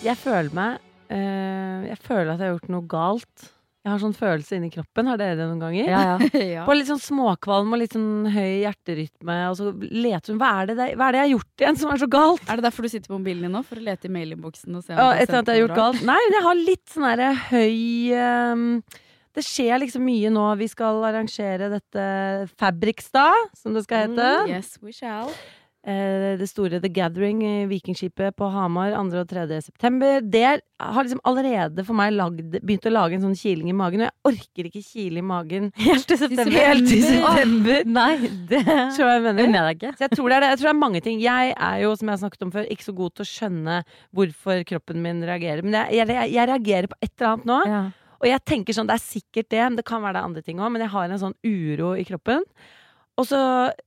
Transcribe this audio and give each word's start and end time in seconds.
Jeg 0.00 0.16
føler 0.16 0.52
meg 0.56 0.78
eh, 1.12 1.88
Jeg 1.90 1.98
føler 2.04 2.32
at 2.34 2.40
jeg 2.40 2.46
har 2.48 2.54
gjort 2.58 2.70
noe 2.72 2.86
galt. 2.90 3.48
Jeg 3.80 3.88
har 3.94 4.00
sånn 4.02 4.12
følelse 4.16 4.58
inni 4.58 4.68
kroppen. 4.72 5.08
Har 5.08 5.16
dere 5.20 5.38
det 5.38 5.44
noen 5.48 5.60
ganger? 5.62 5.86
Ja, 5.88 6.00
ja. 6.04 6.40
ja. 6.60 6.64
På 6.68 6.74
litt 6.76 6.88
sånn 6.90 7.00
småkvalm 7.00 7.72
og 7.72 7.80
litt 7.80 7.94
sånn 7.96 8.26
høy 8.32 8.60
hjerterytme. 8.66 9.36
Og 9.48 9.56
så 9.56 9.70
leter 9.72 10.34
hun 10.34 10.40
hva 10.42 10.50
er, 10.60 10.68
det, 10.70 10.76
der- 10.80 10.96
hva 11.00 11.06
er 11.08 11.16
det 11.16 11.20
jeg 11.22 11.26
har 11.28 11.32
gjort 11.34 11.64
igjen 11.64 11.78
som 11.80 11.92
er 11.94 12.02
så 12.02 12.08
galt? 12.12 12.44
Er 12.44 12.60
det 12.60 12.66
derfor 12.68 12.84
du 12.84 12.90
sitter 12.92 13.08
på 13.12 13.16
mobilen 13.20 13.46
din 13.48 13.54
nå? 13.56 13.62
For 13.68 13.80
å 13.80 13.84
lete 13.88 14.08
i 14.10 14.12
mailinnboksen 14.16 14.76
og 14.76 14.84
se 14.84 14.92
om 14.92 15.00
Ja, 15.00 15.12
du 15.24 15.32
har 15.38 15.48
har 15.54 15.60
gjort 15.62 15.72
bra? 15.74 15.78
galt. 15.86 16.02
Nei, 16.12 16.18
men 16.26 16.36
jeg 16.38 16.46
har 16.48 16.60
litt 16.60 16.84
sånn 16.92 17.08
derre 17.08 17.30
høy 17.48 17.80
ehm, 18.20 18.66
Det 19.40 19.46
skjer 19.46 19.80
liksom 19.84 20.04
mye 20.04 20.32
nå. 20.36 20.44
Vi 20.60 20.68
skal 20.72 21.00
arrangere 21.08 21.70
dette 21.72 22.04
Fabrikstad, 22.60 23.48
som 23.56 23.76
det 23.76 23.84
skal 23.88 24.08
hete. 24.10 24.30
Yes, 24.52 24.74
we 24.84 24.92
shall. 24.92 25.32
Eh, 25.80 26.36
det 26.36 26.44
store 26.50 26.76
The 26.76 26.90
Gathering, 26.92 27.38
eh, 27.42 27.66
Vikingskipet 27.66 28.34
på 28.36 28.48
Hamar 28.52 28.92
2. 28.92 29.20
og 29.22 29.28
3. 29.30 29.62
september. 29.64 30.20
Det 30.20 30.60
har 30.76 31.04
liksom 31.04 31.22
allerede 31.24 31.84
for 31.86 31.96
meg 31.96 32.12
lagd, 32.12 32.50
begynt 32.60 32.84
å 32.84 32.92
lage 32.92 33.16
en 33.16 33.22
sånn 33.22 33.36
kiling 33.38 33.70
i 33.70 33.72
magen, 33.72 34.02
og 34.04 34.10
jeg 34.10 34.28
orker 34.28 34.68
ikke 34.68 34.82
kile 34.84 35.22
i 35.22 35.24
magen 35.24 35.70
Helt 35.80 36.04
til 36.06 36.18
september. 36.20 36.52
helt 36.52 36.84
til 36.90 37.00
september. 37.06 37.88
Nei, 37.88 38.10
det 38.50 38.60
tror 38.98 39.08
jeg 39.08 39.22
mener? 39.24 39.48
unner 39.48 39.70
deg 39.70 39.78
ikke. 39.80 39.94
Så 39.96 40.04
jeg 40.04 40.12
tror, 40.18 40.28
det 40.28 40.36
er 40.36 40.44
det. 40.44 40.50
jeg 40.52 40.58
tror 40.60 40.68
det 40.68 40.74
er 40.74 40.82
mange 40.82 41.00
ting. 41.06 41.22
Jeg 41.24 41.54
er 41.56 41.78
jo, 41.80 41.94
som 41.96 42.10
jeg 42.10 42.12
har 42.18 42.22
snakket 42.26 42.44
om 42.44 42.52
før, 42.58 42.68
ikke 42.76 42.88
så 42.90 42.94
god 42.98 43.14
til 43.16 43.24
å 43.24 43.30
skjønne 43.30 43.78
hvorfor 44.12 44.64
kroppen 44.68 45.00
min 45.06 45.24
reagerer. 45.24 45.64
Men 45.64 45.78
jeg, 45.80 46.02
jeg, 46.02 46.34
jeg 46.36 46.50
reagerer 46.52 46.90
på 46.92 47.00
et 47.00 47.14
eller 47.14 47.32
annet 47.32 47.48
nå. 47.48 47.58
Ja. 47.72 47.80
Og 48.20 48.28
jeg 48.28 48.44
tenker 48.44 48.76
sånn, 48.76 48.90
det 48.92 48.98
er 48.98 49.06
sikkert 49.06 49.48
det, 49.48 49.64
men 49.64 49.80
det 49.80 49.86
kan 49.88 50.04
være 50.04 50.18
det 50.18 50.26
andre 50.28 50.44
ting 50.44 50.60
òg, 50.60 50.68
men 50.76 50.84
jeg 50.84 50.92
har 50.92 51.08
en 51.08 51.24
sånn 51.24 51.36
uro 51.40 51.94
i 51.96 52.04
kroppen. 52.04 52.44
Og 53.20 53.26
så, 53.28 53.40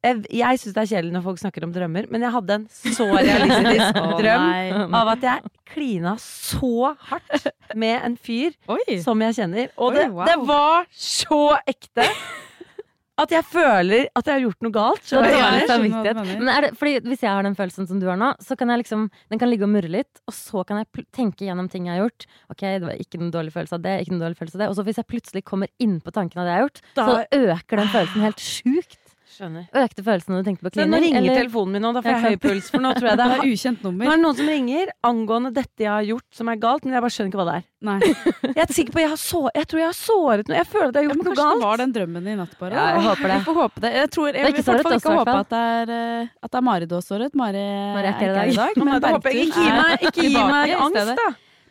Jeg, 0.05 0.21
jeg 0.29 0.61
syns 0.61 0.75
det 0.75 0.83
er 0.83 0.89
kjedelig 0.93 1.15
når 1.15 1.25
folk 1.25 1.41
snakker 1.41 1.65
om 1.65 1.73
drømmer, 1.73 2.07
men 2.13 2.21
jeg 2.27 2.35
hadde 2.35 2.57
en 2.59 2.67
så 2.69 3.07
realistisk 3.09 3.99
drøm 4.21 4.47
oh, 4.83 4.97
av 5.01 5.13
at 5.15 5.25
jeg 5.25 5.53
klina 5.73 6.15
så 6.21 6.93
hardt 7.09 7.49
med 7.79 7.97
en 8.05 8.17
fyr 8.21 8.53
Oi! 8.69 8.99
som 9.01 9.21
jeg 9.25 9.39
kjenner. 9.41 9.71
Og 9.79 9.91
Oi, 9.91 9.99
det, 9.99 10.07
wow. 10.13 10.25
det 10.29 10.39
var 10.47 10.89
så 10.93 11.43
ekte 11.65 12.05
at 13.23 13.29
jeg 13.29 13.45
føler 13.45 14.07
at 14.17 14.25
jeg 14.25 14.33
har 14.33 14.41
gjort 14.41 14.63
noe 14.65 14.73
galt. 14.73 15.03
Så 15.05 15.19
det 15.21 15.35
er 15.37 15.67
samvittighet. 15.69 16.21
Men 16.39 16.49
er 16.49 16.65
det, 16.65 16.71
fordi 16.79 16.95
hvis 17.05 17.21
jeg 17.21 17.29
har 17.29 17.45
den 17.45 17.53
følelsen 17.57 17.85
som 17.89 17.99
du 18.01 18.07
har 18.09 18.17
nå, 18.17 18.31
så 18.41 18.57
kan 18.57 18.71
jeg 18.73 18.81
liksom 18.81 19.03
Den 19.29 19.41
kan 19.41 19.51
ligge 19.51 19.67
og 19.67 19.69
murre 19.69 19.91
litt, 19.93 20.21
og 20.25 20.33
så 20.33 20.63
kan 20.65 20.81
jeg 20.81 20.89
pl- 20.89 21.05
tenke 21.13 21.45
gjennom 21.45 21.69
ting 21.69 21.85
jeg 21.85 21.93
har 21.99 22.07
gjort. 22.07 22.25
Ok, 22.49 22.63
det 22.65 22.81
var 22.87 22.97
ikke 22.97 23.21
noen 23.21 23.29
dårlig 23.35 23.53
følelse 23.53 23.77
av 23.77 23.85
det, 23.85 23.93
ikke 24.01 24.15
noen 24.15 24.23
dårlig 24.25 24.39
følelse 24.41 24.57
av 24.57 24.63
det. 24.65 24.69
Og 24.73 24.79
så 24.79 24.87
hvis 24.89 24.97
jeg 25.01 25.09
plutselig 25.13 25.43
kommer 25.45 25.69
inn 25.85 25.99
på 26.01 26.13
tanken 26.15 26.41
av 26.41 26.49
det 26.49 26.55
jeg 26.55 26.59
har 26.63 26.65
gjort, 26.67 26.81
Da- 26.97 27.05
så 27.05 27.43
øker 27.53 27.83
den 27.83 27.93
følelsen 27.93 28.25
helt 28.25 28.41
sjukt. 28.49 28.97
Skjønner. 29.33 29.65
Økte 29.73 30.03
følelsen 30.05 30.29
når 30.33 30.43
du 30.43 30.47
tenkte 30.49 30.63
på 30.67 30.71
klining? 30.75 30.91
nå 30.93 30.99
ringer 31.03 31.19
eller- 31.23 31.39
telefonen 31.41 31.71
min 31.73 31.81
nå, 31.81 31.91
da 31.95 32.01
får 32.05 32.11
jeg 32.13 32.21
høy 32.23 32.37
puls. 32.43 32.69
For 32.69 32.83
nå 32.83 32.91
tror 32.97 33.07
jeg 33.09 33.17
det 33.17 33.27
Det 33.33 33.37
er 33.39 33.51
ukjent 33.53 33.83
nummer. 33.83 34.05
Nå 34.05 34.11
er 34.13 34.17
det 34.19 34.23
noen 34.23 34.37
som 34.39 34.47
ringer 34.53 34.91
angående 35.09 35.51
dette 35.53 35.83
jeg 35.83 35.89
har 35.91 36.05
gjort 36.07 36.27
som 36.39 36.49
er 36.53 36.59
galt, 36.61 36.85
men 36.85 36.93
jeg 36.93 37.01
bare 37.07 37.15
skjønner 37.17 37.31
ikke 37.33 37.41
hva 37.41 37.47
det 37.49 37.55
er. 37.59 37.65
Nei. 37.83 37.97
Jeg 38.55 38.61
er 38.63 38.71
sikker 38.71 38.93
på 38.95 38.99
jeg, 39.01 39.09
har 39.11 39.19
så, 39.19 39.39
jeg 39.51 39.67
tror 39.67 39.79
jeg 39.81 39.87
har 39.89 39.95
såret 39.97 40.47
noe. 40.47 40.55
Jeg 40.55 40.67
føler 40.71 40.87
at 40.87 40.95
jeg 40.95 41.03
har 41.03 41.07
gjort 41.09 41.17
ja, 41.17 41.17
noe 41.19 41.25
kanskje 41.27 41.43
det 41.43 41.49
galt. 41.51 41.63
var 41.65 41.81
den 41.81 41.91
drømmen 41.97 42.27
i 42.31 42.35
natt, 42.39 42.53
bare. 42.61 42.77
Ja, 42.77 42.83
jeg 42.95 43.01
håper 43.09 43.27
det. 43.27 43.35
Vi 43.41 43.47
får 43.49 43.57
håpe 43.59 43.81
det. 43.83 43.91
Jeg, 43.97 44.09
tror, 44.13 44.27
jeg 44.29 44.33
Det 44.33 44.39
er 44.39 44.45
vil 44.45 44.53
i 44.53 44.63
hvert 44.63 44.85
fall 44.87 44.95
ikke 45.01 45.15
håpe 45.17 45.33
at 45.43 45.49
det 45.51 45.63
er, 45.73 45.91
eh, 45.97 46.29
at 46.47 46.51
det 46.53 46.59
er 46.61 46.63
Mari 46.69 46.87
du 46.87 46.95
har 46.95 47.03
såret. 47.03 47.35
Mari, 47.35 47.63
Mari 47.97 48.07
er 48.07 48.13
ikke 48.13 48.29
her 48.29 48.53
i 48.53 48.55
dag. 48.55 48.77
Men 48.79 48.93
håper 48.93 49.09
jeg 49.11 49.19
Bergtun 49.19 49.41
ikke 49.43 49.59
gi 49.59 49.67
er 49.67 49.81
meg, 49.81 50.05
ikke 50.07 50.27
gi 50.29 50.45
meg 50.53 50.75
angst, 50.79 51.11
da. 51.19 51.27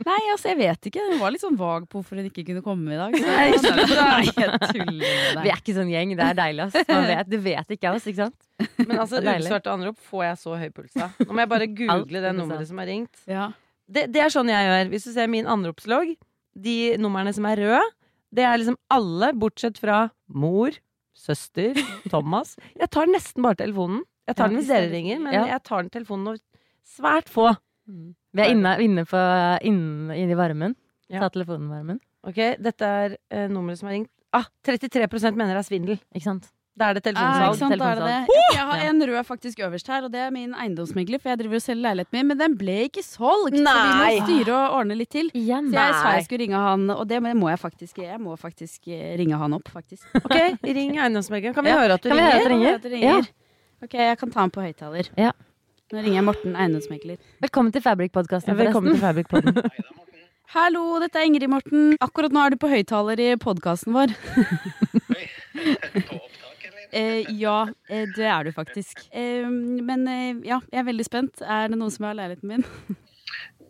Nei, 0.06 0.18
altså, 0.32 0.50
jeg 0.50 0.58
vet 0.60 0.88
ikke. 0.90 1.02
Hun 1.12 1.20
var 1.20 1.34
litt 1.34 1.42
sånn 1.44 1.56
vag 1.60 1.86
på 1.90 2.00
hvorfor 2.00 2.18
hun 2.18 2.28
ikke 2.28 2.44
kunne 2.48 2.62
komme 2.64 2.94
i 2.94 2.98
dag. 2.98 3.16
Så. 3.62 3.72
Nei, 3.76 4.26
jeg 4.26 4.60
tuller 4.68 4.92
med 4.98 5.42
Vi 5.46 5.52
er 5.52 5.60
ikke 5.60 5.76
sånn 5.76 5.92
gjeng. 5.92 6.14
Det 6.18 6.26
er 6.26 6.38
deilig, 6.38 6.66
ass. 6.68 6.88
Man 6.90 7.08
vet, 7.10 7.30
du 7.30 7.38
vet 7.44 7.74
ikke 7.76 7.90
av 7.90 7.98
oss, 8.00 8.08
ikke 8.10 8.26
sant? 8.26 8.38
Men 8.82 8.96
altså, 9.04 9.20
ubesvarte 9.24 9.72
anrop 9.72 9.98
får 10.10 10.24
jeg 10.28 10.40
så 10.42 10.58
høy 10.60 10.68
puls 10.74 10.96
av. 10.98 11.16
Nå 11.22 11.30
må 11.32 11.44
jeg 11.44 11.52
bare 11.54 11.68
google 11.82 12.24
det 12.26 12.34
nummeret 12.38 12.70
som 12.70 12.82
har 12.82 12.90
ringt. 12.90 13.24
Ja. 13.30 13.48
Det, 13.92 14.06
det 14.14 14.22
er 14.24 14.32
sånn 14.32 14.50
jeg 14.52 14.68
gjør. 14.70 14.92
Hvis 14.94 15.08
du 15.08 15.12
ser 15.14 15.30
min 15.30 15.48
anropslogg, 15.50 16.14
de 16.52 16.76
numrene 17.00 17.32
som 17.36 17.46
er 17.48 17.60
røde, 17.62 17.82
det 18.32 18.46
er 18.48 18.56
liksom 18.60 18.78
alle 18.92 19.32
bortsett 19.36 19.76
fra 19.80 20.06
mor, 20.32 20.76
søster, 21.16 21.76
Thomas. 22.12 22.56
Jeg 22.78 22.88
tar 22.92 23.10
nesten 23.10 23.44
bare 23.44 23.60
telefonen. 23.60 24.02
Jeg 24.28 24.38
tar 24.38 24.48
den 24.52 24.60
hvis 24.60 24.70
dere 24.70 24.88
ringer, 24.92 25.19
men 25.20 25.34
jeg 25.34 25.60
tar 25.66 25.82
den 25.82 25.92
telefonen 25.92 26.32
og 26.34 26.40
svært 26.86 27.28
få. 27.32 27.50
Vi 27.87 28.41
er 28.41 28.53
inne, 28.54 28.76
inne, 28.84 29.04
på, 29.09 29.20
inne, 29.69 30.16
i 30.16 30.38
varmen. 30.38 30.76
Ja. 31.10 31.20
Ta 31.25 31.28
telefonen 31.34 31.69
i 31.69 31.75
varmen. 31.75 32.00
Ok, 32.22 32.38
Dette 32.62 32.87
er 32.87 33.16
uh, 33.34 33.47
nummeret 33.50 33.81
som 33.81 33.91
har 33.91 33.98
ringt. 33.98 34.10
Ah, 34.32 34.47
33 34.65 35.34
mener 35.34 35.53
det 35.56 35.60
er 35.60 35.69
svindel. 35.69 35.98
Ikke 36.15 36.25
sant? 36.31 36.53
Da 36.72 36.88
er 36.88 36.97
det 36.97 37.12
Ah, 37.20 37.53
telefonsalg. 37.53 37.82
Ah, 37.84 37.91
er 37.93 37.98
det 38.00 38.04
det. 38.09 38.37
Jeg 38.56 38.65
har 38.65 38.84
en 38.88 39.03
rød 39.04 39.25
faktisk 39.28 39.59
øverst 39.60 39.88
her, 39.93 40.04
og 40.06 40.12
det 40.12 40.20
er 40.25 40.31
min 40.32 40.54
eiendomsmegler. 40.56 41.20
For 41.20 41.28
jeg 41.28 41.38
driver 41.43 41.59
og 41.59 41.62
selger 41.62 41.82
leiligheten 41.84 42.16
min, 42.16 42.28
men 42.31 42.38
den 42.41 42.54
ble 42.56 42.76
ikke 42.87 43.03
solgt. 43.04 43.59
Nei. 43.59 43.75
Så 43.75 43.82
vi 43.84 43.93
må 43.93 44.25
styre 44.31 44.54
og 44.56 44.76
ordne 44.78 44.97
litt 44.97 45.10
til. 45.12 45.28
Ja, 45.37 45.60
Så 45.60 45.76
jeg 45.76 45.99
sa 46.00 46.14
jeg 46.16 46.25
skulle 46.25 46.47
ringe 46.47 46.62
han, 46.64 46.88
og 46.94 47.04
det 47.10 47.20
må 47.20 47.50
jeg 47.53 47.60
faktisk 47.60 47.99
Jeg 47.99 48.20
må 48.20 48.37
faktisk 48.41 48.88
eh, 48.88 49.12
ringe 49.20 49.37
han 49.37 49.53
opp, 49.53 49.69
faktisk. 49.69 50.09
Ok, 50.25 50.38
ring 50.64 50.97
eiendomsmegleren. 50.97 51.54
Kan 51.54 51.64
vi 51.69 51.75
Ja. 51.75 51.81
høre 51.82 52.00
at 52.00 52.03
du 52.03 52.09
Kan 52.09 52.16
vi 52.16 52.25
høre 52.25 52.75
at 52.75 52.82
du 52.82 52.88
ringer? 52.88 53.20
Ja. 53.20 53.20
Ok, 53.82 53.94
jeg 53.94 54.19
kan 54.19 54.31
ta 54.31 54.41
han 54.41 54.50
på 54.50 54.64
høyttaler. 54.64 55.12
Ja. 55.19 55.32
Nå 55.92 56.00
ringer 56.00 56.16
jeg 56.22 56.25
Morten, 56.25 56.54
eiendomsmegler. 56.56 57.19
Velkommen 57.44 57.72
til 57.75 57.82
Fabric-podkasten, 57.84 58.54
Ja, 58.54 58.56
velkommen 58.56 58.94
til 58.94 59.03
forresten. 59.03 59.26
Fabrikpodden. 59.28 59.98
Hallo, 60.54 60.84
dette 61.03 61.20
er 61.20 61.26
Ingrid 61.28 61.50
Morten. 61.53 61.98
Akkurat 62.00 62.32
nå 62.32 62.41
er 62.41 62.54
du 62.54 62.58
på 62.60 62.70
høyttaler 62.72 63.20
i 63.20 63.26
podkasten 63.41 63.92
vår. 63.97 64.14
På 65.52 66.16
opptak, 66.16 66.64
eller? 66.64 66.86
Eh, 66.97 67.28
ja, 67.36 67.58
eh, 67.92 68.06
det 68.16 68.25
er 68.25 68.48
du 68.48 68.54
faktisk. 68.56 69.04
Eh, 69.12 69.44
men 69.84 70.08
eh, 70.08 70.41
ja, 70.48 70.62
jeg 70.72 70.81
er 70.81 70.88
veldig 70.88 71.06
spent. 71.10 71.44
Er 71.44 71.69
det 71.69 71.76
noen 71.76 71.92
som 71.92 72.08
har 72.08 72.16
leiligheten 72.16 72.54
min? 72.54 72.64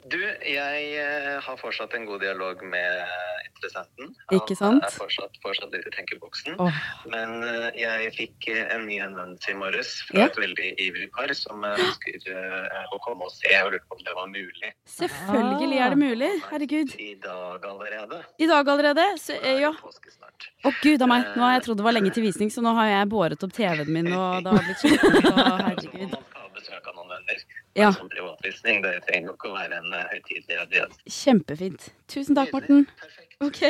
Du, 0.02 0.18
jeg 0.18 0.86
eh, 0.98 1.36
har 1.38 1.58
fortsatt 1.60 1.92
en 1.94 2.06
god 2.08 2.24
dialog 2.24 2.62
med 2.66 3.02
interessenten. 3.46 4.08
Ikke 4.34 4.56
sant? 4.58 4.82
Han 4.82 4.88
er 4.88 4.94
fortsatt, 4.96 5.36
fortsatt 5.44 5.76
litt 5.76 5.86
i 5.86 5.92
tenkeboksen. 5.94 6.56
Oh. 6.58 6.80
Men 7.12 7.44
eh, 7.46 7.68
jeg 7.78 8.10
fikk 8.16 8.48
eh, 8.50 8.64
en 8.74 8.88
ny 8.88 8.98
henvendelse 8.98 9.52
i 9.52 9.56
morges 9.60 9.92
fra 10.08 10.24
Ja. 10.24 10.26
et 10.26 10.40
veldig 10.42 10.72
ivrig 10.82 11.06
par 11.14 11.30
som 11.38 11.62
ønsker 11.68 12.18
å 12.26 12.98
komme 13.04 13.28
og 13.28 13.32
se 13.34 13.46
Jeg 13.52 13.70
lurte 13.70 13.86
på 13.86 14.00
om 14.00 14.02
det 14.02 14.16
var 14.18 14.28
mulig. 14.32 14.72
Selvfølgelig 14.96 15.80
er 15.86 15.94
det 15.94 16.00
mulig. 16.02 16.32
Herregud. 16.50 16.98
I 16.98 17.14
dag 17.22 17.70
allerede. 17.70 18.22
I 18.42 18.50
dag 18.50 18.74
allerede? 18.74 19.08
Så, 19.22 19.38
ja. 19.38 19.70
Å 19.70 20.68
oh. 20.68 20.82
Gud 20.82 21.02
a 21.02 21.10
meg. 21.14 21.30
Nå 21.36 21.46
har 21.46 21.58
jeg 21.60 21.66
trodd 21.68 21.82
det 21.82 21.86
var 21.86 21.94
lenge 21.94 22.14
til 22.14 22.26
visning, 22.26 22.50
så 22.50 22.64
nå 22.64 22.74
har 22.74 22.90
jeg 22.90 23.10
båret 23.14 23.46
opp 23.46 23.54
TV-en 23.54 23.94
min, 23.94 24.10
og 24.18 24.42
det 24.42 24.56
har 24.56 24.66
blitt 24.66 24.82
slitt. 24.82 25.10
Herregud. 25.38 26.10
Man 26.10 26.26
skal 26.26 26.42
ha 26.42 26.54
besøk 26.58 26.90
av 26.90 26.98
noen 26.98 27.14
venner. 27.14 27.46
Ja. 27.78 27.92
Som 27.96 28.08
privatvisning. 28.12 28.82
Det 28.84 28.96
trenger 29.06 29.32
jo 29.32 29.36
ikke 29.36 29.50
å 29.50 29.56
være 29.56 29.78
en 29.80 29.94
eh, 29.96 30.08
høytidelig 30.12 30.58
audiens. 30.64 30.98
Kjempefint. 31.08 31.86
Tusen 32.12 32.36
takk, 32.36 32.52
Morten. 32.56 32.84
Perfekt. 33.00 33.38
Ok. 33.42 33.62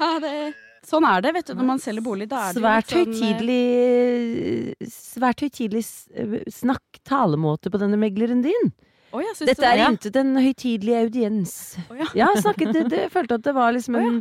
Ha 0.00 0.12
det. 0.24 0.36
Sånn 0.84 1.04
er 1.08 1.22
det, 1.24 1.32
vet 1.38 1.48
du, 1.48 1.54
når 1.56 1.68
man 1.68 1.80
selger 1.80 2.04
bolig. 2.04 2.28
Da 2.30 2.48
er 2.48 2.56
Svært 2.58 2.92
litt 2.92 3.12
sånn, 3.12 3.14
eh, 3.14 3.20
høytidelig 3.34 4.92
Svært 4.92 5.44
høytidelig 5.44 5.84
eh, 6.12 6.38
snakk, 6.52 7.00
talemåte 7.08 7.72
på 7.72 7.80
denne 7.80 8.00
megleren 8.00 8.42
din. 8.44 8.72
Oh, 9.14 9.22
ja, 9.22 9.30
Dette 9.38 9.62
er 9.62 9.78
det? 9.78 9.90
intet 9.92 10.16
en 10.18 10.34
høytidelig 10.34 10.96
audiens. 11.04 11.52
Oh, 11.86 11.94
ja. 12.00 12.08
Ja, 12.18 12.32
snakket, 12.34 12.72
det, 12.74 12.88
det, 12.90 13.04
følte 13.14 13.38
at 13.38 13.44
det 13.46 13.54
var 13.54 13.70
liksom 13.76 13.94
en 14.00 14.16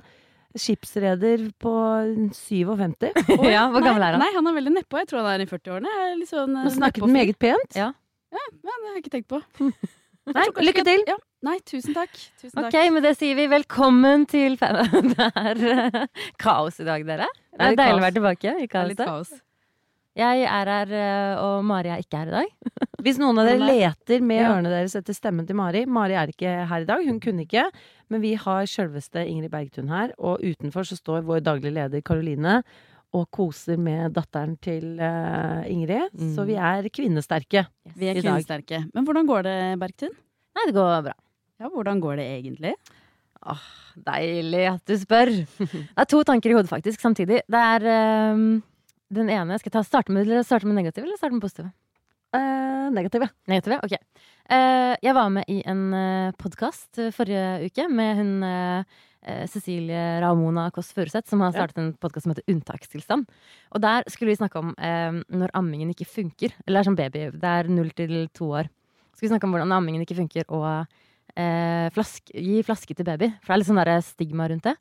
skipsreder 0.53 1.47
på 1.63 1.73
57. 2.37 3.09
Ja, 3.55 3.65
hvor 3.73 3.81
gammel 3.81 4.05
er 4.05 4.13
han? 4.13 4.21
Nei, 4.21 4.29
han 4.35 4.47
er 4.51 4.55
veldig 4.59 4.75
nedpå. 4.77 5.01
Jeg 5.01 5.09
tror 5.09 5.23
han 5.23 5.31
er 5.33 5.43
i 5.43 5.49
40-årene. 5.49 5.97
Jeg 5.97 6.13
er 6.13 6.23
sånn, 6.29 6.59
snakket 6.77 7.09
meget 7.09 7.39
pent. 7.41 7.73
Ja. 7.79 7.89
Ja, 8.33 8.47
det 8.51 8.73
har 8.73 8.95
jeg 8.95 9.03
ikke 9.03 9.13
tenkt 9.17 9.29
på. 9.31 9.41
Nei, 10.33 10.47
lykke 10.63 10.83
til! 10.87 11.01
Ja. 11.09 11.17
Nei, 11.43 11.57
tusen 11.67 11.95
takk. 11.95 12.13
Tusen 12.39 12.61
Ok, 12.61 12.71
takk. 12.71 12.91
med 12.95 13.03
det 13.03 13.17
sier 13.19 13.35
vi 13.35 13.49
velkommen 13.51 14.23
til. 14.31 14.55
Det 15.11 15.25
er 15.27 15.63
eh, 15.73 16.27
kaos 16.39 16.79
i 16.79 16.85
dag, 16.87 17.03
dere. 17.07 17.27
Det 17.51 17.59
er 17.59 17.73
er 17.73 17.81
deilig 17.81 17.99
å 17.99 18.05
være 18.05 18.15
tilbake 18.15 18.53
i 18.63 18.69
kaoset. 18.71 19.03
kaos. 19.03 19.33
Jeg 20.15 20.45
er 20.45 20.69
her, 20.69 20.93
eh, 20.93 21.41
og 21.41 21.65
Mari 21.65 21.89
er 21.91 22.03
ikke 22.03 22.21
her 22.21 22.29
i 22.31 22.35
dag. 22.37 22.71
Hvis 23.03 23.19
noen 23.19 23.41
av 23.41 23.49
dere 23.49 23.67
leter 23.67 24.23
med 24.23 24.45
ørene 24.45 24.71
deres 24.71 24.95
etter 24.95 25.17
stemmen 25.17 25.47
til 25.49 25.57
Mari 25.59 25.83
Mari 25.89 26.15
er 26.15 26.31
ikke 26.31 26.53
her 26.69 26.85
i 26.85 26.87
dag, 26.87 27.03
hun 27.09 27.19
kunne 27.19 27.43
ikke. 27.43 27.65
Men 28.13 28.23
vi 28.23 28.35
har 28.39 28.69
sjølveste 28.69 29.25
Ingrid 29.27 29.51
Bergtun 29.51 29.91
her, 29.91 30.13
og 30.21 30.39
utenfor 30.45 30.87
så 30.87 30.95
står 30.95 31.25
vår 31.27 31.43
daglige 31.43 31.75
leder 31.75 32.05
Karoline 32.05 32.61
og 33.13 33.27
koser 33.33 33.77
med 33.77 34.15
datteren 34.15 34.55
til 34.63 34.97
eh, 34.97 35.69
Ingrid. 35.69 36.09
Mm. 36.17 36.33
Så 36.33 36.45
vi 36.49 36.57
er 36.57 36.89
kvinnesterke. 36.89 37.65
Vi 37.93 38.09
er 38.09 38.17
I 38.17 38.21
dag. 38.21 38.25
kvinnesterke. 38.25 38.81
Men 38.93 39.05
hvordan 39.07 39.29
går 39.29 39.45
det, 39.47 39.57
Bergtun? 39.81 40.15
Nei, 40.57 40.65
det 40.69 40.75
går 40.75 41.05
bra. 41.05 41.15
Ja, 41.61 41.69
hvordan 41.69 42.01
går 42.01 42.17
det 42.19 42.27
egentlig? 42.39 42.73
Åh, 43.43 43.63
Deilig 44.07 44.65
at 44.71 44.89
du 44.89 44.95
spør. 44.97 45.31
Det 45.59 46.01
er 46.01 46.09
to 46.09 46.23
tanker 46.25 46.51
i 46.51 46.57
hodet 46.57 46.71
faktisk 46.71 47.01
samtidig. 47.03 47.43
Det 47.45 47.63
er 47.77 48.33
um, 48.33 48.61
den 49.13 49.29
ene 49.29 49.59
Skal 49.59 49.69
jeg 49.69 49.77
ta, 49.77 49.83
starte, 49.85 50.13
med, 50.15 50.31
starte 50.47 50.69
med 50.69 50.79
negativ 50.79 51.05
eller 51.05 51.19
starte 51.19 51.35
med 51.35 51.43
positiv? 51.43 51.69
Uh, 52.33 52.89
negative. 52.95 53.29
Negative? 53.51 53.77
Ok. 53.85 53.97
Uh, 54.49 54.95
jeg 55.05 55.13
var 55.13 55.29
med 55.29 55.49
i 55.53 55.59
en 55.69 55.83
uh, 55.93 56.33
podkast 56.41 57.01
forrige 57.13 57.69
uke 57.69 57.85
med 57.93 58.15
hun 58.17 58.31
eh, 58.47 59.01
Cecilie 59.47 60.19
Ramona 60.23 60.67
Kåss 60.73 60.91
Furuseth, 60.95 61.29
som 61.29 61.41
har 61.45 61.53
startet 61.55 61.79
en 61.79 61.91
podkast 61.95 62.25
som 62.25 62.33
heter 62.33 62.47
Unntakstilstand. 62.51 63.29
Og 63.71 63.83
der 63.83 64.07
skulle 64.11 64.33
vi 64.33 64.39
snakke 64.39 64.59
om 64.59 64.73
eh, 64.75 65.21
når 65.31 65.53
ammingen 65.57 65.93
ikke 65.93 66.09
funker. 66.09 66.55
Eller 66.65 66.79
det 66.79 66.83
er 66.83 66.89
som 66.89 66.99
baby. 66.99 67.25
Det 67.31 67.53
er 67.53 67.71
null 67.71 67.93
til 67.95 68.15
to 68.35 68.49
år. 68.59 68.71
Skulle 69.13 69.29
vi 69.29 69.33
snakke 69.35 69.47
om 69.47 69.55
hvordan 69.55 69.75
ammingen 69.75 70.03
ikke 70.03 70.17
funker, 70.17 70.47
og 70.51 70.67
eh, 71.39 71.87
flask, 71.93 72.33
gi 72.33 72.63
flaske 72.65 72.97
til 72.97 73.07
baby. 73.07 73.29
For 73.39 73.51
det 73.51 73.55
er 73.55 73.61
litt 73.61 73.69
sånn 73.71 73.81
der 73.81 73.93
stigma 74.05 74.49
rundt 74.51 74.67
det. 74.67 74.75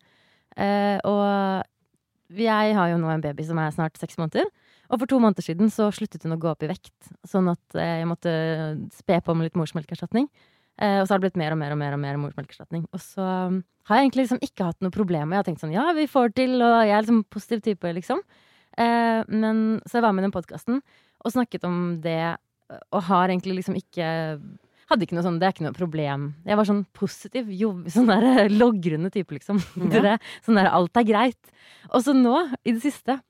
Eh, 0.57 0.99
og 1.09 2.39
jeg 2.43 2.77
har 2.77 2.93
jo 2.93 3.01
nå 3.01 3.11
en 3.13 3.25
baby 3.25 3.45
som 3.47 3.61
er 3.61 3.73
snart 3.75 4.01
seks 4.01 4.19
måneder. 4.21 4.49
Og 4.93 5.01
for 5.01 5.09
to 5.09 5.19
måneder 5.23 5.45
siden 5.45 5.71
så 5.73 5.89
sluttet 5.95 6.25
hun 6.27 6.37
å 6.37 6.41
gå 6.41 6.51
opp 6.51 6.65
i 6.65 6.71
vekt. 6.71 6.95
Sånn 7.29 7.49
at 7.53 7.79
eh, 7.79 8.01
jeg 8.03 8.09
måtte 8.11 8.33
spe 8.93 9.21
på 9.25 9.37
med 9.37 9.49
litt 9.49 9.61
morsmelkerstatning. 9.61 10.29
Eh, 10.81 11.01
og 11.01 11.07
så 11.07 11.15
har 11.15 11.21
det 11.21 11.27
blitt 11.29 11.41
mer 11.41 11.55
og 11.55 11.61
mer 11.61 11.75
og 11.75 11.81
mer, 11.83 11.97
og 11.97 12.03
mer 12.03 12.21
morsmelkerstatning. 12.23 12.87
Og 12.95 13.03
så 13.03 13.27
um, 13.51 13.61
har 13.89 13.99
jeg 13.99 14.09
egentlig 14.09 14.27
liksom 14.27 14.43
ikke 14.47 14.71
hatt 14.71 14.81
noe 14.85 14.95
problem 14.95 15.29
med 15.29 15.37
Jeg 15.37 15.43
har 15.43 15.51
tenkt 15.51 15.65
sånn 15.65 15.77
ja, 15.77 15.85
vi 15.97 16.09
får 16.11 16.33
til, 16.39 16.57
og 16.61 16.79
jeg 16.81 16.97
er 16.97 17.05
liksom 17.05 17.23
positiv 17.33 17.63
type, 17.67 17.95
liksom. 18.01 18.23
Eh, 18.81 19.21
men 19.29 19.63
så 19.85 19.99
jeg 19.99 20.07
var 20.07 20.17
med 20.17 20.25
i 20.25 20.29
den 20.29 20.35
podkasten 20.35 20.81
og 21.23 21.35
snakket 21.35 21.67
om 21.69 21.79
det, 22.03 22.35
og 22.91 23.05
har 23.07 23.31
egentlig 23.31 23.61
liksom 23.61 23.77
ikke 23.79 24.07
hadde 24.93 25.07
ikke 25.07 25.17
noe 25.17 25.25
sånn, 25.25 25.39
Det 25.41 25.47
er 25.47 25.55
ikke 25.55 25.67
noe 25.67 25.77
problem. 25.77 26.25
Jeg 26.49 26.59
var 26.59 26.69
sånn 26.69 26.83
positiv, 26.97 27.51
jo, 27.57 27.73
sånn 27.93 28.11
der 28.11 28.51
logrende 28.63 29.13
type, 29.15 29.37
liksom. 29.37 29.61
Ja. 29.93 30.17
sånn 30.45 30.59
der 30.61 30.73
alt 30.73 30.99
er 30.99 31.07
greit. 31.09 31.53
Og 31.93 32.05
så 32.05 32.15
nå, 32.17 32.35
i 32.65 32.75
det 32.75 32.83
siste, 32.85 33.21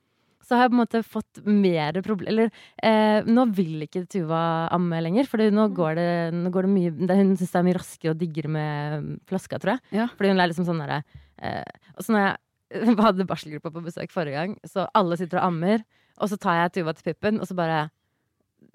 så 0.53 0.59
har 0.59 0.67
jeg 0.69 0.73
på 0.75 0.77
en 0.77 0.83
måte 0.83 1.01
fått 1.09 1.41
mer 1.49 1.97
problem 2.05 2.29
Eller 2.29 2.51
eh, 2.85 3.25
nå 3.25 3.47
vil 3.57 3.87
ikke 3.87 4.05
Tuva 4.13 4.43
amme 4.77 5.01
lenger, 5.07 5.27
for 5.31 5.41
nå 5.41 5.65
går 5.73 5.97
det, 5.97 6.09
nå 6.37 6.53
går 6.53 6.69
det 6.69 6.73
mye 6.75 6.93
Hun 7.23 7.33
syns 7.41 7.49
det 7.55 7.61
er 7.63 7.67
mye 7.71 7.79
raskere 7.79 8.13
og 8.13 8.21
diggere 8.21 8.53
med 8.53 9.09
flaska, 9.31 9.59
tror 9.63 9.75
jeg. 9.77 9.85
Ja. 10.03 10.07
Fordi 10.19 10.35
hun 10.35 10.45
er 10.45 10.53
liksom 10.53 10.69
sånn 10.69 10.85
derre 10.85 11.01
eh, 11.41 11.89
Og 11.97 12.05
så 12.05 12.15
når 12.15 12.27
jeg 12.29 12.37
hadde 13.07 13.29
barselgruppa 13.29 13.73
på 13.73 13.83
besøk 13.85 14.13
forrige 14.15 14.37
gang, 14.39 14.55
så 14.69 14.87
alle 14.97 15.19
sitter 15.21 15.41
og 15.41 15.51
ammer, 15.51 15.83
og 16.23 16.31
så 16.31 16.39
tar 16.41 16.61
jeg 16.61 16.77
Tuva 16.79 16.95
til 16.97 17.11
puppen, 17.11 17.41
og 17.43 17.49
så 17.49 17.57
bare 17.59 17.83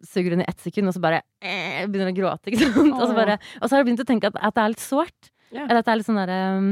suger 0.06 0.36
hun 0.36 0.44
i 0.44 0.48
ett 0.50 0.60
sekund, 0.62 0.90
og 0.90 0.94
så 0.94 1.02
bare 1.02 1.22
eh, 1.42 1.86
begynner 1.90 2.12
å 2.12 2.18
gråte. 2.18 2.52
Ikke 2.52 2.68
sant? 2.70 2.94
Og, 2.94 3.06
så 3.10 3.16
bare, 3.18 3.38
og 3.62 3.66
så 3.66 3.74
har 3.74 3.82
jeg 3.82 3.88
begynt 3.90 4.04
å 4.04 4.10
tenke 4.10 4.30
at, 4.30 4.38
at 4.38 4.58
det 4.58 4.64
er 4.64 4.74
litt 4.76 4.84
sårt. 4.84 5.32
Yeah. 5.50 5.64
Eller 5.66 5.82
at 5.82 5.88
det 5.88 5.94
er 5.94 6.00
litt 6.02 6.10
sånn 6.10 6.20
derre 6.20 6.38
um, 6.58 6.70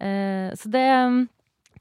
eh, 0.00 0.48
Så 0.56 0.70
det 0.72 0.84
um, 1.04 1.20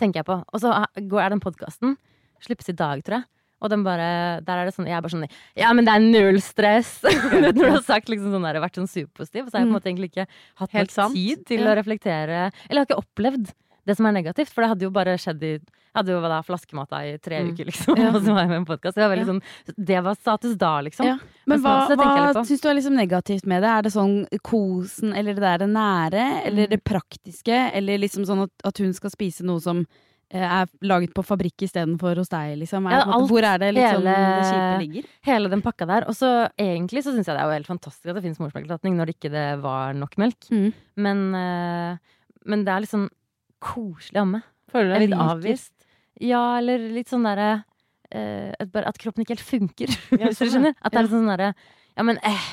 tenker 0.01 0.21
jeg 0.21 0.27
på. 0.27 0.35
Og 0.43 0.61
så 0.63 0.73
går- 0.99 1.23
er 1.23 1.33
den 1.33 1.43
podkasten. 1.43 1.95
Slippes 2.45 2.69
i 2.69 2.75
dag, 2.77 3.03
tror 3.03 3.19
jeg. 3.21 3.25
Og 3.61 3.69
den 3.69 3.81
bare, 3.83 4.39
der 4.47 4.55
er 4.61 4.65
det 4.69 4.73
sånn, 4.75 4.87
jeg 4.87 4.95
er 4.95 5.01
bare 5.03 5.11
sånn 5.11 5.25
Ja, 5.59 5.73
men 5.75 5.83
det 5.83 5.93
er 5.93 5.99
null 5.99 6.37
stress! 6.39 7.01
Når 7.43 7.51
du 7.57 7.65
har 7.67 7.81
sagt 7.83 8.07
liksom 8.07 8.31
sånn 8.31 8.45
der, 8.47 8.61
vært 8.63 8.77
sånn 8.79 8.87
superpositiv, 8.87 9.49
så 9.49 9.57
har 9.57 9.65
jeg 9.65 9.67
på 9.67 9.73
en 9.73 9.75
måte 9.75 9.89
egentlig 9.91 10.11
ikke 10.13 10.27
hatt 10.61 10.71
Helt 10.77 10.95
nok 10.95 11.11
tid 11.17 11.41
til 11.49 11.59
Ja. 11.65 11.73
å 11.73 11.75
reflektere. 11.75 12.37
Eller 12.69 12.79
jeg 12.79 12.85
har 12.85 12.87
ikke 12.87 13.03
opplevd 13.03 13.51
det 13.89 13.95
som 13.97 14.05
er 14.05 14.13
negativt, 14.15 14.49
for 14.53 14.61
det 14.63 14.69
hadde 14.69 14.85
jo 14.87 14.91
bare 14.95 15.17
skjedd 15.19 15.43
i 15.43 15.51
jeg 15.89 16.05
hadde 16.05 16.13
jo 16.13 16.19
da 16.21 16.37
flaskemata 16.45 16.99
i 17.03 17.17
tre 17.17 17.39
Mm. 17.41 17.47
uker, 17.51 17.65
liksom. 17.65 17.97
Ja. 17.97 18.09
Og 18.15 18.21
så 18.23 18.31
var 18.31 18.43
jeg 18.45 18.49
med 18.51 18.59
i 18.59 18.61
en 18.61 18.65
podkast. 18.69 18.95
Det 18.95 19.07
var 19.09 19.23
sånn 19.25 19.41
Det 19.75 19.99
var 20.05 20.15
status 20.15 20.55
da, 20.55 20.73
liksom. 20.85 21.05
Ja. 21.09 21.15
Men 21.49 21.59
Men 21.59 21.97
hva, 21.97 22.31
hva 22.31 22.43
syns 22.45 22.61
du 22.61 22.69
er 22.69 22.75
liksom 22.77 22.95
negativt 22.95 23.45
med 23.49 23.63
det? 23.65 23.69
Er 23.73 23.81
det 23.81 23.91
sånn 23.91 24.27
kosen, 24.45 25.11
eller 25.17 25.33
det 25.33 25.41
der 25.43 25.57
det 25.65 25.69
nære, 25.73 26.45
eller 26.45 26.67
Mm. 26.67 26.69
det 26.69 26.83
praktiske? 26.85 27.57
Eller 27.73 27.97
liksom 27.97 28.23
sånn 28.23 28.43
at, 28.43 28.51
at 28.63 28.77
hun 28.77 28.93
skal 28.93 29.09
spise 29.09 29.41
noe 29.43 29.59
som 29.59 29.85
er 30.37 30.67
laget 30.85 31.13
på 31.17 31.23
fabrikk 31.25 31.63
istedenfor 31.65 32.15
hos 32.21 32.29
deg, 32.29 32.57
liksom? 32.61 32.85
Er, 32.87 32.91
Ja, 32.99 33.05
måte- 33.05 33.15
alt, 33.17 33.29
hvor 33.31 33.43
er 33.43 33.57
det 33.57 33.69
liksom 33.73 34.03
hele- 34.03 34.13
det 34.13 34.45
kjipe 34.49 34.79
ligger? 34.83 35.03
Hele 35.25 35.49
den 35.49 35.61
pakka 35.65 35.87
der. 35.87 36.05
Og 36.07 36.13
så 36.13 36.29
egentlig 36.57 37.01
så 37.03 37.13
syns 37.15 37.25
jeg 37.25 37.33
det 37.35 37.41
er 37.41 37.47
jo 37.49 37.55
helt 37.57 37.67
fantastisk 37.67 38.05
at 38.05 38.15
det 38.19 38.23
finnes 38.23 38.39
morsmelkerstatning 38.39 38.95
når 38.95 39.05
det 39.09 39.15
ikke 39.17 39.31
det 39.33 39.47
var 39.63 39.93
nok 39.93 40.15
melk. 40.17 40.37
Mm. 40.51 40.73
Men, 40.97 41.35
eh, 41.35 41.97
men 42.45 42.63
det 42.63 42.71
er 42.75 42.79
litt 42.85 42.89
sånn 42.93 43.09
koselig 43.59 44.21
amme. 44.21 44.43
Føler 44.71 44.85
du 44.85 44.93
deg 44.93 45.01
litt 45.09 45.15
liker- 45.17 45.33
avvist? 45.35 45.71
Ja, 46.21 46.57
eller 46.59 46.77
litt 46.77 47.07
sånn 47.09 47.23
derre 47.25 47.63
eh, 48.11 48.53
at, 48.59 48.75
at 48.75 48.97
kroppen 48.97 49.23
ikke 49.25 49.37
helt 49.37 49.45
funker, 49.45 49.87
hvis 50.09 50.37
du 50.37 50.45
sånn, 50.45 50.51
skjønner. 50.53 50.75
At 50.83 50.91
det 50.91 50.99
er 50.99 51.03
litt 51.03 51.11
sånn 51.17 51.29
derre 51.29 51.53
Ja, 51.97 52.03
men 52.03 52.17
eh, 52.23 52.47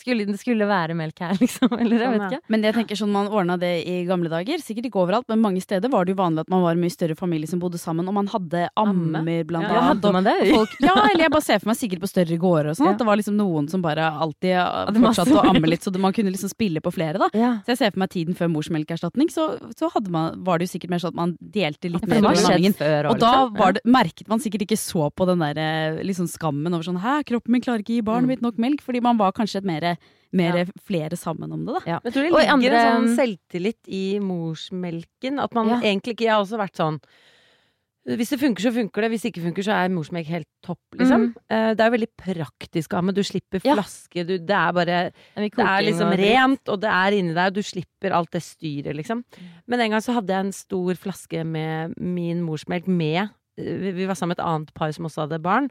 skulle, 0.00 0.26
det 0.26 0.38
skulle 0.40 0.66
være 0.68 0.96
melk 0.98 1.18
her, 1.22 1.34
liksom. 1.42 1.70
Eller 1.78 1.96
jeg 1.98 2.06
Sånn, 2.08 2.16
vet 2.18 2.32
ikke. 2.34 2.50
Men 2.54 2.62
jeg 2.66 2.74
tenker 2.78 2.98
sånn 3.00 3.12
man 3.14 3.28
ordna 3.28 3.56
det 3.60 3.72
i 3.86 3.98
gamle 4.08 4.30
dager. 4.32 4.58
Sikkert 4.64 4.88
ikke 4.90 5.02
overalt, 5.04 5.28
men 5.28 5.40
mange 5.44 5.60
steder 5.62 5.92
var 5.92 6.04
det 6.08 6.14
jo 6.16 6.20
vanlig 6.22 6.44
at 6.46 6.50
man 6.52 6.62
var 6.64 6.72
en 6.76 6.80
mye 6.82 6.94
større 6.94 7.16
familie 7.18 7.46
som 7.50 7.60
bodde 7.62 7.78
sammen, 7.80 8.08
og 8.08 8.16
man 8.16 8.26
hadde 8.32 8.66
ammer, 8.80 9.44
blant 9.48 9.68
Ja, 9.68 9.76
annet. 9.76 9.88
hadde 10.00 10.12
man 10.16 10.24
det? 10.24 10.36
folk, 10.50 10.74
ja, 10.82 10.94
eller 11.10 11.24
jeg 11.26 11.30
bare 11.36 11.46
ser 11.46 11.58
for 11.62 11.70
meg 11.70 11.78
sikkert 11.80 12.00
på 12.04 12.10
større 12.10 12.36
gårder 12.40 12.70
og 12.72 12.76
sånn, 12.80 12.86
Ja. 12.90 12.92
at 12.96 12.98
det 12.98 13.06
var 13.06 13.16
liksom 13.20 13.36
noen 13.38 13.68
som 13.70 13.82
bare 13.84 14.08
alltid 14.10 14.56
fortsatte 15.00 15.36
å 15.36 15.44
amme 15.50 15.68
litt, 15.70 15.82
så 15.84 15.92
man 16.00 16.12
kunne 16.16 16.32
liksom 16.32 16.50
spille 16.52 16.80
på 16.80 16.92
flere, 16.94 17.18
da. 17.20 17.28
Ja. 17.36 17.52
Så 17.66 17.74
jeg 17.74 17.78
ser 17.84 17.90
for 17.94 18.00
meg 18.04 18.10
tiden 18.10 18.34
før 18.38 18.48
morsmelkerstatning, 18.56 19.30
så, 19.30 19.46
så 19.76 19.90
hadde 19.92 20.10
man, 20.10 20.40
var 20.44 20.58
det 20.58 20.68
jo 20.68 20.74
sikkert 20.78 20.90
mer 20.90 21.02
sånn 21.02 21.12
at 21.14 21.20
man 21.20 21.36
delte 21.40 21.90
litt 21.92 22.06
mer 22.08 22.20
før 22.80 23.10
Og 23.10 23.18
da 23.20 23.30
liksom. 23.44 23.56
var 23.58 23.72
det, 23.76 23.82
merket 23.84 24.28
man 24.30 24.40
sikkert 24.42 24.62
ikke 24.66 24.78
så 24.80 25.10
på 25.12 25.26
den 25.28 25.42
der 25.42 25.58
eh, 25.60 26.00
liksom 26.06 26.28
skammen 26.30 26.72
over 26.74 26.86
sånn 26.86 27.00
Hæ, 27.00 27.20
kroppen 27.28 27.52
min 27.54 27.62
klarer 27.64 27.80
ikke 27.84 27.94
gi 27.98 28.02
barnet 28.06 28.20
Mm. 28.20 28.28
mitt 28.28 28.42
nok 28.42 28.58
melk. 28.60 28.80
Fordi 28.84 29.00
man 29.02 29.16
var 29.16 29.32
kanskje 29.32 29.56
et 29.62 29.64
mer, 29.64 29.89
mer 30.32 30.58
Ja. 30.58 30.64
flere 30.86 31.16
sammen 31.18 31.52
om 31.52 31.64
det, 31.66 31.74
da. 31.74 31.80
Ja. 31.86 31.98
Jeg 32.04 32.12
tror 32.12 32.22
det 32.22 32.32
ligger 32.32 32.52
andre- 32.52 32.84
en 32.84 33.08
sånn 33.08 33.16
selvtillit 33.16 33.88
i 33.88 34.18
morsmelken. 34.20 35.40
At 35.42 35.54
man 35.54 35.68
Ja. 35.68 35.80
egentlig 35.80 36.14
ikke 36.14 36.26
Jeg 36.26 36.30
har 36.30 36.42
også 36.44 36.58
vært 36.58 36.76
sånn 36.76 37.00
hvis 38.08 38.30
det 38.30 38.40
funker, 38.40 38.62
så 38.64 38.72
funker 38.72 39.02
det. 39.02 39.10
Hvis 39.12 39.22
det 39.22 39.34
ikke 39.34 39.42
funker, 39.44 39.62
så 39.62 39.72
er 39.76 39.90
morsmelk 39.92 40.26
helt 40.26 40.46
topp, 40.64 40.80
liksom. 40.96 41.34
Mm. 41.34 41.34
Eh, 41.50 41.74
Det 41.74 41.80
er 41.80 41.90
jo 41.90 41.96
veldig 41.98 42.08
praktisk 42.16 42.88
å 42.88 42.94
ha 42.96 43.02
med. 43.02 43.14
Du 43.14 43.20
slipper 43.22 43.60
Ja. 43.62 43.74
flaske, 43.76 44.26
du, 44.26 44.38
det 44.38 44.50
er 44.50 44.72
bare 44.72 45.12
Det 45.36 45.52
er 45.58 45.82
liksom 45.82 46.10
og 46.10 46.18
rent, 46.18 46.68
og 46.68 46.80
det 46.80 46.88
er 46.90 47.12
inni 47.12 47.34
deg, 47.34 47.46
og 47.48 47.54
du 47.54 47.60
slipper 47.62 48.10
alt 48.12 48.30
det 48.30 48.40
styret, 48.42 48.96
liksom. 48.96 49.22
Men 49.68 49.80
en 49.80 49.90
gang 49.90 50.00
så 50.00 50.14
hadde 50.14 50.28
jeg 50.28 50.46
en 50.46 50.52
stor 50.52 50.94
flaske 50.94 51.44
med 51.46 51.94
min 52.00 52.42
morsmelk 52.42 52.86
med 52.88 53.30
Vi 53.58 53.92
vi 53.92 54.06
var 54.06 54.14
sammen 54.14 54.30
med 54.30 54.38
et 54.38 54.46
annet 54.46 54.72
par 54.74 54.90
som 54.92 55.04
også 55.04 55.28
hadde 55.28 55.42
barn. 55.42 55.68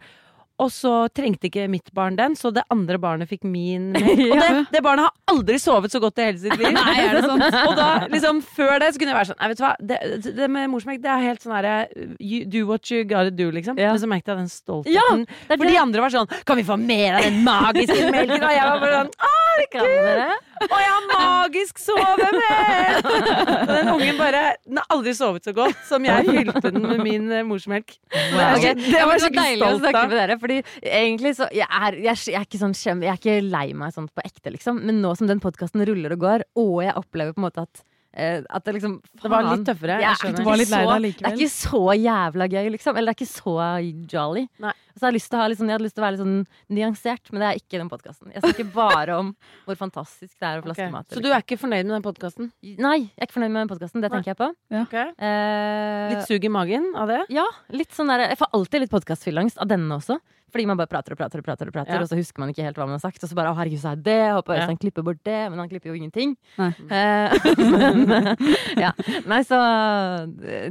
Og 0.59 0.71
så 0.73 0.91
trengte 1.15 1.47
ikke 1.47 1.67
mitt 1.71 1.87
barn 1.95 2.17
den, 2.19 2.35
så 2.35 2.51
det 2.51 2.65
andre 2.73 2.97
barnet 2.99 3.29
fikk 3.29 3.45
min 3.47 3.91
melk. 3.95 4.19
Og 4.27 4.41
det, 4.41 4.49
det 4.73 4.81
barnet 4.83 5.07
har 5.07 5.33
aldri 5.33 5.59
sovet 5.61 5.93
så 5.93 6.01
godt 6.03 6.19
i 6.19 6.27
hele 6.27 6.41
sitt 6.41 6.57
liv. 6.59 6.73
Nei, 6.79 6.95
er 7.05 7.15
det 7.15 7.23
sånn? 7.23 7.43
Og 7.63 7.75
da, 7.79 7.87
liksom, 8.11 8.41
før 8.57 8.75
det 8.83 8.91
så 8.93 9.01
kunne 9.01 9.13
jeg 9.13 9.19
være 9.21 9.29
sånn 9.31 9.39
Nei, 9.39 9.49
vet 9.53 9.61
du 9.61 9.63
hva, 9.63 9.71
det, 9.91 9.99
det 10.41 10.49
med 10.51 10.69
morsmelk, 10.73 11.01
det 11.03 11.13
er 11.13 11.25
helt 11.29 11.45
sånn 11.45 11.55
herre 11.55 11.77
Do 12.51 12.65
what 12.67 12.91
you 12.91 13.05
gotta 13.07 13.31
do, 13.31 13.49
liksom. 13.55 13.79
Ja. 13.79 13.93
Men 13.93 14.03
så 14.03 14.09
merket 14.11 14.33
jeg 14.33 14.41
den 14.43 14.51
stoltheten. 14.51 15.23
Ja, 15.29 15.47
er 15.47 15.55
For 15.61 15.69
de 15.69 15.79
andre 15.79 16.03
var 16.03 16.13
sånn 16.13 16.29
Kan 16.47 16.59
vi 16.59 16.65
få 16.67 16.77
mer 16.81 17.19
av 17.19 17.25
den 17.27 17.39
magiske 17.45 18.11
melken? 18.11 18.43
Og 18.43 18.53
jeg 18.53 18.67
var 18.67 18.83
bare 18.83 18.99
sånn 18.99 19.13
Kan 19.73 19.87
dere? 19.89 20.29
Å, 20.59 20.79
jeg 20.81 20.91
har 20.91 21.05
magisk 21.09 21.79
sovemelk! 21.81 23.09
Og 23.09 23.71
den 23.71 23.91
ungen 23.93 24.17
bare 24.19 24.41
Den 24.65 24.81
har 24.81 24.87
aldri 24.95 25.13
sovet 25.17 25.47
så 25.47 25.53
godt 25.55 25.77
som 25.87 26.05
jeg 26.07 26.25
hylte 26.27 26.63
den 26.67 26.81
med 26.83 27.03
min 27.05 27.27
morsmelk. 27.47 27.95
morsmelk. 28.11 28.57
Okay, 28.57 28.73
Det, 28.79 29.03
var 29.11 29.21
så 29.23 29.31
deilig 29.33 29.67
å 29.67 29.77
snakke 29.79 30.05
med 30.11 30.17
dere. 30.19 30.39
Fordi 30.41 30.59
egentlig 30.83 31.35
så 31.39 31.47
Jeg 31.55 31.67
er, 31.67 31.99
jeg, 32.09 32.23
jeg 32.33 32.39
er 32.41 32.47
ikke 32.47 32.63
sånn 32.63 32.75
skjem, 32.77 33.05
Jeg 33.07 33.13
er 33.13 33.21
ikke 33.21 33.37
lei 33.45 33.67
meg 33.77 33.95
sånn 33.95 34.09
på 34.11 34.25
ekte, 34.25 34.53
liksom. 34.55 34.81
Men 34.85 35.01
nå 35.03 35.13
som 35.19 35.29
den 35.29 35.41
podkasten 35.43 35.85
ruller 35.87 36.15
og 36.15 36.25
går, 36.25 36.47
og 36.59 36.75
jeg 36.85 36.97
opplever 36.99 37.35
på 37.35 37.41
en 37.43 37.47
måte 37.47 37.65
at 37.67 37.81
eh, 37.81 37.85
at 38.49 38.65
det 38.65 38.75
liksom 38.75 38.99
Det 39.21 39.31
var 39.31 39.47
litt 39.47 39.65
tøffere. 39.67 39.99
jeg 40.01 40.17
Jeg. 40.23 40.35
Du 40.35 40.43
var 40.43 40.57
litt 40.57 40.69
lei 40.69 40.83
så- 40.85 41.01
Det 41.01 41.25
er 41.25 41.37
ikke 41.37 41.55
så 41.55 41.83
jævla 41.95 42.47
gøy, 42.49 42.69
liksom. 42.75 42.97
Eller 42.97 43.13
det 43.13 43.21
er 43.21 43.25
ikke 43.25 43.33
så 43.33 43.55
jolly. 44.11 44.47
Nei. 44.59 44.73
Så 44.99 45.07
jeg, 45.07 45.07
har 45.07 45.15
lyst 45.15 45.29
til 45.31 45.39
å 45.39 45.41
ha 45.41 45.47
sånn, 45.55 45.69
jeg 45.69 45.75
hadde 45.77 45.85
lyst 45.87 45.95
til 45.95 46.03
å 46.03 46.07
være 46.07 46.15
litt 46.17 46.25
sånn 46.25 46.47
nyansert, 46.75 47.31
men 47.31 47.39
det 47.39 47.47
er 47.47 47.59
ikke 47.61 47.79
den 47.79 47.89
podkasten. 47.89 48.33
Jeg 48.33 48.43
snakker 48.43 48.73
bare 48.73 49.15
om 49.15 49.35
hvor 49.65 49.77
fantastisk 49.79 50.33
det 50.35 50.43
er 50.43 50.59
å 50.59 50.65
flaske 50.65 50.83
okay. 50.83 50.91
mat. 50.91 51.07
Så 51.07 51.21
du 51.23 51.29
er 51.29 51.39
ikke 51.39 51.55
fornøyd 51.61 51.87
med 51.87 51.95
den 51.95 52.03
podkasten? 52.03 52.51
Nei, 52.61 52.97
jeg 53.07 53.15
er 53.15 53.29
ikke 53.29 53.37
fornøyd 53.37 53.53
med 53.53 53.61
den 53.63 53.71
podkasten. 53.71 54.01
Det 54.03 54.11
Nei. 54.11 54.23
jeg 54.27 54.35
på. 54.35 54.49
Eh, 54.69 56.09
Litt 56.11 56.27
sug 56.27 56.43
i 56.43 56.51
magen 56.51 56.91
av 56.99 57.07
det? 57.07 57.21
ja, 57.29 57.45
litt 57.71 57.95
sånn 57.95 58.11
der, 58.11 58.27
Jeg 58.27 58.37
får 58.37 58.51
alltid 58.53 58.81
litt 58.81 58.91
podkastfyllangst 58.91 59.57
av 59.57 59.67
denne 59.71 59.95
også. 59.95 60.19
Fordi 60.51 60.65
man 60.69 60.79
bare 60.79 60.89
prater 60.91 61.13
og 61.15 61.19
prater 61.19 61.41
og 61.41 61.45
prater, 61.45 61.69
og 61.69 61.73
prater 61.73 61.93
Ja. 61.93 62.01
Og 62.01 62.09
så 62.09 62.17
husker 62.19 62.39
man 62.43 62.49
ikke 62.49 62.65
helt 62.65 62.77
hva 62.77 62.85
man 62.87 62.97
har 62.97 63.03
sagt. 63.03 63.23
Og 63.23 63.29
så 63.29 63.35
bare 63.35 63.51
'Å, 63.51 63.57
herregud, 63.57 63.79
sa 63.79 63.93
jeg 63.95 64.03
det?' 64.03 64.33
Håper 64.33 64.35
håper 64.39 64.53
Ja. 64.55 64.61
Øystein 64.61 64.79
klipper 64.79 65.03
bort 65.03 65.23
det. 65.23 65.49
Men 65.49 65.59
han 65.59 65.69
klipper 65.69 65.89
jo 65.89 65.95
ingenting. 65.95 66.37
Nei. 66.57 66.73
Men, 66.89 68.37
ja. 68.85 68.91
Nei, 69.25 69.41
så 69.43 69.59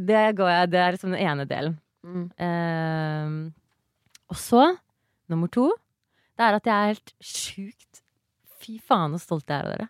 det 0.01 0.37
går 0.37 0.49
jeg 0.49 0.71
Det 0.71 0.81
er 0.81 0.93
liksom 0.93 1.13
den 1.13 1.23
ene 1.23 1.45
delen. 1.47 1.79
Mm. 2.05 2.31
Uh, 2.39 3.51
og 4.29 4.37
så, 4.37 4.77
nummer 5.29 5.49
to, 5.49 5.73
det 6.39 6.45
er 6.47 6.55
at 6.55 6.67
jeg 6.67 6.75
er 6.75 6.93
helt 6.95 7.15
sjukt 7.21 8.03
Fy 8.59 8.79
faen 8.83 9.15
så 9.15 9.23
stolt 9.23 9.49
jeg 9.49 9.59
er 9.59 9.67
av 9.67 9.77
dere. 9.77 9.89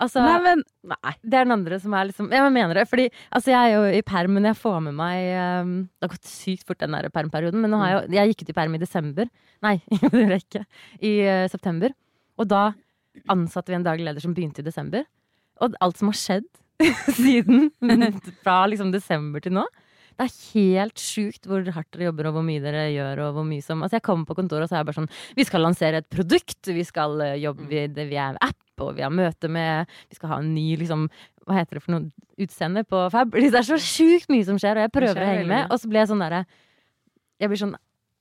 Altså, 0.00 0.22
Nei, 0.24 0.36
men 0.44 0.62
Nei. 0.88 1.12
det 1.20 1.36
er 1.36 1.44
den 1.44 1.54
andre 1.58 1.78
som 1.82 1.94
er 1.96 2.08
liksom 2.08 2.30
jeg 2.32 2.52
mener 2.54 2.80
det. 2.80 2.86
Fordi 2.88 3.06
altså, 3.28 3.52
jeg 3.52 3.60
er 3.60 3.74
jo 3.74 3.98
i 3.98 4.02
perm, 4.06 4.36
men 4.38 4.48
jeg 4.48 4.58
får 4.58 4.78
med 4.86 4.96
meg 4.96 5.26
um, 5.60 5.74
Det 5.92 6.06
har 6.06 6.14
gått 6.14 6.30
sykt 6.30 6.64
fort, 6.68 6.80
den 6.80 6.96
der 6.96 7.10
permperioden. 7.12 7.60
Men 7.64 7.76
jeg 7.84 8.06
Jeg 8.16 8.32
gikk 8.32 8.46
ut 8.46 8.54
i 8.54 8.58
perm 8.60 8.76
i 8.76 8.82
desember. 8.82 9.28
Nei, 9.66 9.76
det 9.90 10.00
gjorde 10.06 10.38
jeg 10.38 10.46
ikke. 10.46 10.64
I 11.04 11.12
uh, 11.26 11.44
september. 11.52 11.94
Og 12.40 12.48
da 12.48 12.70
ansatte 13.30 13.72
vi 13.72 13.76
en 13.76 13.84
daglig 13.84 14.06
leder 14.08 14.24
som 14.24 14.34
begynte 14.36 14.64
i 14.64 14.66
desember. 14.66 15.04
Og 15.60 15.76
alt 15.84 16.00
som 16.00 16.08
har 16.08 16.18
skjedd 16.18 16.48
siden 17.20 17.68
fra 18.44 18.62
liksom 18.72 18.94
desember 18.94 19.44
til 19.44 19.58
nå. 19.58 19.66
Det 20.18 20.26
er 20.26 20.34
helt 20.54 21.00
sjukt 21.00 21.46
hvor 21.48 21.64
hardt 21.74 21.90
dere 21.94 22.08
jobber 22.10 22.28
og 22.30 22.34
hvor 22.38 22.44
mye 22.46 22.60
dere 22.64 22.86
gjør. 22.92 23.22
og 23.28 23.34
hvor 23.38 23.46
mye 23.48 23.62
som 23.64 23.82
Altså 23.82 23.96
Jeg 23.98 24.02
kommer 24.08 24.26
på 24.28 24.36
kontoret 24.36 24.66
og 24.66 24.68
så 24.68 24.76
er 24.78 24.82
jeg 24.82 24.88
bare 24.90 24.98
sånn 25.00 25.10
Vi 25.36 25.44
skal 25.48 25.64
lansere 25.64 26.00
et 26.02 26.08
produkt, 26.12 26.60
vi 26.66 26.84
skal 26.84 27.20
eh, 27.24 27.36
jobbe 27.42 27.66
vi, 27.70 27.86
det- 27.88 28.08
vi 28.10 28.16
er 28.20 28.30
en 28.34 28.40
app, 28.44 28.56
og 28.80 28.94
vi 28.96 29.02
har 29.06 29.10
møte 29.10 29.48
med 29.48 29.86
Vi 30.10 30.16
skal 30.20 30.28
ha 30.34 30.38
en 30.42 30.54
ny 30.54 30.76
liksom 30.76 31.08
Hva 31.46 31.56
heter 31.60 31.78
det 31.80 31.82
for 31.84 31.92
noe 31.96 32.10
utseende 32.40 32.84
på 32.86 33.04
Fab? 33.10 33.30
Det 33.32 33.54
er 33.54 33.62
så 33.66 33.78
sjukt 33.80 34.28
mye 34.32 34.44
som 34.44 34.58
skjer, 34.60 34.76
og 34.76 34.84
jeg 34.86 34.92
prøver 34.94 35.18
å 35.22 35.26
henge 35.28 35.46
med. 35.48 35.70
Og 35.72 35.80
så 35.80 35.88
blir 35.88 36.00
jeg 36.04 36.08
sånn 36.12 36.20
derre 36.24 36.44
Jeg 37.40 37.48
blir 37.48 37.58
sånn 37.66 37.76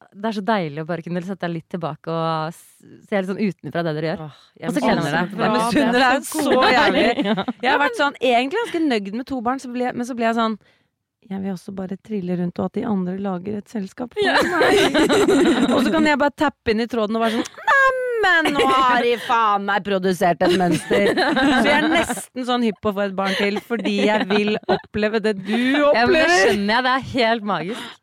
det 0.09 0.25
er 0.25 0.33
så 0.33 0.41
deilig 0.41 0.81
å 0.81 0.85
bare 0.89 1.03
kunne 1.05 1.21
sette 1.21 1.43
deg 1.43 1.51
litt 1.53 1.67
tilbake 1.69 2.09
og 2.09 2.53
se 2.55 3.19
litt 3.19 3.27
sånn 3.29 3.37
utenfra 3.43 3.83
det 3.85 3.91
dere 3.93 4.07
gjør. 4.07 4.21
Åh, 4.25 4.37
jeg 4.57 4.69
Og 4.69 4.73
så 4.73 4.81
kjenner 4.81 5.05
jeg 5.05 5.27
misunner 5.27 5.35
deg. 5.35 5.43
Jeg 5.43 5.51
misunner 5.53 5.99
deg 6.01 6.23
så 6.25 6.61
jævlig. 6.73 7.03
Jeg 7.67 7.69
har 7.69 7.81
vært 7.83 7.99
sånn 7.99 8.15
egentlig 8.17 8.61
ganske 8.63 8.81
nøyd 8.87 9.11
med 9.19 9.27
to 9.29 9.41
barn, 9.45 9.61
så 9.61 9.69
ble, 9.69 9.91
men 9.93 10.07
så 10.09 10.15
ble 10.17 10.25
jeg 10.25 10.37
sånn 10.39 10.55
jeg 11.29 11.41
vil 11.43 11.51
også 11.51 11.73
bare 11.75 11.97
trille 11.99 12.37
rundt, 12.39 12.59
og 12.59 12.69
at 12.69 12.77
de 12.79 12.85
andre 12.87 13.17
lager 13.21 13.59
et 13.59 13.71
selskap 13.71 14.15
for 14.15 14.23
meg. 14.23 14.99
og 15.73 15.83
så 15.83 15.91
kan 15.93 16.07
jeg 16.07 16.21
bare 16.21 16.35
tappe 16.45 16.73
inn 16.73 16.85
i 16.85 16.89
tråden 16.89 17.19
og 17.19 17.25
være 17.25 17.39
sånn 17.41 17.77
Neimen, 18.19 18.55
nå 18.55 18.65
har 18.67 19.03
de 19.03 19.13
faen 19.23 19.65
meg 19.67 19.85
produsert 19.85 20.41
et 20.43 20.55
mønster! 20.59 21.11
Så 21.15 21.63
jeg 21.67 21.75
er 21.75 21.87
nesten 21.91 22.45
sånn 22.47 22.65
hypp 22.67 22.79
på 22.83 22.91
å 22.91 22.95
få 22.97 23.05
et 23.07 23.15
barn 23.15 23.35
til, 23.37 23.59
fordi 23.63 23.95
jeg 24.07 24.27
vil 24.29 24.55
oppleve 24.71 25.21
det 25.23 25.35
du 25.39 25.55
Ja, 25.55 26.05
men 26.05 26.17
det 26.17 26.25
skjønner 26.33 26.73
jeg. 26.73 26.85
Det 26.85 26.93
er 26.93 27.07
helt 27.13 27.47
magisk. 27.47 27.97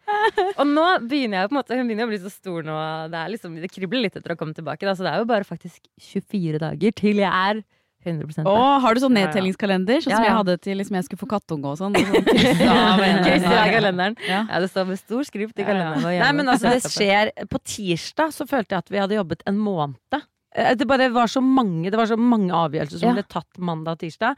Og 0.47 0.65
nå 0.71 0.87
begynner 1.05 1.43
jeg 1.43 1.51
på 1.51 1.55
en 1.55 1.59
måte 1.59 1.77
Hun 1.77 1.89
begynner 1.89 2.07
å 2.07 2.11
bli 2.11 2.21
så 2.23 2.33
stor 2.33 2.67
nå. 2.67 2.77
Det, 3.13 3.21
er 3.21 3.33
liksom, 3.35 3.57
det 3.61 3.71
kribler 3.73 4.07
litt 4.07 4.19
etter 4.19 4.35
å 4.35 4.39
komme 4.41 4.57
tilbake. 4.57 4.87
Da, 4.89 4.97
så 4.97 5.07
det 5.07 5.13
er 5.13 5.23
jo 5.23 5.29
bare 5.29 5.49
faktisk 5.49 5.83
24 6.13 6.63
dager 6.63 6.97
til 6.97 7.23
jeg 7.23 7.33
er 7.33 7.63
100 8.07 8.47
Å, 8.47 8.81
har 8.85 8.95
du 8.95 9.01
sånn 9.01 9.17
Ja, 9.17 9.21
ja. 9.21 9.27
nedtellingskalender, 9.27 10.01
sånn 10.05 10.13
Ja, 10.13 10.17
som 10.21 10.25
jeg 10.29 10.37
hadde 10.39 10.55
til 10.63 10.79
liksom 10.79 10.95
jeg 10.99 11.05
skulle 11.09 11.23
få 11.25 11.29
kattunge 11.33 11.67
og 11.73 11.79
sånn? 11.81 11.95
sånn 11.95 12.29
i 13.67 13.73
kalenderen. 13.75 14.17
Ja. 14.27 14.45
Ja, 14.49 14.61
det 14.63 14.71
står 14.71 14.87
med 14.91 15.01
stor 15.01 15.25
skrift 15.29 15.59
i 15.59 15.65
Ja, 15.65 15.69
ja. 15.69 15.73
kalenderen. 15.73 16.21
Nei, 16.23 16.33
men 16.39 16.49
altså, 16.53 16.73
det 16.75 16.83
skjer 16.93 17.33
På 17.53 17.61
tirsdag 17.63 18.33
så 18.37 18.47
følte 18.49 18.77
jeg 18.77 18.85
at 18.85 18.91
vi 18.95 19.01
hadde 19.03 19.19
jobbet 19.19 19.43
en 19.47 19.59
måned. 19.59 20.21
Eh, 20.57 20.75
Det 20.75 20.87
bare 20.89 21.11
var 21.13 21.27
så 21.33 21.43
mange 21.43 21.91
Det 21.91 21.99
var 21.99 22.07
så 22.07 22.17
mange 22.19 22.51
avgjørelser 22.53 22.99
som 23.03 23.09
Ja. 23.11 23.15
ble 23.19 23.27
tatt 23.29 23.59
mandag 23.59 23.93
og 23.99 23.99
tirsdag. 24.05 24.37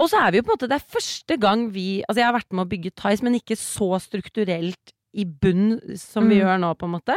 Og 0.00 0.08
så 0.08 0.20
er 0.26 0.30
vi 0.30 0.38
jo 0.38 0.42
på 0.46 0.52
en 0.54 0.58
måte 0.58 0.68
Det 0.70 0.78
er 0.78 0.86
første 0.98 1.38
gang 1.40 1.70
vi 1.74 2.02
Altså, 2.08 2.20
jeg 2.22 2.28
har 2.30 2.38
vært 2.38 2.52
med 2.52 2.66
å 2.66 2.70
bygge 2.70 2.94
Tice, 2.94 3.22
men 3.22 3.34
ikke 3.34 3.56
så 3.58 3.98
strukturelt 4.00 4.92
i 5.14 5.24
bunn 5.24 5.80
som 5.96 6.28
vi 6.28 6.36
Mm. 6.36 6.42
gjør 6.44 6.58
nå, 6.60 6.74
på 6.78 6.84
en 6.84 6.92
måte. 7.00 7.14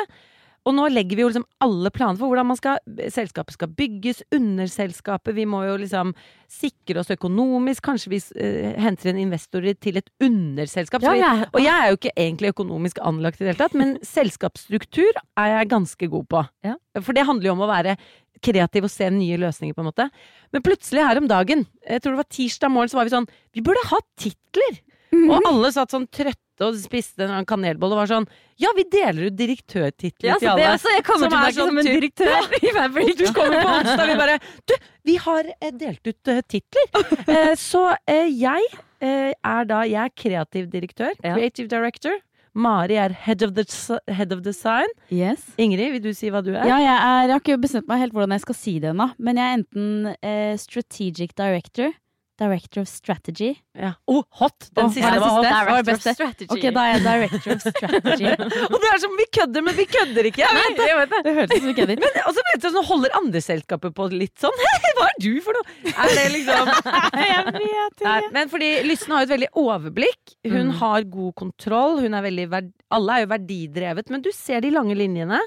Og 0.70 0.76
nå 0.78 0.84
legger 0.94 1.18
vi 1.18 1.24
jo 1.24 1.30
liksom 1.32 1.46
alle 1.66 1.90
planer 1.90 2.20
for 2.20 2.30
hvordan 2.30 2.46
man 2.52 2.58
skal, 2.60 2.78
selskapet 3.10 3.56
skal 3.56 3.72
bygges, 3.74 4.20
underselskapet. 4.36 5.34
Vi 5.34 5.46
må 5.50 5.64
jo 5.66 5.78
liksom 5.82 6.12
sikre 6.52 7.02
oss 7.02 7.10
økonomisk. 7.14 7.82
Kanskje 7.88 8.12
vi 8.14 8.20
uh, 8.22 8.68
henter 8.84 9.10
inn 9.10 9.24
investorer 9.24 9.74
til 9.82 9.98
et 9.98 10.12
underselskap. 10.22 11.02
Ja, 11.02 11.16
jeg- 11.18 11.48
og 11.50 11.62
jeg 11.64 11.74
er 11.74 11.90
jo 11.90 11.98
ikke 11.98 12.14
egentlig 12.14 12.54
økonomisk 12.54 13.02
anlagt 13.02 13.42
i 13.42 13.46
det 13.46 13.56
hele 13.56 13.64
tatt, 13.64 13.74
men 13.78 13.96
selskapsstruktur 14.16 15.10
er 15.40 15.48
jeg 15.56 15.72
ganske 15.74 16.12
god 16.14 16.28
på. 16.30 16.44
Ja. 16.68 16.76
For 17.02 17.18
det 17.18 17.26
handler 17.26 17.50
jo 17.50 17.56
om 17.58 17.66
å 17.66 17.72
være 17.72 17.98
kreativ 18.42 18.86
og 18.86 18.94
se 18.94 19.10
nye 19.14 19.38
løsninger, 19.42 19.74
på 19.78 19.82
en 19.84 19.90
måte. 19.90 20.08
Men 20.54 20.64
plutselig 20.66 21.04
her 21.06 21.18
om 21.22 21.28
dagen, 21.30 21.66
jeg 21.86 22.02
tror 22.02 22.16
det 22.16 22.22
var 22.24 22.32
tirsdag 22.38 22.74
morgen, 22.74 22.90
så 22.90 22.98
var 23.02 23.06
vi 23.10 23.14
sånn 23.18 23.28
Vi 23.54 23.62
burde 23.66 23.84
ha 23.90 24.00
titler! 24.18 24.80
Og 25.12 25.44
alle 25.44 25.70
satt 25.76 25.92
sånn 25.92 26.06
trøtte 26.08 26.38
og 26.66 26.78
spiste 26.82 27.26
en 27.28 27.46
kanelbolle 27.50 27.98
og 27.98 28.02
var 28.04 28.10
sånn 28.12 28.28
Ja, 28.62 28.72
vi 28.78 28.86
deler 28.94 29.28
ut 29.30 29.38
direktørtitler 29.40 30.30
ja, 30.34 30.38
til 30.42 30.52
alle. 30.54 30.70
også. 30.76 30.94
Jeg 30.96 31.06
kommer 31.08 31.28
Som 31.30 31.38
er 31.38 31.38
tilbake 31.38 31.58
sånn 31.58 31.72
som 31.72 31.82
en 31.82 31.90
direktør 31.90 32.56
i 32.62 32.72
Og 32.72 32.78
Fabric. 32.78 33.14
du 33.18 33.26
kommer 33.36 33.62
på 33.66 33.76
onsdag, 33.80 34.06
vi 34.12 34.18
bare 34.22 34.40
Du, 34.70 34.76
vi 35.12 35.16
har 35.28 35.52
eh, 35.60 35.72
delt 35.86 36.12
ut 36.12 36.34
eh, 36.36 36.42
titler. 36.48 36.90
Eh, 37.32 37.54
så 37.60 37.86
eh, 38.10 38.28
jeg 38.32 38.66
eh, 39.02 39.32
er 39.34 39.70
da 39.70 39.84
Jeg 39.88 40.02
er 40.04 40.14
kreativ 40.24 40.68
direktør. 40.74 41.14
Ja. 41.24 41.36
Creative 41.38 41.68
director. 41.72 42.18
Mari 42.54 42.98
er 43.00 43.14
head 43.16 43.42
of, 43.46 43.54
the, 43.56 43.64
head 44.12 44.34
of 44.36 44.42
design. 44.44 44.90
Yes. 45.10 45.46
Ingrid, 45.62 45.94
vil 45.94 46.02
du 46.04 46.10
si 46.18 46.28
hva 46.34 46.42
du 46.44 46.50
er? 46.52 46.66
Ja, 46.68 46.82
jeg, 46.84 46.92
er, 46.98 47.22
jeg 47.30 47.32
har 47.32 47.40
ikke 47.40 47.56
bestemt 47.64 47.88
meg 47.88 48.02
helt 48.04 48.12
hvordan 48.18 48.34
jeg 48.36 48.44
skal 48.44 48.58
si 48.60 48.74
det 48.84 48.90
ennå, 48.92 49.08
men 49.24 49.40
jeg 49.40 49.46
er 49.48 49.60
enten 49.62 50.10
eh, 50.20 50.58
strategic 50.60 51.32
director, 51.40 51.94
director 52.42 52.82
of 52.82 52.90
strategy 52.90 53.52
Ja. 53.78 53.92
Oh, 54.10 54.24
hot! 54.42 54.66
Den 54.76 54.88
oh, 54.88 54.92
siste 54.92 55.06
var 55.06 55.14
det 55.14 55.22
var 55.22 55.36
hot. 55.36 55.46
Director 55.46 55.94
of 55.94 56.02
strategy. 56.18 56.48
Ok, 56.56 56.66
da 56.76 56.82
er 56.88 56.96
jeg 56.96 57.04
director 57.06 57.54
of 57.54 57.62
strategy. 57.68 58.32
Og 58.74 58.78
det 58.82 58.90
er 58.92 59.00
som 59.04 59.14
vi 59.20 59.28
kødder, 59.38 59.66
men 59.68 59.78
vi 59.78 59.86
kødder 59.94 60.30
ikke. 60.32 60.50
Nei, 60.58 60.66
jeg 60.90 60.98
vet 61.00 61.14
det. 61.14 61.22
det 61.28 61.34
høres 61.38 61.54
ut 61.54 61.62
som 61.62 61.70
vi 61.72 61.76
kødder. 61.78 62.02
Men, 62.04 62.20
også 62.32 62.46
vet 62.50 62.66
du, 62.66 62.70
så 62.76 62.84
holder 62.90 63.16
andre 63.22 63.44
selskaper 63.46 63.94
på 64.02 64.10
litt 64.16 64.36
sånn 64.42 64.58
Hva 64.98 65.08
er 65.08 65.18
du 65.24 65.32
for 65.46 65.56
noe? 65.60 65.80
Er 65.94 66.14
det 66.18 66.28
liksom 66.36 66.72
Jeg 67.32 67.48
vet 67.48 68.04
ikke. 68.04 68.32
men 68.36 68.52
fordi 68.52 68.72
Lysne 68.90 69.16
har 69.16 69.24
jo 69.26 69.30
et 69.30 69.36
veldig 69.38 69.52
overblikk. 69.66 70.38
Hun 70.50 70.60
Mm. 70.72 70.78
har 70.82 71.04
god 71.10 71.34
kontroll. 71.40 72.00
Hun 72.04 72.14
er 72.18 72.24
veldig 72.26 72.50
verd 72.52 72.72
alle 72.92 73.16
er 73.16 73.24
jo 73.24 73.30
verdidrevet, 73.32 74.10
men 74.12 74.22
du 74.26 74.30
ser 74.36 74.62
de 74.64 74.70
lange 74.74 74.96
linjene. 75.00 75.40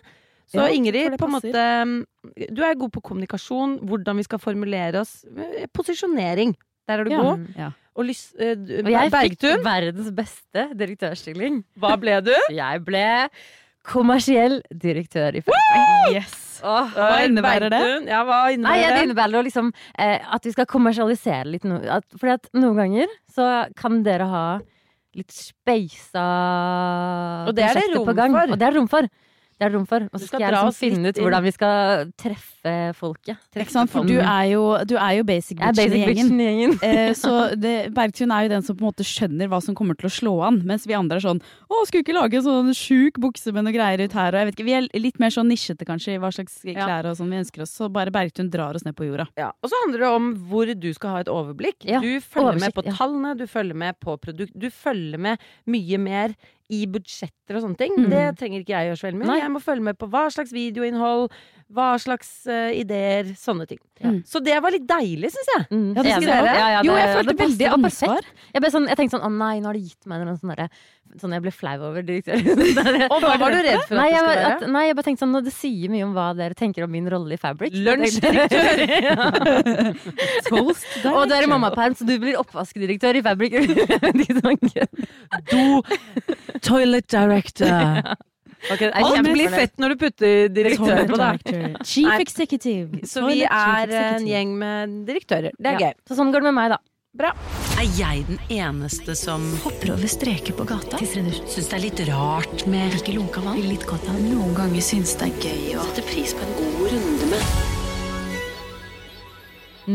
Så 0.48 0.60
Ja, 0.60 0.68
Ingrid, 0.76 1.14
på 1.18 1.24
en 1.28 1.32
måte 1.32 1.62
Du 2.52 2.60
er 2.64 2.74
god 2.76 2.92
på 2.92 3.00
kommunikasjon, 3.04 3.78
hvordan 3.88 4.16
vi 4.20 4.24
skal 4.26 4.38
formulere 4.42 5.00
oss. 5.00 5.24
Eh, 5.36 5.64
Posisjonering. 5.72 6.52
Der 6.88 7.00
er 7.00 7.04
du 7.04 7.10
Ja. 7.10 7.20
god. 7.22 7.46
Ja. 7.56 7.70
Og 7.96 8.04
Lys, 8.08 8.34
eh, 8.38 8.54
Og 8.58 8.90
jeg 8.90 9.10
fikk 9.12 9.44
verdens 9.64 10.10
beste 10.12 10.64
direktørstilling. 10.76 11.62
hva 11.78 11.94
ble 12.00 12.20
du? 12.26 12.32
Jeg 12.50 12.84
ble 12.84 13.28
kommersiell 13.84 14.60
direktør 14.72 15.36
i 15.36 15.42
Fabric. 15.44 16.14
Yes. 16.14 16.60
Åh. 16.64 16.90
Hva 16.96 17.18
innebærer 17.26 17.68
det? 17.70 18.08
Ja, 18.08 18.22
hva 18.24 18.38
Nei, 18.48 18.54
innebærer 18.56 18.88
det 18.88 18.96
det? 18.96 19.02
innebærer 19.08 19.44
liksom 19.44 19.72
eh, 19.98 20.18
at 20.34 20.44
vi 20.44 20.52
skal 20.54 20.66
kommersialisere 20.66 21.44
litt 21.52 21.64
No 21.68 21.76
At, 21.76 22.04
fordi 22.16 22.32
at 22.32 22.48
noen 22.56 22.76
ganger 22.78 23.06
så 23.34 23.48
kan 23.76 24.02
dere 24.02 24.24
ha 24.30 24.44
litt 25.14 25.30
speisa 25.30 26.24
det 27.52 27.62
er 27.62 27.74
det 27.74 27.84
prosjekter 27.84 28.06
på 28.08 28.14
gang. 28.16 28.34
Og 28.50 28.58
det 28.58 28.66
er 28.66 28.74
rom 28.78 28.88
for. 28.90 29.06
Det 29.54 29.68
er 29.68 29.74
rom 29.76 29.84
for. 29.86 30.04
Og 30.10 30.18
så 30.18 30.26
skal 30.26 30.40
skal 30.40 30.44
jeg 30.44 30.54
liksom 30.54 30.74
finne 30.76 31.10
ut 31.10 31.18
hvordan 31.22 31.44
vi 31.44 31.52
skal 31.54 32.08
treffe 32.18 32.72
folket. 32.98 33.38
Ikke 33.54 33.74
sant? 33.74 33.92
For 33.92 34.08
du 34.08 34.16
er 34.18 34.48
jo, 34.50 34.62
du 34.88 34.96
er 34.98 35.18
jo 35.20 35.26
basic 35.28 35.60
Jeg 35.60 35.68
er 35.68 35.76
bitchen 35.76 35.94
i 35.94 36.00
basic 36.00 36.00
gjengen. 36.00 36.32
bitchen 36.32 36.40
i 36.40 36.48
gjengen. 36.48 36.74
Eh, 36.88 37.12
så 37.22 37.34
det, 37.60 37.74
Bergtun 37.94 38.34
er 38.34 38.46
jo 38.46 38.52
den 38.54 38.66
som 38.66 38.78
på 38.78 38.84
en 38.84 38.90
måte 38.90 39.06
skjønner 39.06 39.50
hva 39.52 39.60
som 39.62 39.76
kommer 39.78 39.98
til 40.00 40.10
å 40.10 40.12
slå 40.14 40.34
an, 40.48 40.60
mens 40.66 40.88
vi 40.90 40.96
andre 40.98 41.20
er 41.20 41.26
sånn 41.26 41.42
Å, 41.44 41.84
skulle 41.84 42.00
vi 42.00 42.06
ikke 42.08 42.16
lage 42.16 42.40
en 42.40 42.46
sånn 42.46 42.72
sjuk 42.76 43.20
bukse 43.22 43.54
med 43.54 43.66
noe 43.68 43.76
greier 43.76 44.02
ut 44.02 44.16
her, 44.18 44.34
og 44.34 44.42
jeg 44.42 44.50
vet 44.50 44.58
ikke 44.58 44.68
Vi 44.70 44.76
er 44.80 44.88
litt 44.98 45.22
mer 45.22 45.34
sånn 45.34 45.50
nisjete, 45.52 45.86
kanskje, 45.88 46.16
i 46.16 46.22
hva 46.22 46.32
slags 46.34 46.58
klær 46.64 47.10
og 47.10 47.18
sånn 47.20 47.30
vi 47.30 47.42
ønsker 47.44 47.66
oss, 47.66 47.76
så 47.78 47.90
bare 47.92 48.14
Bergtun 48.14 48.50
drar 48.52 48.74
oss 48.74 48.86
ned 48.86 48.96
på 48.98 49.06
jorda. 49.06 49.28
Ja, 49.38 49.52
og 49.62 49.70
så 49.70 49.78
handler 49.84 50.06
det 50.06 50.10
om 50.18 50.32
hvor 50.50 50.74
du 50.74 50.90
skal 50.96 51.14
ha 51.14 51.22
et 51.24 51.30
overblikk. 51.32 51.84
Ja, 51.86 52.02
du 52.02 52.10
følger 52.18 52.58
med 52.58 52.72
oversikt, 52.72 52.80
på 52.80 52.86
ja. 52.88 52.96
tallene, 52.98 53.36
du 53.38 53.46
følger 53.50 53.80
med 53.84 54.00
på 54.02 54.18
produkt, 54.20 54.54
du 54.58 54.68
følger 54.72 55.22
med 55.28 55.48
mye 55.70 56.00
mer 56.02 56.36
i 56.72 56.84
budsjetter 56.88 57.58
og 57.58 57.64
sånne 57.66 57.76
ting. 57.80 57.92
Mm. 57.98 58.06
Det 58.12 58.22
trenger 58.40 58.62
ikke 58.62 58.72
jeg 58.72 58.88
gjøre 58.88 59.00
så 59.00 59.06
veldig 59.08 59.20
mye. 59.20 59.28
Nei. 59.28 59.40
Jeg 59.42 59.52
må 59.52 59.60
følge 59.64 59.84
med 59.84 59.98
på 60.00 60.08
hva 60.12 60.22
slags 60.32 60.54
videoinnhold, 60.54 61.26
hva 61.74 61.88
slags 62.00 62.30
uh, 62.48 62.70
ideer, 62.72 63.34
sånne 63.38 63.66
ting. 63.68 63.80
Mm. 64.00 64.22
Så 64.28 64.40
det 64.44 64.56
var 64.64 64.72
litt 64.74 64.86
deilig, 64.88 65.32
syns 65.34 65.50
jeg. 65.54 65.66
Mm, 65.70 65.90
Ja, 65.92 66.02
det 66.06 66.14
det, 66.14 66.30
det. 66.30 66.56
Ja, 66.56 66.68
ja, 66.76 66.82
Jo, 66.86 66.96
jeg 67.00 67.12
følte 67.18 67.36
veldig 67.42 67.60
det 67.60 67.70
var 67.70 67.78
ansvar. 67.80 68.30
Jeg, 68.54 68.72
sånn, 68.76 68.88
jeg 68.92 69.00
tenkte 69.00 69.18
sånn, 69.18 69.26
å 69.28 69.32
nei, 69.44 69.54
nå 69.60 69.70
har 69.70 69.78
de 69.78 69.84
gitt 69.90 70.08
meg 70.10 70.24
noe 70.24 70.38
sånn 70.40 70.54
derre 70.54 70.68
Sånn 71.14 71.30
jeg 71.30 71.42
ble 71.44 71.50
flau 71.54 71.76
over 71.78 72.02
direktøren. 72.02 72.42
Og 73.14 73.20
hva 73.22 73.36
var 73.38 73.54
du 73.54 73.60
redd 73.62 73.84
for 73.86 73.94
Nei, 73.94 74.08
at 74.10 74.14
det 74.14 74.18
skulle 74.18 74.34
være? 74.34 74.48
at, 74.56 74.64
nei, 74.74 74.80
jeg 74.88 74.96
bare 74.98 75.06
tenkte 75.06 75.22
sånn, 75.22 75.36
det 75.46 75.52
sier 75.54 75.92
mye 75.92 76.02
om 76.08 76.14
hva 76.16 76.24
dere 76.34 76.56
tenker 76.58 76.82
om 76.86 76.90
min 76.90 77.06
rolle 77.12 77.36
i 77.36 77.38
Fabric. 77.38 77.76
Lunsjdirektør! 77.86 78.82
Toast 80.48 81.06
Og 81.12 81.22
du 81.30 81.34
er 81.36 81.46
i 81.46 81.50
mammaperm, 81.50 81.94
så 81.94 82.02
du 82.08 82.16
blir 82.18 82.34
oppvaskdirektør 82.40 83.20
i 83.20 83.22
Fabric. 83.22 83.54
Do 85.50 85.82
toilet 86.66 87.06
director. 87.10 88.16
Okay, 88.72 88.88
Alt 88.96 89.26
blir 89.28 89.50
fett 89.52 89.74
når 89.82 89.92
du 89.92 90.00
putter 90.06 90.48
direktør 90.54 91.02
på 91.10 91.18
det. 91.20 91.62
Chief 91.84 92.08
executive. 92.16 93.02
Så 93.08 93.26
vi 93.28 93.42
er 93.44 93.92
en 94.00 94.26
gjeng 94.28 94.54
med 94.60 94.94
direktører. 95.08 95.52
Det 95.58 95.74
er 95.74 95.78
Ja. 95.78 95.90
gøy. 95.90 95.94
Så 96.08 96.16
sånn 96.16 96.32
går 96.32 96.40
det 96.40 96.48
med 96.50 96.54
meg, 96.58 96.70
da. 96.74 96.78
Er 97.14 97.84
jeg 97.94 98.24
den 98.26 98.40
eneste 98.50 99.14
som 99.14 99.44
hopper 99.62 99.92
over 99.94 100.10
streker 100.10 100.50
på 100.58 100.64
gata? 100.66 100.98
Syns 100.98 101.68
det 101.70 101.76
er 101.76 101.82
litt 101.84 102.00
rart 102.08 102.64
med 102.66 102.90
ikke 102.96 103.14
lunka 103.14 103.38
vann? 103.44 103.60
Litt 103.62 103.84
godt 103.86 104.08
av 104.10 104.16
Noen 104.18 104.50
ganger 104.56 104.82
syns 104.82 105.12
det 105.20 105.28
er 105.28 105.36
gøy 105.44 105.76
å 105.78 105.84
sette 105.86 106.02
pris 106.08 106.34
på 106.34 106.42
en 106.42 106.56
god 106.58 106.90
runde 106.90 107.28
med 107.30 107.44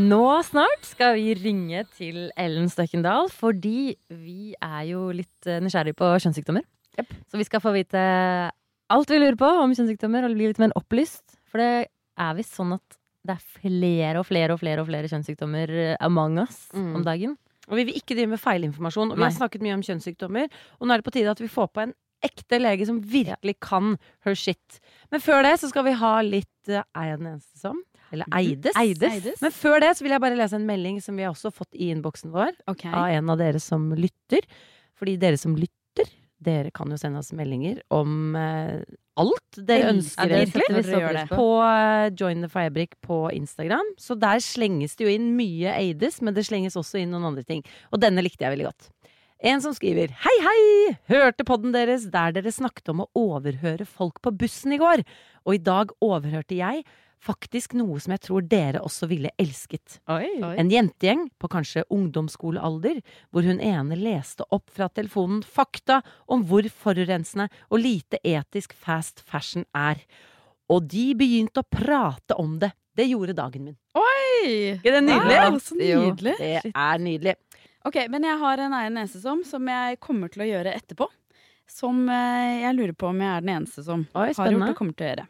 Nå 0.07 0.21
snart 0.47 0.87
skal 0.87 1.17
vi 1.17 1.35
ringe 1.35 1.83
til 1.97 2.29
Ellen 2.39 2.71
Støkkendal, 2.71 3.27
fordi 3.35 3.97
vi 4.07 4.55
er 4.55 4.87
jo 4.93 5.09
litt 5.11 5.43
nysgjerrige 5.43 5.65
nysgjerrig 5.65 5.95
på 5.99 6.13
kjønnssykdommer. 6.23 6.63
Yep. 7.01 7.15
Så 7.27 7.41
vi 7.41 7.49
skal 7.49 7.63
få 7.65 7.75
vite 7.75 7.99
alt 8.95 9.11
vi 9.11 9.19
lurer 9.19 9.35
på 9.43 9.49
om 9.65 9.75
kjønnssykdommer, 9.75 10.23
og 10.23 10.39
bli 10.39 10.53
litt 10.53 10.63
mer 10.63 10.71
opplyst. 10.79 11.35
For 11.51 11.59
det 11.59 11.89
er 11.89 12.39
visst 12.39 12.55
sånn 12.55 12.77
at 12.77 12.98
det 13.27 13.35
er 13.35 13.45
flere 13.59 14.19
og 14.21 14.25
flere 14.29 14.53
og 14.55 14.59
flere 14.61 14.81
og 14.83 14.87
flere 14.87 15.09
kjønnssykdommer 15.11 15.69
eh, 15.69 15.95
among 16.05 16.39
us 16.45 16.69
Mm. 16.73 16.95
om 16.95 17.03
dagen. 17.03 17.37
Og 17.69 17.77
vi 17.77 17.83
vil 17.85 17.97
ikke 17.99 18.15
drive 18.15 18.31
med 18.31 18.39
feilinformasjon. 18.41 19.11
Og 19.11 19.17
vi 19.17 19.23
har 19.27 19.31
snakket 19.35 19.61
mye 19.61 19.75
om 19.77 19.81
kjønnssykdommer, 19.85 20.47
og 20.79 20.87
nå 20.87 20.93
er 20.93 20.97
det 21.01 21.05
på 21.05 21.11
tide 21.13 21.29
at 21.29 21.41
vi 21.43 21.47
får 21.51 21.67
på 21.75 21.83
en 21.83 21.93
ekte 22.25 22.57
lege 22.59 22.85
som 22.87 22.97
virkelig 22.99 23.53
kan 23.63 23.93
her 24.25 24.35
shit. 24.35 24.79
Men 25.11 25.21
før 25.21 25.43
det 25.45 25.59
så 25.61 25.69
skal 25.69 25.85
vi 25.85 25.93
ha 25.95 26.15
litt 26.25 26.71
uh, 26.71 26.81
Er 26.97 27.11
jeg 27.13 27.19
den 27.21 27.27
eneste 27.35 27.59
som? 27.61 27.77
Eller 28.11 28.25
eides. 28.33 28.75
Eides. 28.75 29.39
Men 29.41 29.51
før 29.53 29.79
det 29.79 29.91
så 29.95 30.03
vil 30.03 30.11
jeg 30.15 30.21
bare 30.23 30.35
lese 30.35 30.57
en 30.57 30.65
melding 30.65 30.97
som 31.01 31.15
vi 31.15 31.23
har 31.23 31.31
også 31.31 31.51
fått 31.53 31.75
i 31.77 31.91
innboksen 31.93 32.31
vår. 32.33 32.55
okay. 32.67 32.91
av 32.91 33.07
en 33.13 33.29
av 33.29 33.37
dere 33.37 33.59
som 33.61 33.91
lytter. 33.93 34.41
Fordi 34.97 35.15
dere 35.21 35.37
som 35.37 35.53
lytter, 35.55 35.75
dere 36.43 36.71
kan 36.75 36.91
jo 36.91 36.97
sende 36.99 37.19
oss 37.21 37.33
meldinger 37.35 37.81
om 37.93 38.35
eh, 38.39 38.81
alt 39.19 39.59
dere 39.67 39.91
ønsker, 39.93 40.29
det 40.31 40.39
egentlig. 40.45 41.25
på. 41.31 41.47
Eh, 41.65 42.05
Join 42.19 42.45
the 42.45 42.49
Firebrick 42.51 42.95
på 43.05 43.25
Instagram. 43.35 43.93
Så 43.99 44.15
der 44.19 44.39
slenges 44.43 44.95
det 44.95 45.07
jo 45.07 45.11
inn 45.11 45.33
mye 45.37 45.73
Eides, 45.75 46.21
men 46.23 46.37
det 46.37 46.47
slenges 46.47 46.79
også 46.79 47.01
inn 47.01 47.11
noen 47.15 47.27
andre 47.31 47.43
ting. 47.47 47.65
Og 47.91 48.01
denne 48.03 48.23
likte 48.23 48.47
jeg 48.47 48.55
veldig 48.55 48.69
godt. 48.69 48.89
En 49.39 49.61
som 49.63 49.71
skriver 49.75 50.11
Hei, 50.19 50.37
hei! 50.43 50.95
Hørte 51.11 51.45
podden 51.47 51.71
deres 51.75 52.09
der 52.11 52.33
dere 52.35 52.51
snakket 52.51 52.91
om 52.91 53.05
å 53.05 53.11
overhøre 53.19 53.87
folk 53.87 54.19
på 54.23 54.33
bussen 54.35 54.75
i 54.75 54.79
går. 54.81 55.05
Og 55.47 55.55
i 55.55 55.63
dag 55.63 55.93
overhørte 56.03 56.57
jeg 56.59 56.83
faktisk 57.23 57.75
noe 57.77 57.99
som 58.01 58.13
jeg 58.15 58.23
tror 58.25 58.45
dere 58.47 58.81
også 58.85 59.09
ville 59.11 59.31
elsket. 59.39 59.99
Oi. 60.11 60.39
En 60.39 60.71
jentegjeng 60.71 61.27
på 61.39 61.49
kanskje 61.51 61.85
ungdomsskolealder, 61.93 63.01
hvor 63.31 63.47
hun 63.47 63.61
ene 63.63 63.97
leste 63.99 64.47
opp 64.55 64.71
fra 64.73 64.89
telefonen 64.93 65.43
fakta 65.43 66.01
om 66.31 66.45
hvor 66.49 66.67
forurensende 66.71 67.49
og 67.69 67.83
lite 67.83 68.21
etisk 68.23 68.73
fast 68.73 69.23
fashion 69.25 69.67
er. 69.75 70.01
Og 70.69 70.85
de 70.89 71.11
begynte 71.17 71.63
å 71.63 71.69
prate 71.69 72.37
om 72.39 72.57
det. 72.61 72.71
Det 72.95 73.05
gjorde 73.07 73.35
dagen 73.37 73.69
min. 73.69 73.77
Oi. 73.95 74.75
Er 74.75 74.97
det 74.97 75.03
nydelig? 75.05 75.37
Wow, 75.39 75.59
så 75.63 75.77
nydelig. 75.79 76.35
Det 76.39 76.71
er 76.73 76.99
nydelig. 77.03 77.35
Ok, 77.87 78.01
men 78.11 78.25
jeg 78.27 78.39
har 78.41 78.61
en 78.65 78.75
egen 78.81 78.99
eneste 78.99 79.21
som, 79.23 79.41
som 79.47 79.67
jeg 79.71 79.99
kommer 80.03 80.31
til 80.31 80.43
å 80.43 80.49
gjøre 80.49 80.73
etterpå. 80.75 81.07
Som 81.69 82.07
eh, 82.11 82.65
jeg 82.65 82.75
lurer 82.75 82.95
på 82.97 83.11
om 83.11 83.21
jeg 83.21 83.29
er 83.29 83.45
den 83.45 83.53
eneste 83.53 83.85
som 83.85 84.03
Oi, 84.17 84.31
har 84.33 84.51
gjort 84.51 84.71
og 84.71 84.77
kommer 84.77 84.97
til 84.97 85.05
å 85.05 85.11
gjøre. 85.13 85.25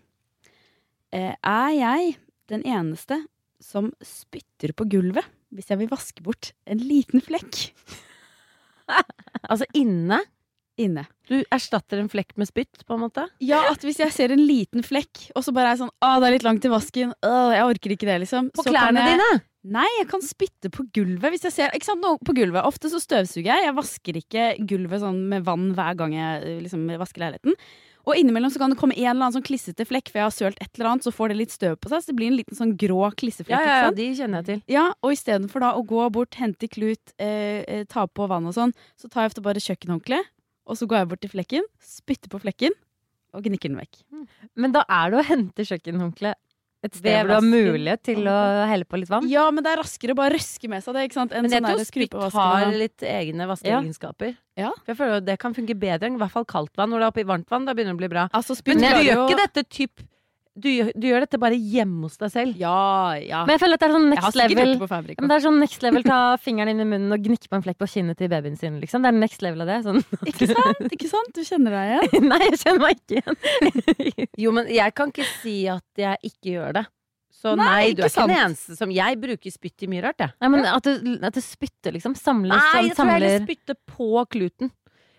Eh, 1.16 1.34
er 1.34 1.72
jeg 1.74 2.16
den 2.52 2.64
eneste 2.70 3.24
som 3.64 3.92
spytter 4.06 4.72
på 4.78 4.86
gulvet 4.90 5.26
hvis 5.50 5.72
jeg 5.72 5.80
vil 5.82 5.90
vaske 5.90 6.22
bort 6.24 6.52
en 6.70 6.78
liten 6.78 7.24
flekk 7.26 7.72
Altså 9.50 9.66
inne. 9.78 10.20
inne? 10.80 11.04
Du 11.30 11.40
erstatter 11.54 12.00
en 12.02 12.10
flekk 12.12 12.36
med 12.40 12.48
spytt, 12.50 12.84
på 12.88 12.96
en 12.96 13.04
måte? 13.04 13.26
Ja, 13.44 13.64
at 13.72 13.84
hvis 13.86 14.00
jeg 14.02 14.14
ser 14.16 14.34
en 14.34 14.42
liten 14.46 14.86
flekk, 14.86 15.28
og 15.36 15.44
så 15.46 15.54
bare 15.56 15.72
er 15.72 15.76
jeg 15.78 15.82
sånn 15.84 15.92
Å, 16.06 16.12
det 16.22 16.30
er 16.30 16.36
litt 16.38 16.46
langt 16.48 16.64
til 16.64 16.74
vasken. 16.74 17.12
Å, 17.26 17.34
jeg 17.54 17.68
orker 17.74 17.94
ikke 17.96 18.10
det, 18.10 18.18
liksom. 18.26 18.50
På 18.56 18.66
Så 18.66 18.74
klærne 18.74 19.04
jeg, 19.04 19.18
dine? 19.20 19.42
Nei, 19.76 19.88
jeg 19.98 20.08
kan 20.10 20.24
spytte 20.24 20.72
på 20.72 20.86
gulvet 20.96 21.34
hvis 21.34 21.44
jeg 21.50 21.56
ser 21.58 21.76
Ikke 21.76 21.90
sant, 21.90 22.06
på 22.26 22.36
gulvet. 22.38 22.64
Ofte 22.66 22.92
så 22.94 23.02
støvsuger 23.04 23.50
jeg. 23.52 23.66
Jeg 23.68 23.76
vasker 23.78 24.20
ikke 24.22 24.46
gulvet 24.70 25.04
sånn 25.04 25.20
med 25.34 25.44
vann 25.48 25.70
hver 25.78 25.98
gang 26.00 26.16
jeg 26.16 26.60
liksom 26.64 26.86
vasker 27.02 27.26
leiligheten. 27.26 27.58
Og 28.10 28.18
innimellom 28.18 28.50
så 28.50 28.58
kan 28.62 28.74
det 28.74 28.80
komme 28.80 28.96
en 28.98 29.06
eller 29.06 29.28
annen 29.28 29.36
sånn 29.36 29.46
klissete 29.46 29.86
flekk, 29.86 30.10
for 30.10 30.18
jeg 30.18 30.26
har 30.26 30.34
sølt 30.34 30.62
et 30.64 30.72
eller 30.74 30.90
annet, 30.90 31.06
så 31.06 31.14
får 31.14 31.30
det 31.30 31.38
litt 31.38 31.54
støv 31.54 31.76
på 31.78 31.92
seg, 31.92 32.02
så 32.02 32.10
det 32.10 32.18
blir 32.18 32.32
en 32.32 32.40
liten 32.40 32.58
sånn 32.58 32.74
grå 32.82 33.12
klisseflekk. 33.22 33.54
Ja, 33.54 33.62
ja, 33.70 33.84
ja, 33.86 33.92
de 33.94 34.08
kjenner 34.18 34.42
jeg 34.42 34.48
til. 34.48 34.64
Ja, 34.74 34.88
og 35.06 35.14
istedenfor 35.14 35.62
da 35.62 35.72
å 35.78 35.86
gå 35.86 36.08
bort, 36.16 36.40
hente 36.42 36.70
klut, 36.72 37.14
eh, 37.22 37.62
eh, 37.70 37.86
ta 37.90 38.08
på 38.10 38.26
vann 38.32 38.50
og 38.50 38.58
sånn, 38.58 38.74
så 38.98 39.12
tar 39.12 39.28
jeg 39.28 39.36
ofte 39.36 39.46
bare 39.46 39.62
kjøkkenhåndkleet, 39.62 40.34
og 40.66 40.80
så 40.80 40.90
går 40.90 41.04
jeg 41.04 41.12
bort 41.14 41.24
til 41.26 41.34
flekken, 41.36 41.70
spytter 41.86 42.34
på 42.34 42.42
flekken, 42.42 42.74
og 43.38 43.46
gnikker 43.46 43.70
den 43.70 43.78
vekk. 43.78 44.02
Men 44.58 44.74
da 44.74 44.82
er 44.90 45.14
det 45.14 45.22
å 45.22 45.28
hente 45.30 45.68
kjøkkenhåndkle 45.70 46.34
et 46.82 46.96
sted 46.96 47.12
hvor 47.12 47.28
du 47.28 47.34
har 47.34 47.44
mulighet 47.44 48.02
til 48.08 48.28
å 48.32 48.36
helle 48.70 48.86
på 48.88 49.00
litt 49.02 49.10
vann. 49.12 49.28
Ja, 49.30 49.50
men 49.52 49.66
det 49.66 49.74
er 49.74 49.82
raskere 49.82 50.16
å 50.16 50.20
bare 50.20 50.38
røske 50.38 50.70
med 50.72 50.84
seg 50.86 50.96
det, 50.96 51.08
ikke 51.10 51.18
sant? 51.18 51.34
enn 51.36 51.44
Men 51.44 51.52
jeg 51.52 51.64
sånn 51.64 51.74
tror 51.76 51.88
spytt 51.90 52.16
har 52.38 52.72
litt 52.72 53.04
egne 53.04 53.48
vaskeegenskaper. 53.50 54.38
Ja. 54.60 54.72
For 54.84 54.94
jeg 54.94 55.00
føler 55.02 55.18
at 55.20 55.26
det 55.28 55.40
kan 55.40 55.54
funke 55.58 55.76
bedre 55.80 56.08
enn 56.08 56.16
i 56.16 56.22
hvert 56.22 56.32
fall 56.36 56.48
kaldt 56.48 56.76
vann. 56.80 56.90
Når 56.94 57.00
det 57.04 57.08
er 57.10 57.12
oppi 57.14 57.28
varmt 57.28 57.50
vann, 57.52 57.66
da 57.68 57.76
begynner 57.76 57.96
det 57.96 58.00
å 58.00 58.04
bli 58.06 58.12
bra. 58.16 58.30
Altså, 58.32 58.56
Men 58.66 58.78
du 58.80 58.88
gjør 58.88 59.12
jo- 59.16 59.28
ikke 59.28 59.42
dette 59.44 59.64
typ 59.70 60.06
du, 60.62 60.70
du 60.94 61.08
gjør 61.10 61.24
dette 61.26 61.40
bare 61.42 61.58
hjemme 61.58 62.08
hos 62.08 62.20
deg 62.22 62.32
selv. 62.34 62.60
Ja, 62.60 63.16
ja. 63.22 63.42
Men 63.48 63.56
jeg 63.56 63.64
føler 63.64 63.80
at 63.80 63.84
det 63.84 63.88
er 63.90 63.96
sånn 63.96 64.10
next 64.12 64.38
level. 64.40 64.56
gjort 64.58 64.72
det 64.74 64.84
på 64.84 64.90
Fabrik. 64.92 65.22
Men 65.22 65.32
det 65.32 65.38
er 65.40 65.46
sånn 65.48 65.60
next 65.64 65.86
level 65.86 66.06
Ta 66.06 66.20
fingeren 66.46 66.74
inn 66.74 66.84
i 66.84 66.90
munnen 66.90 67.16
og 67.16 67.26
gnikke 67.26 67.50
på 67.52 67.60
en 67.60 67.66
flekk 67.66 67.80
på 67.82 67.90
kinnet 67.96 68.20
til 68.20 68.32
babyen 68.32 68.60
sin. 68.60 68.78
Liksom. 68.84 69.06
Det 69.06 69.12
er 69.14 69.20
next 69.24 69.44
level 69.46 69.66
av 69.66 69.72
det. 69.72 69.80
Sånn. 69.88 70.04
Ikke 70.30 70.52
sant? 70.52 70.86
Ikke 70.90 71.10
sant? 71.12 71.34
Du 71.36 71.44
kjenner 71.48 71.76
deg 71.78 71.96
igjen? 71.96 72.30
Nei, 72.32 72.42
jeg 72.46 72.62
kjenner 72.66 72.86
meg 72.86 73.02
ikke 73.02 73.20
igjen. 73.20 74.30
Jo, 74.46 74.54
men 74.56 74.70
jeg 74.72 74.96
kan 74.96 75.12
ikke 75.12 75.28
si 75.40 75.58
at 75.72 76.00
jeg 76.00 76.32
ikke 76.32 76.56
gjør 76.58 76.80
det. 76.80 76.86
Så 77.40 77.54
Nei, 77.56 77.66
nei, 77.70 77.92
du 77.96 78.02
er 78.04 78.10
ikke 78.10 78.26
den 78.28 78.36
eneste 78.36 78.76
som 78.76 78.92
Jeg 78.92 79.16
bruker 79.22 79.54
spytt 79.54 79.86
i 79.86 79.88
mye 79.88 80.02
rart, 80.04 80.20
jeg. 80.26 80.34
Nei, 80.44 80.50
men 80.52 80.66
at 80.68 80.84
du, 80.84 81.12
at 81.24 81.38
du 81.38 81.40
spytter, 81.44 81.94
liksom. 81.96 82.16
Samler 82.20 82.52
Nei, 82.52 82.60
sånn, 82.66 82.88
jeg 82.90 82.98
tror 82.98 83.12
jeg 83.14 83.16
heller 83.16 83.46
spytter 83.46 83.78
på 83.88 84.10
kluten. 84.34 84.72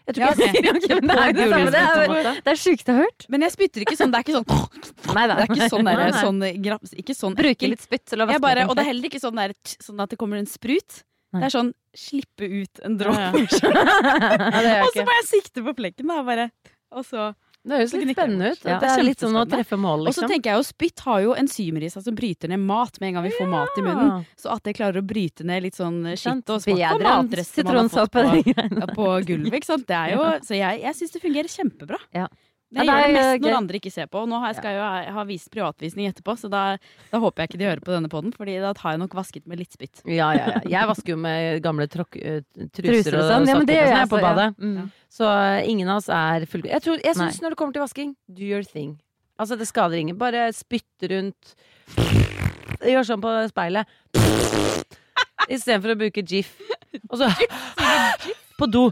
Jeg 0.09 0.17
tror 0.17 0.25
Ja, 0.25 0.31
ikke 0.33 0.47
jeg 0.47 0.55
sier 0.55 0.71
okay, 0.71 0.97
men 1.01 1.11
det 1.11 1.17
er 1.25 1.35
det 1.37 1.49
samme. 1.51 1.73
Det 1.75 1.83
er, 1.83 2.41
det 2.41 2.53
er 2.53 2.61
sjukt 2.63 2.89
å 2.89 2.97
ha 2.97 3.05
hørt. 3.05 3.27
Men 3.33 3.45
jeg 3.47 3.55
spytter 3.57 3.85
ikke 3.85 3.99
sånn. 3.99 4.15
Det 4.15 4.21
er 4.21 4.27
ikke 4.27 4.37
sånn 4.39 4.49
Nei, 5.19 5.27
Det 5.27 5.37
er 5.37 5.45
ikke 5.47 5.69
sånn 5.75 5.91
der, 5.91 6.17
sånn, 6.17 6.41
graps, 6.65 6.97
ikke 7.03 7.17
sånn 7.17 7.37
Bruke 7.39 7.71
litt 7.75 7.85
spytt 7.85 8.07
til 8.11 8.25
å 8.25 8.29
vaske 8.31 8.43
bare, 8.45 8.67
og 8.67 8.75
det 8.79 8.85
er 8.85 8.91
heller 8.93 9.11
ikke 9.11 9.23
sånn, 9.23 9.39
der, 9.39 9.55
sånn 9.77 10.03
at 10.03 10.13
det 10.13 10.19
kommer 10.21 10.41
en 10.41 10.49
sprut. 10.51 11.03
Nei. 11.31 11.45
Det 11.45 11.47
er 11.51 11.55
sånn 11.55 11.71
slippe 11.95 12.49
ut 12.51 12.83
en 12.87 12.97
dråpe. 12.99 13.45
Ja, 13.45 13.71
ja. 13.71 14.63
ja, 14.67 14.81
og 14.83 14.91
så 14.91 15.03
bare 15.03 15.07
må 15.07 15.17
jeg 15.21 15.29
sikte 15.29 15.63
på 15.67 15.77
flekken, 15.79 16.11
da. 16.11 16.23
Bare. 16.27 16.49
Og 16.97 17.07
så 17.07 17.31
Det 17.61 17.77
høres 17.77 17.91
Så 17.93 17.99
litt 18.01 18.17
spennende 18.17 18.51
ut. 18.55 18.63
Ja, 18.65 18.79
det 18.81 18.89
er 18.89 19.03
litt 19.05 19.21
sånn 19.21 19.37
å 19.37 19.45
treffe 19.49 19.77
mål, 19.77 20.07
Og 20.07 20.15
så 20.15 20.23
liksom. 20.23 20.31
tenker 20.33 20.51
jeg 20.51 20.61
jo 20.63 20.67
spytt 20.71 21.03
har 21.05 21.25
jo 21.27 21.35
enzymer 21.37 21.85
i 21.85 21.91
seg 21.93 22.07
som 22.07 22.17
bryter 22.17 22.49
ned 22.49 22.63
mat 22.65 22.97
med 23.03 23.11
en 23.11 23.19
gang 23.19 23.27
vi 23.29 23.33
får 23.37 23.51
mat 23.53 23.77
i 23.77 23.85
munnen. 23.85 24.29
Så 24.41 24.53
at 24.55 24.65
det 24.65 24.77
klarer 24.79 25.03
å 25.03 25.07
bryte 25.07 25.45
ned 25.45 25.67
litt 25.67 25.77
sånn 25.77 26.03
skitt 26.15 26.55
og 26.55 26.63
smak 26.65 26.97
på 26.97 27.03
matrester 27.05 27.69
man 27.69 27.83
har 27.83 27.91
fått 27.93 28.15
på, 28.17 28.25
ja, 28.49 28.87
på 28.97 29.09
gulvet. 29.29 29.59
Ikke 29.61 29.73
sant? 29.75 29.85
Det 29.91 29.99
er 29.99 30.13
jo, 30.17 30.31
så 30.47 30.57
jeg, 30.57 30.81
jeg 30.87 30.99
syns 31.03 31.19
det 31.19 31.23
fungerer 31.27 31.53
kjempebra. 31.53 32.01
Ja. 32.17 32.31
Det 32.71 32.85
gjør 32.87 33.01
det 33.03 33.15
mest 33.17 33.45
når 33.45 33.57
andre 33.57 33.79
ikke 33.81 33.91
ser 33.91 34.09
på. 34.11 34.23
Og 34.23 34.31
nå 34.31 34.39
skal 34.55 34.77
jeg 34.77 34.79
jo 34.79 35.15
ha, 35.17 35.25
vist 35.27 35.51
privatvisning 35.53 36.07
etterpå, 36.11 36.37
så 36.39 36.51
da, 36.53 36.63
da 37.11 37.21
håper 37.23 37.43
jeg 37.43 37.51
ikke 37.51 37.61
de 37.61 37.67
hører 37.67 37.83
på 37.87 37.95
denne 37.97 38.11
poden, 38.13 38.33
Fordi 38.37 38.57
da 38.63 38.71
har 38.79 38.95
jeg 38.95 39.03
nok 39.03 39.17
vasket 39.19 39.47
med 39.51 39.61
litt 39.61 39.75
spytt. 39.75 40.05
Ja, 40.07 40.31
ja, 40.39 40.55
ja. 40.55 40.63
Jeg 40.79 40.91
vasker 40.93 41.17
jo 41.17 41.19
med 41.21 41.61
gamle 41.67 41.89
eh, 41.91 41.91
Truser 41.91 42.71
truser 42.79 43.19
og 43.19 43.25
og 43.25 43.33
sånn. 43.33 43.51
Ja, 43.51 43.59
men 43.59 43.67
det 43.69 43.79
gjør 43.81 43.91
sånn 43.91 43.97
jeg 43.97 44.05
jeg 44.05 44.13
på 44.13 44.21
også, 44.21 44.49
ja. 44.79 44.89
Så 45.11 45.27
eh, 45.27 45.67
ingen 45.71 45.89
av 45.91 45.99
oss 46.01 46.09
er 46.15 46.45
fullgode. 46.47 46.71
Jeg, 46.77 46.83
tror- 46.85 47.01
jeg 47.03 47.17
syns 47.19 47.41
når 47.43 47.55
det 47.55 47.59
kommer 47.59 47.75
til 47.75 47.83
vasking, 47.83 48.13
do 48.31 48.45
your 48.47 48.63
thing. 48.67 48.93
Altså, 49.41 49.57
det 49.59 49.67
skader 49.71 49.99
ingen. 49.99 50.19
Bare 50.21 50.49
spytte 50.55 51.09
rundt. 51.11 51.55
Gjør 52.87 53.07
sånn 53.09 53.23
på 53.25 53.33
speilet. 53.51 53.89
Istedenfor 55.51 55.95
å 55.95 55.99
bruke 55.99 56.23
GIF. 56.23 56.53
Og 57.11 57.19
så 57.19 57.31
På 58.61 58.69
do. 58.71 58.85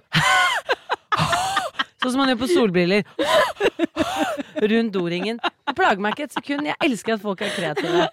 Sånn 1.98 2.12
som 2.14 2.18
man 2.22 2.31
gjør 2.33 2.40
på 2.40 2.48
solbriller. 2.50 3.04
Rundt 4.59 4.92
doringen. 4.94 5.38
Det 5.42 5.74
plager 5.78 6.02
meg 6.02 6.16
ikke 6.16 6.26
et 6.28 6.37
sekund. 6.38 6.66
Jeg 6.66 6.78
elsker 6.88 7.16
at 7.18 7.22
folk 7.22 7.42
er 7.46 7.52
kreative. 7.54 8.09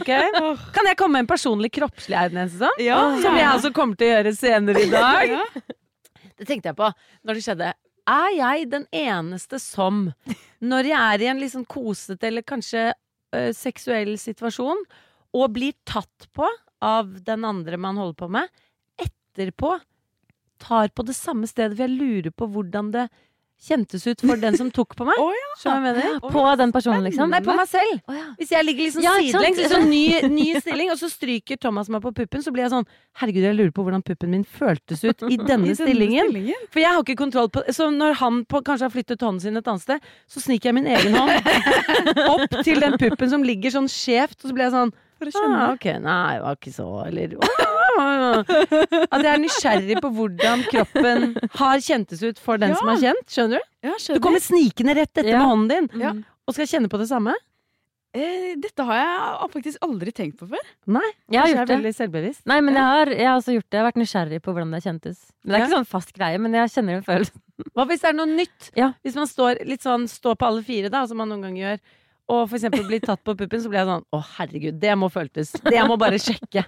Okay. 0.00 0.28
Kan 0.76 0.86
jeg 0.86 0.98
komme 1.00 1.16
med 1.18 1.24
en 1.24 1.30
personlig 1.32 1.72
kroppslig 1.74 2.14
eiendelse 2.20 2.60
sånn? 2.60 2.82
Som 3.24 3.34
jeg 3.40 3.48
også 3.56 3.72
kommer 3.74 3.98
til 3.98 4.06
å 4.06 4.12
gjøre 4.18 4.34
senere 4.38 4.84
i 4.84 4.90
dag. 4.92 5.32
Det 6.40 6.48
tenkte 6.48 6.72
jeg 6.72 6.78
på 6.80 6.88
når 7.28 7.36
det 7.36 7.44
skjedde. 7.44 7.70
Er 8.10 8.30
jeg 8.34 8.70
den 8.72 8.86
eneste 8.96 9.60
som, 9.62 10.08
når 10.64 10.88
jeg 10.88 11.14
er 11.14 11.22
i 11.22 11.30
en 11.30 11.42
litt 11.42 11.52
sånn 11.52 11.68
kosete 11.68 12.30
eller 12.30 12.46
kanskje 12.46 12.88
ø, 12.90 13.50
seksuell 13.54 14.16
situasjon, 14.18 14.80
og 15.36 15.52
blir 15.54 15.76
tatt 15.86 16.26
på 16.34 16.48
av 16.82 17.12
den 17.26 17.44
andre 17.46 17.78
man 17.78 18.00
holder 18.00 18.18
på 18.18 18.30
med, 18.32 18.48
etterpå 18.98 19.76
tar 20.60 20.90
på 20.92 21.04
det 21.06 21.16
samme 21.16 21.48
stedet, 21.48 21.76
for 21.76 21.86
jeg 21.86 21.98
lurer 22.00 22.34
på 22.34 22.48
hvordan 22.50 22.90
det 22.96 23.06
kjentes 23.60 24.06
ut 24.06 24.22
for 24.24 24.40
den 24.40 24.56
som 24.56 24.70
tok 24.72 24.94
på 24.96 25.06
meg. 25.08 25.18
oh, 25.22 25.32
ja. 25.36 25.50
som 25.60 25.76
jeg 25.76 25.94
mener? 25.96 26.18
På 26.32 26.44
den 26.58 26.72
personen, 26.74 27.04
liksom? 27.06 27.30
Nei, 27.32 27.42
på 27.44 27.56
meg 27.56 27.68
selv. 27.70 28.00
Oh, 28.08 28.16
ja. 28.16 28.26
Hvis 28.40 28.54
jeg 28.54 28.66
ligger 28.66 28.86
liksom 28.88 29.04
Ja, 29.04 29.14
sidelengs 29.20 29.60
i 29.60 29.68
sånn 29.74 29.88
ny, 29.90 30.04
ny 30.32 30.46
stilling, 30.60 30.92
og 30.94 31.00
så 31.00 31.10
stryker 31.12 31.60
Thomas 31.60 31.90
meg 31.92 32.04
på 32.04 32.14
puppen, 32.22 32.44
så 32.44 32.54
blir 32.54 32.66
jeg 32.66 32.74
sånn 32.74 32.88
Herregud, 33.20 33.44
jeg 33.44 33.58
lurer 33.58 33.74
på 33.76 33.84
hvordan 33.84 34.04
puppen 34.06 34.32
min 34.32 34.46
føltes 34.46 35.04
ut 35.04 35.26
i 35.28 35.38
denne 35.50 35.76
stillingen. 35.76 36.32
For 36.72 36.82
jeg 36.82 36.94
har 36.94 37.04
ikke 37.04 37.18
kontroll 37.20 37.50
på 37.52 37.64
Så 37.76 37.90
når 37.92 38.16
han 38.22 38.42
på, 38.48 38.62
kanskje 38.66 38.88
har 38.88 38.94
flyttet 38.94 39.26
hånden 39.26 39.42
sin 39.44 39.60
et 39.60 39.70
annet 39.70 39.84
sted, 39.84 40.10
så 40.30 40.44
sniker 40.44 40.70
jeg 40.70 40.80
min 40.80 40.88
egen 40.90 41.18
hånd 41.18 42.24
opp 42.30 42.60
til 42.64 42.80
den 42.82 42.96
puppen 43.00 43.32
som 43.32 43.44
ligger 43.46 43.74
sånn 43.74 43.90
skjevt, 43.90 44.38
og 44.42 44.50
så 44.50 44.56
blir 44.56 44.68
jeg 44.68 44.76
sånn 44.76 44.94
For 45.20 45.42
ah, 45.44 45.74
Ok, 45.74 45.90
nei, 46.00 46.22
det 46.38 46.46
var 46.46 46.56
ikke 46.56 46.72
så 46.74 46.88
Eller 47.06 47.36
At 47.98 49.20
jeg 49.24 49.32
er 49.34 49.42
nysgjerrig 49.42 50.00
på 50.04 50.10
hvordan 50.14 50.64
kroppen 50.70 51.36
har 51.58 51.82
kjentes 51.84 52.22
ut 52.24 52.38
for 52.42 52.58
den 52.60 52.70
Ja. 52.74 52.76
som 52.80 52.88
har 52.92 52.96
kjent. 53.02 53.26
Skjønner 53.28 53.58
du? 53.60 53.88
Ja, 53.88 53.94
Du 54.14 54.20
kommer 54.20 54.40
snikende 54.40 54.94
rett 54.96 55.12
etter 55.14 55.30
Ja. 55.30 55.38
med 55.38 55.48
hånden 55.48 55.68
din, 55.90 56.00
Ja. 56.00 56.12
og 56.46 56.54
skal 56.54 56.66
kjenne 56.66 56.88
på 56.88 56.98
det 56.98 57.08
samme. 57.08 57.34
Eh, 58.12 58.56
dette 58.58 58.82
har 58.82 58.96
jeg 58.98 59.50
faktisk 59.52 59.78
aldri 59.86 60.10
tenkt 60.12 60.36
på 60.40 60.48
før. 60.50 60.58
Nei, 60.88 61.00
Jeg 61.30 61.40
har 61.40 61.48
gjort 61.48 61.68
jeg 61.68 61.78
veldig 61.78 61.94
selvbevisst. 61.94 62.40
Nei, 62.44 62.60
men 62.60 62.74
jeg 62.74 62.82
har, 62.82 63.06
jeg 63.06 63.26
har 63.26 63.36
også 63.38 63.54
gjort 63.54 63.70
det. 63.70 63.76
Jeg 63.78 63.84
har 63.84 63.92
vært 63.92 64.00
nysgjerrig 64.02 64.40
på 64.42 64.52
hvordan 64.52 64.72
det 64.72 64.82
kjentes. 64.82 65.18
Men 65.44 65.52
det 65.52 65.60
er 65.60 65.66
ikke 65.68 65.76
sånn 65.78 65.86
fast 65.86 66.12
greie, 66.12 66.38
men 66.40 66.52
jeg 66.52 66.70
kjenner 66.74 66.96
en 66.96 67.04
følelse. 67.06 67.30
Hva 67.76 67.86
hvis 67.86 68.00
det 68.00 68.08
er 68.08 68.12
noe 68.18 68.26
nytt? 68.26 68.70
Ja. 68.74 68.92
Hvis 69.04 69.14
man 69.14 69.26
står 69.30 69.64
litt 69.64 69.82
sånn 69.82 70.08
Står 70.08 70.34
på 70.34 70.46
alle 70.48 70.62
fire, 70.64 70.90
da, 70.90 71.06
som 71.06 71.18
man 71.18 71.28
noen 71.28 71.42
ganger 71.42 71.62
gjør, 71.62 71.78
og 72.30 72.48
for 72.48 72.56
eksempel 72.58 72.84
blir 72.88 73.00
tatt 73.00 73.22
på 73.22 73.36
puppen, 73.36 73.60
så 73.62 73.68
blir 73.70 73.78
jeg 73.78 73.86
sånn 73.86 74.04
Å, 74.12 74.24
herregud, 74.38 74.80
det 74.80 74.98
må 74.98 75.08
føltes. 75.10 75.52
Det 75.62 75.86
må 75.86 75.96
bare 75.96 76.18
sjekke. 76.18 76.64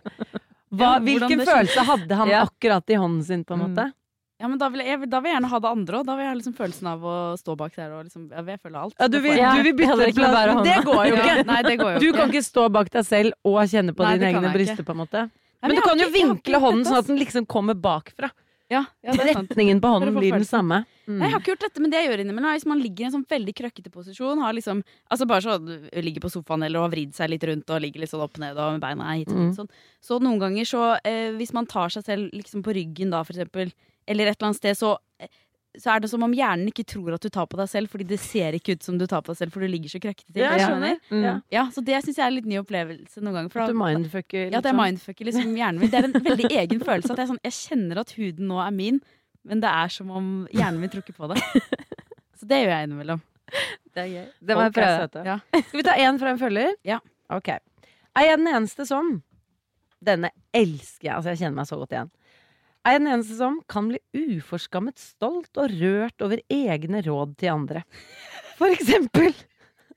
Hva, 0.73 0.95
hvilken 1.05 1.43
følelse 1.45 1.85
hadde 1.85 2.17
han 2.17 2.29
Ja. 2.29 2.47
akkurat 2.47 2.89
i 2.91 2.95
hånden 2.97 3.25
sin, 3.25 3.45
på 3.45 3.55
en 3.55 3.61
Mm. 3.61 3.75
måte? 3.75 3.93
Ja, 4.41 4.49
men 4.49 4.59
da 4.59 4.69
vil 4.71 4.81
jeg, 4.81 5.09
da 5.09 5.21
vil 5.21 5.31
jeg 5.31 5.37
gjerne 5.39 5.49
ha 5.53 5.59
det 5.61 5.69
andre 5.71 5.99
òg. 6.01 6.07
Da 6.07 6.17
vil 6.17 6.25
jeg 6.25 6.31
ha 6.33 6.35
liksom 6.35 6.55
følelsen 6.59 6.87
av 6.91 7.01
å 7.07 7.37
stå 7.39 7.57
bak 7.57 7.77
der 7.77 7.93
og 7.93 8.05
liksom 8.09 8.29
Jeg 8.33 8.45
vil 8.45 8.57
føle 8.59 8.77
alt. 8.81 8.95
Ja, 8.99 9.07
du 9.07 9.21
vil, 9.21 9.37
du 9.37 9.63
vil 9.63 9.75
bytte 9.75 10.03
ja, 10.03 10.13
plass. 10.13 10.55
men 10.55 10.65
Det 10.65 10.79
går 10.85 11.03
jo 11.07 11.15
ikke. 11.15 11.47
Nei, 11.53 11.63
det 11.63 11.77
går 11.79 11.93
jo 11.95 11.99
Du 12.01 12.13
kan 12.17 12.29
ikke 12.33 12.43
stå 12.43 12.65
bak 12.73 12.91
deg 12.91 13.05
selv 13.07 13.33
og 13.45 13.61
kjenne 13.71 13.95
på 13.95 14.03
Nei, 14.03 14.17
dine 14.19 14.33
egne 14.33 14.53
bryster, 14.53 14.83
på 14.83 14.91
en 14.91 15.01
måte. 15.07 15.23
Nei, 15.63 15.69
Men 15.69 15.77
du 15.77 15.83
kan 15.83 15.99
jo 16.03 16.09
vinkle 16.11 16.59
hånden 16.59 16.85
sånn 16.89 16.99
at 16.99 17.07
den 17.07 17.19
liksom 17.23 17.47
kommer 17.47 17.75
bakfra. 17.79 18.33
Ja, 18.73 18.81
ja. 19.05 19.13
Retningen 19.13 19.81
på 19.85 19.91
hånden 19.93 20.15
blir 20.17 20.33
den 20.33 20.47
samme. 20.49 20.79
Mm. 21.07 21.19
Jeg 21.21 21.31
har 21.35 21.41
ikke 21.43 21.51
gjort 21.53 21.65
dette, 21.67 21.83
men 21.85 21.93
det 21.93 22.01
jeg 22.01 22.09
gjør 22.11 22.23
innimellom, 22.25 22.49
er 22.49 22.57
hvis 22.59 22.67
man 22.71 22.81
ligger 22.81 23.05
i 23.05 23.09
en 23.11 23.15
sånn 23.19 23.27
veldig 23.29 23.55
krøkkete 23.59 23.93
posisjon, 23.93 24.41
har 24.41 24.57
liksom, 24.57 24.81
altså 25.13 25.27
bare 25.29 25.45
så 25.45 25.57
ligger 26.07 26.25
på 26.25 26.31
sofaen 26.33 26.65
eller 26.67 26.81
har 26.87 26.93
vridd 26.95 27.13
seg 27.19 27.31
litt 27.35 27.45
rundt 27.51 27.69
og 27.75 27.83
ligger 27.85 28.01
litt 28.05 28.13
sånn 28.15 28.25
opp 28.25 28.39
ned 28.43 28.57
og 28.57 28.77
med 28.79 28.85
beina 28.87 29.13
hit 29.19 29.29
og 29.29 29.37
dit, 29.37 29.49
Mm. 29.51 29.57
sånn. 29.61 29.71
Så 30.01 30.19
noen 30.23 30.41
ganger 30.41 30.65
så, 30.65 30.83
eh, 31.05 31.31
hvis 31.37 31.53
man 31.53 31.67
tar 31.67 31.89
seg 31.91 32.05
selv 32.05 32.33
liksom 32.33 32.63
på 32.65 32.73
ryggen 32.75 33.11
da, 33.11 33.23
for 33.23 33.35
eksempel, 33.37 33.73
eller 34.09 34.27
et 34.27 34.39
eller 34.41 34.49
annet 34.49 34.57
sted, 34.63 34.77
så, 34.79 34.97
eh, 35.21 35.29
så 35.81 35.95
er 35.95 36.03
det 36.05 36.11
som 36.13 36.23
om 36.27 36.33
hjernen 36.37 36.69
ikke 36.69 36.85
tror 36.85 37.15
at 37.17 37.23
du 37.25 37.31
tar 37.33 37.47
på 37.49 37.57
deg 37.57 37.69
selv, 37.71 37.89
fordi 37.93 38.05
det 38.11 38.19
ser 38.21 38.53
ikke 38.59 38.75
ut 38.77 38.85
som 38.85 38.99
du 39.01 39.07
tar 39.09 39.23
på 39.25 39.33
deg 39.33 39.39
selv, 39.41 39.55
for 39.55 39.65
du 39.65 39.71
ligger 39.73 39.89
så 39.93 40.01
krøkkete 40.03 40.29
til. 40.35 40.43
Ja, 40.45 40.53
Ja. 40.61 40.99
Mm. 41.09 41.43
Ja. 41.51 41.65
Så 41.73 41.81
det 41.85 41.97
syns 42.05 42.19
jeg 42.19 42.25
er 42.27 42.29
en 42.29 42.37
litt 42.37 42.49
ny 42.51 42.59
opplevelse 42.61 43.23
noen 43.25 43.39
ganger. 43.39 43.65
At 43.65 43.73
du 43.73 43.79
mindfucker 43.81 44.51
Liksom. 44.51 44.53
ja, 44.53 44.61
det 44.61 44.71
er 44.73 44.79
mindfucker 44.79 45.25
liksom 45.31 45.57
hjernen 45.57 45.81
min. 45.81 45.91
Det 45.91 45.99
er 46.01 46.09
en 46.11 46.17
veldig 46.29 46.51
egen 46.61 46.85
følelse. 46.85 47.13
At 47.17 47.23
jeg, 47.25 47.31
sånn, 47.33 47.43
jeg 47.49 47.57
kjenner 47.57 48.03
at 48.05 48.13
huden 48.19 48.49
nå 48.53 48.61
er 48.67 48.71
min, 48.77 49.01
men 49.49 49.61
det 49.65 49.73
er 49.73 49.89
som 49.89 50.11
om 50.11 50.31
hjernen 50.53 50.81
min 50.83 50.93
tror 50.93 51.03
ikke 51.07 51.17
på 51.17 51.33
det. 51.33 51.41
Så 52.39 52.49
det 52.51 52.63
gjør 52.63 52.73
jeg 52.75 52.89
innimellom. 52.89 53.21
Det 53.95 54.03
er 54.03 54.09
gøy. 54.13 54.27
Det 54.41 54.57
må 54.57 54.63
jeg 54.67 54.73
er 54.73 54.77
prøve. 54.77 55.25
Ja. 55.29 55.39
Skal 55.63 55.79
vi 55.79 55.85
ta 55.89 55.95
én 56.01 56.19
fra 56.21 56.31
en 56.33 56.41
følger? 56.41 56.75
Ja. 56.89 56.99
Ok. 57.33 57.49
Er 57.49 58.27
jeg 58.29 58.39
den 58.43 58.49
eneste 58.53 58.85
som 58.89 59.23
Denne 60.03 60.33
elsker 60.53 61.07
jeg. 61.07 61.15
Altså, 61.15 61.31
jeg 61.31 61.39
kjenner 61.45 61.61
meg 61.61 61.69
så 61.69 61.77
godt 61.79 61.93
igjen. 61.95 62.09
Er 62.83 62.97
jeg 62.97 63.03
den 63.05 63.13
eneste 63.13 63.37
som 63.39 63.61
kan 63.71 63.93
bli 63.93 64.01
uforskammet 64.39 64.99
stolt 64.99 65.59
og 65.61 65.71
rørt 65.79 66.25
over 66.25 66.41
egne 66.51 67.03
råd 67.07 67.37
til 67.39 67.53
andre? 67.53 67.85
For 68.59 68.75
eksempel 68.75 69.31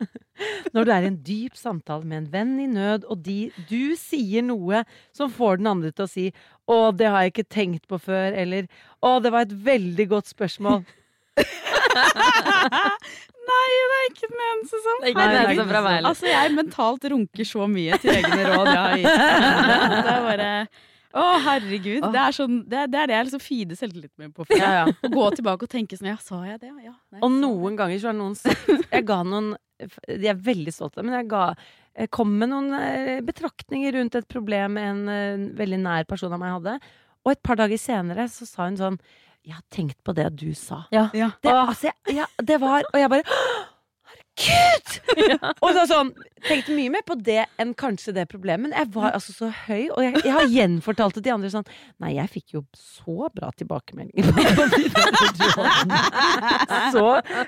når 0.75 0.85
du 0.85 0.91
er 0.91 1.05
i 1.05 1.09
en 1.09 1.17
dyp 1.25 1.55
samtale 1.57 2.05
med 2.05 2.17
en 2.17 2.27
venn 2.33 2.53
i 2.59 2.67
nød, 2.69 3.07
og 3.09 3.23
de, 3.25 3.49
du 3.69 3.95
sier 3.99 4.43
noe 4.45 4.83
som 5.15 5.31
får 5.33 5.61
den 5.61 5.71
andre 5.71 5.91
til 5.95 6.05
å 6.05 6.11
si 6.11 6.25
'Å, 6.65 6.91
det 6.97 7.07
har 7.09 7.21
jeg 7.23 7.31
ikke 7.33 7.53
tenkt 7.55 7.87
på 7.87 7.97
før', 8.01 8.33
eller 8.35 8.67
'Å, 9.01 9.21
det 9.23 9.31
var 9.31 9.41
et 9.45 9.53
veldig 9.65 10.07
godt 10.09 10.27
spørsmål'. 10.33 10.85
Nei, 13.45 13.67
det 13.77 13.95
er 13.95 14.05
ikke 14.09 14.27
den 14.31 14.41
eneste 14.49 14.77
som 14.81 14.95
Det 14.99 15.05
er 15.05 15.11
ikke 15.13 15.27
den 15.29 15.37
eneste 15.43 15.67
fra 15.69 15.81
meg. 15.85 15.99
Altså, 16.09 16.25
jeg 16.27 16.55
mentalt 16.55 17.03
runker 17.13 17.45
så 17.47 17.67
mye 17.69 17.97
til 18.01 18.09
egne 18.15 18.41
råd 18.49 18.67
jeg 18.71 18.81
har 18.81 18.97
gitt. 18.97 19.15
Det 19.95 20.13
er 20.15 20.23
bare 20.29 20.49
Å, 21.15 21.25
herregud. 21.45 22.03
Det 22.11 22.19
er, 22.21 22.35
sånn, 22.35 22.57
det, 22.67 22.81
er, 22.81 22.89
det 22.91 22.99
er 22.99 23.09
det 23.11 23.15
jeg 23.15 23.27
liksom 23.29 23.43
fider 23.43 23.79
selvtilliten 23.79 24.23
min 24.23 24.33
på. 24.35 24.43
For 24.47 24.59
Ja, 24.59 24.71
ja. 24.81 24.85
Å 24.91 25.11
gå 25.13 25.29
tilbake 25.37 25.67
og 25.67 25.71
tenke 25.71 25.97
sånn 25.99 26.11
Ja, 26.11 26.17
sa 26.21 26.41
jeg 26.43 26.59
det? 26.63 26.73
Ja. 26.83 26.91
Nei, 27.13 27.21
Og 27.23 27.31
noen 27.31 27.77
ganger 27.79 28.01
så 28.01 28.11
har 28.11 28.17
noen 28.17 28.35
sagt 28.35 28.67
Jeg 28.91 29.05
ga 29.07 29.21
noen 29.23 29.53
De 30.09 30.29
er 30.31 30.39
veldig 30.39 30.73
stolte 30.75 30.99
av 30.99 31.03
det, 31.03 31.09
men 31.09 31.19
jeg 31.21 31.29
ga 31.31 31.47
jeg 31.95 32.09
kom 32.11 32.33
med 32.35 32.49
noen 32.51 32.73
eh, 32.75 33.21
betraktninger 33.23 33.93
rundt 33.95 34.17
et 34.19 34.25
problem 34.27 34.75
en 34.81 34.97
eh, 35.07 35.45
veldig 35.55 35.77
nær 35.79 36.07
person 36.09 36.33
av 36.35 36.41
meg 36.41 36.51
hadde. 36.57 36.73
Og 37.23 37.31
et 37.31 37.39
par 37.47 37.55
dager 37.61 37.79
senere 37.79 38.25
så 38.31 38.43
sa 38.49 38.65
hun 38.67 38.75
sånn 38.79 38.97
Jeg 39.45 39.55
har 39.55 39.63
tenkt 39.71 40.01
på 40.03 40.11
det 40.17 40.25
du 40.35 40.49
sa. 40.59 40.81
Ja. 40.91 41.05
Ja. 41.15 41.29
Det, 41.39 41.53
altså, 41.53 41.87
jeg, 41.87 42.17
ja, 42.17 42.27
det 42.43 42.59
var 42.59 42.83
Og 42.91 42.99
jeg 42.99 43.13
bare 43.13 43.37
Herregud! 44.35 45.53
Og 45.63 45.69
så 45.75 45.85
sånn 45.89 46.09
Tenkte 46.45 46.75
mye 46.77 46.91
mer 46.93 47.01
på 47.07 47.15
det 47.17 47.39
enn 47.57 47.71
kanskje 47.73 48.11
det 48.13 48.27
problemet. 48.29 48.67
Men 48.67 48.75
jeg 48.77 48.91
var 48.93 49.15
altså 49.15 49.33
så 49.33 49.47
høy, 49.49 49.87
og 49.89 50.01
jeg, 50.03 50.19
jeg 50.21 50.33
har 50.35 50.51
gjenfortalt 50.51 51.17
det 51.17 51.23
til 51.25 51.33
andre 51.33 51.49
sånn 51.49 51.65
Nei, 52.03 52.11
jeg 52.19 52.29
fikk 52.35 52.53
jo 52.53 52.61
så 52.77 53.31
bra 53.33 53.49
tilbakemeldinger. 53.57 54.29
Så 56.93 57.05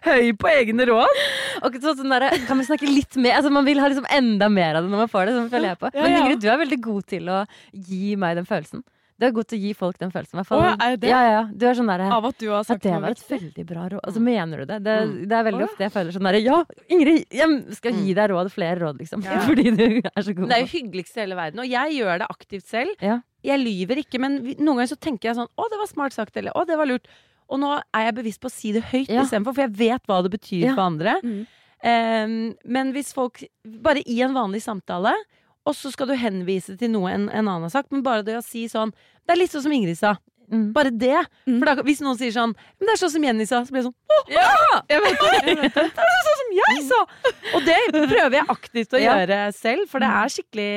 høy 0.08 0.34
på 0.40 0.50
egne 0.50 0.88
råd. 0.90 1.22
Og 1.68 1.78
så, 1.78 1.94
sånn 2.00 2.16
der, 2.16 2.30
kan 2.50 2.58
vi 2.58 2.66
snakke 2.72 2.90
litt 2.90 3.20
mer? 3.22 3.38
Altså, 3.38 3.54
man 3.54 3.68
vil 3.68 3.84
ha 3.84 3.92
liksom 3.92 4.10
enda 4.18 4.50
mer 4.50 4.80
av 4.80 4.88
det 4.88 4.94
når 4.94 5.06
man 5.06 5.14
får 5.14 5.30
det. 5.30 5.38
Sånn 5.38 5.54
føler 5.54 5.74
jeg 5.76 5.82
på. 5.84 5.94
Men. 5.94 6.18
Ingrid, 6.24 6.42
du 6.42 6.50
er 6.50 6.62
veldig 6.64 6.82
god 6.90 7.10
til 7.14 7.34
å 7.34 7.42
gi 7.76 8.16
meg 8.18 8.40
den 8.40 8.50
følelsen. 8.50 8.82
Du 9.18 9.26
er 9.26 9.32
god 9.34 9.48
til 9.50 9.58
å 9.58 9.62
gi 9.66 9.72
folk 9.74 9.98
den 9.98 10.12
følelsen. 10.14 10.44
fall. 10.46 10.60
Å, 10.62 10.74
er 10.78 10.92
det 10.96 11.00
det? 11.02 11.10
Ja, 11.10 11.22
ja. 11.26 11.40
Du 11.50 11.64
er 11.66 11.74
sånn 11.74 11.88
derre 11.90 12.08
Av 12.14 12.26
at 12.30 12.38
du 12.38 12.48
har 12.52 12.64
sagt 12.68 12.84
det 12.84 12.92
noe 12.94 13.02
var 13.02 13.16
et 13.16 13.22
viktig. 13.24 13.40
veldig 13.42 13.66
bra 13.72 13.86
råd. 13.90 14.02
Altså, 14.06 14.22
mener 14.22 14.58
du 14.62 14.66
det? 14.70 14.78
Det, 14.86 14.98
Mm. 15.08 15.16
det 15.28 15.38
er 15.40 15.44
veldig 15.48 15.58
oh, 15.58 15.66
ja. 15.66 15.70
ofte 15.72 15.86
jeg 15.88 15.92
føler 15.96 16.12
sånn 16.14 16.28
derre 16.30 16.42
Ja, 16.44 16.58
Ingrid, 16.94 17.26
jeg 17.34 17.78
skal 17.80 17.94
gi 17.98 18.14
deg 18.14 18.30
råd. 18.30 18.52
Flere 18.54 18.80
råd, 18.84 19.00
liksom. 19.02 19.24
Ja. 19.26 19.40
Fordi 19.50 19.64
du 19.74 19.84
er 20.06 20.22
så 20.22 20.36
god. 20.38 20.48
Det 20.50 20.58
er 20.60 20.62
jo 20.66 20.70
hyggeligst 20.78 21.18
i 21.18 21.22
hele 21.24 21.36
verden. 21.40 21.60
Og 21.66 21.68
jeg 21.68 21.98
gjør 21.98 22.20
det 22.22 22.28
aktivt 22.30 22.68
selv. 22.70 22.94
Ja. 23.02 23.18
Jeg 23.44 23.60
lyver 23.64 24.04
ikke, 24.04 24.20
men 24.22 24.38
noen 24.60 24.78
ganger 24.78 24.92
så 24.94 25.00
tenker 25.00 25.30
jeg 25.32 25.38
sånn 25.38 25.50
Å, 25.50 25.68
det 25.72 25.78
var 25.82 25.88
smart 25.90 26.14
sagt, 26.14 26.38
eller 26.38 26.52
Å, 26.54 26.66
det 26.68 26.78
var 26.78 26.86
lurt. 26.90 27.08
Og 27.50 27.62
nå 27.62 27.74
er 27.96 28.10
jeg 28.10 28.16
bevisst 28.18 28.42
på 28.44 28.50
å 28.50 28.54
si 28.54 28.72
det 28.76 28.84
høyt 28.92 29.08
Ja. 29.10 29.24
istedenfor, 29.24 29.54
for 29.56 29.62
jeg 29.66 29.72
vet 29.80 30.04
hva 30.06 30.22
det 30.26 30.34
betyr 30.38 30.74
for 30.76 30.84
andre. 30.84 31.18
Mm. 31.24 31.46
Um, 31.88 32.56
men 32.66 32.90
hvis 32.96 33.14
folk 33.14 33.44
Bare 33.64 34.02
i 34.10 34.22
en 34.26 34.34
vanlig 34.34 34.64
samtale, 34.66 35.14
og 35.68 35.76
så 35.76 35.92
skal 35.94 36.08
du 36.10 36.16
henvise 36.16 36.78
til 36.80 36.90
noe 36.94 37.12
en, 37.12 37.28
en 37.30 37.44
annen 37.48 37.68
har 37.68 37.74
sagt, 37.74 37.92
men 37.92 38.02
bare 38.06 38.24
det 38.24 38.38
å 38.40 38.44
si 38.46 38.66
sånn 38.72 38.94
Det 39.28 39.36
er 39.36 39.42
litt 39.42 39.52
sånn 39.52 39.66
som 39.68 39.74
Ingrid 39.76 39.98
sa. 40.00 40.16
Mm. 40.48 40.70
Bare 40.72 40.92
det. 40.96 41.18
Mm. 41.44 41.58
For 41.60 41.68
da, 41.68 41.84
hvis 41.84 42.00
noen 42.00 42.16
sier 42.16 42.32
sånn 42.32 42.54
Men 42.80 42.88
det 42.88 42.94
er 42.94 43.00
sånn 43.02 43.12
som 43.18 43.24
Jenny 43.28 43.44
sa, 43.50 43.60
så 43.68 43.74
blir 43.76 43.84
jeg 43.84 43.90
sånn 43.90 44.32
Jeg 44.32 45.02
vet, 45.04 45.26
jeg 45.44 45.58
vet 45.60 45.76
det. 45.76 45.84
Det 45.92 46.06
er 46.08 46.22
sånn 46.30 46.40
som 46.42 46.54
jeg 46.62 46.84
sa! 46.88 47.00
Og 47.58 47.66
det 47.68 47.78
prøver 47.94 48.38
jeg 48.40 48.48
aktivt 48.56 48.96
å 48.96 49.02
Ja. 49.04 49.18
gjøre 49.20 49.40
selv, 49.54 49.90
for 49.92 50.00
det 50.00 50.08
er 50.24 50.32
skikkelig 50.38 50.70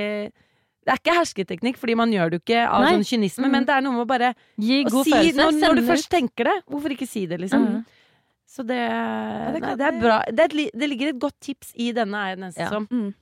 det 0.81 0.95
er 0.95 0.99
ikke 1.05 1.13
hersketeknikk, 1.15 1.77
fordi 1.79 1.95
man 1.95 2.11
gjør 2.11 2.31
det 2.33 2.39
jo 2.39 2.43
ikke 2.43 2.61
av 2.67 2.83
Nei. 2.83 2.93
sånn 2.97 3.05
kynisme, 3.07 3.45
Mm. 3.47 3.51
men 3.53 3.65
det 3.69 3.75
er 3.77 3.83
noe 3.85 3.93
med 3.93 4.03
å 4.03 4.09
bare 4.09 4.31
Gi 4.59 4.79
å 4.89 5.03
si 5.05 5.33
når, 5.37 5.53
når 5.61 5.75
du 5.77 5.83
først 5.87 6.09
tenker 6.11 6.49
det. 6.49 6.55
Hvorfor 6.73 6.91
ikke 6.97 7.07
si 7.07 7.27
det, 7.31 7.39
liksom? 7.39 7.67
Mm. 7.69 7.83
Så 8.49 8.65
det, 8.67 8.79
det 9.55 9.61
nei, 9.63 9.75
det 9.79 9.87
er 9.87 9.99
bra. 10.01 10.17
Det, 10.27 10.41
er 10.41 10.49
et, 10.51 10.71
det 10.75 10.89
ligger 10.91 11.13
et 11.13 11.19
godt 11.21 11.37
tips 11.39 11.71
i 11.77 11.93
denne 11.95 12.17
er 12.25 12.33
jeg 12.33 12.41
nesten 12.43 12.65
Ja. 12.65 12.71
som. 12.73 12.89
Mm. 12.91 13.13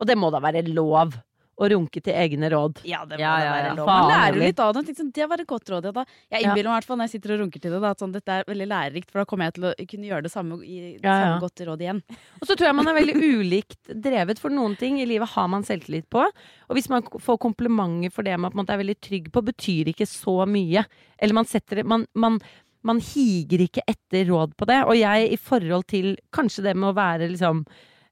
Og 0.00 0.06
det 0.10 0.18
må 0.18 0.30
da 0.34 0.40
være 0.42 0.64
lov 0.70 1.14
å 1.54 1.68
runke 1.70 2.00
til 2.02 2.16
egne 2.18 2.48
råd. 2.50 2.80
Ja, 2.82 3.04
det 3.06 3.14
må 3.14 3.22
Ja, 3.22 3.32
da 3.38 3.44
ja, 3.44 3.50
være 3.54 3.66
ja. 3.68 3.74
lov. 3.78 3.86
Man 3.86 4.08
lærer 4.10 4.38
litt 4.42 4.58
av 4.58 4.72
det. 4.74 4.82
Sånn, 4.98 5.12
Det 5.14 5.26
var 5.30 5.38
et 5.38 5.46
godt 5.46 5.68
råd. 5.70 5.84
Ja, 5.86 5.92
da. 5.94 6.02
Jeg 6.34 6.42
innbiller 6.48 6.66
meg 6.66 6.74
i 6.74 6.78
hvert 6.80 6.88
fall 6.88 6.98
når 6.98 7.06
jeg 7.06 7.12
sitter 7.12 7.34
og 7.34 7.38
runker 7.44 7.62
til 7.62 7.70
det, 7.76 7.78
da, 7.84 7.92
at 7.94 8.02
sånn, 8.02 8.14
dette 8.16 8.38
er 8.40 8.48
veldig 8.48 8.66
lærerikt, 8.72 9.12
for 9.12 9.22
da 9.22 9.24
kommer 9.30 9.46
jeg 9.46 9.54
til 9.54 9.66
å 9.68 9.72
kunne 9.92 10.08
gjøre 10.10 10.26
det 10.26 10.32
samme, 10.32 10.58
i, 10.66 10.78
det 10.98 11.06
Ja, 11.06 11.12
ja. 11.14 11.20
samme 11.28 11.44
godt 11.44 11.62
råd 11.68 11.84
igjen. 11.86 12.02
Og 12.40 12.48
så 12.50 12.56
tror 12.58 12.66
jeg 12.66 12.78
man 12.80 12.90
er 12.90 12.98
veldig 12.98 13.14
ulikt 13.38 13.92
drevet, 14.08 14.42
for 14.42 14.50
noen 14.50 14.74
ting 14.82 14.98
i 14.98 15.06
livet 15.06 15.30
har 15.36 15.46
man 15.54 15.62
selvtillit 15.70 16.10
på. 16.10 16.26
Og 16.26 16.74
hvis 16.74 16.90
man 16.90 17.06
får 17.06 17.38
komplimenter 17.46 18.10
for 18.18 18.26
det 18.26 18.34
man 18.34 18.50
på 18.50 18.58
en 18.58 18.64
måte 18.64 18.74
er 18.74 18.82
veldig 18.82 18.98
trygg 18.98 19.30
på, 19.30 19.46
betyr 19.46 19.94
ikke 19.94 20.10
så 20.10 20.40
mye. 20.50 20.82
Eller 21.22 21.38
man 21.38 21.46
setter 21.46 21.84
det 21.84 21.86
Man, 21.86 22.08
man, 22.18 22.40
man 22.82 22.98
higer 22.98 23.62
ikke 23.68 23.86
etter 23.86 24.26
råd 24.26 24.58
på 24.58 24.66
det. 24.66 24.82
Og 24.90 24.98
jeg 24.98 25.30
i 25.30 25.38
forhold 25.38 25.86
til 25.86 26.16
kanskje 26.34 26.66
det 26.66 26.74
med 26.74 26.90
å 26.90 26.96
være 26.98 27.30
liksom 27.30 27.62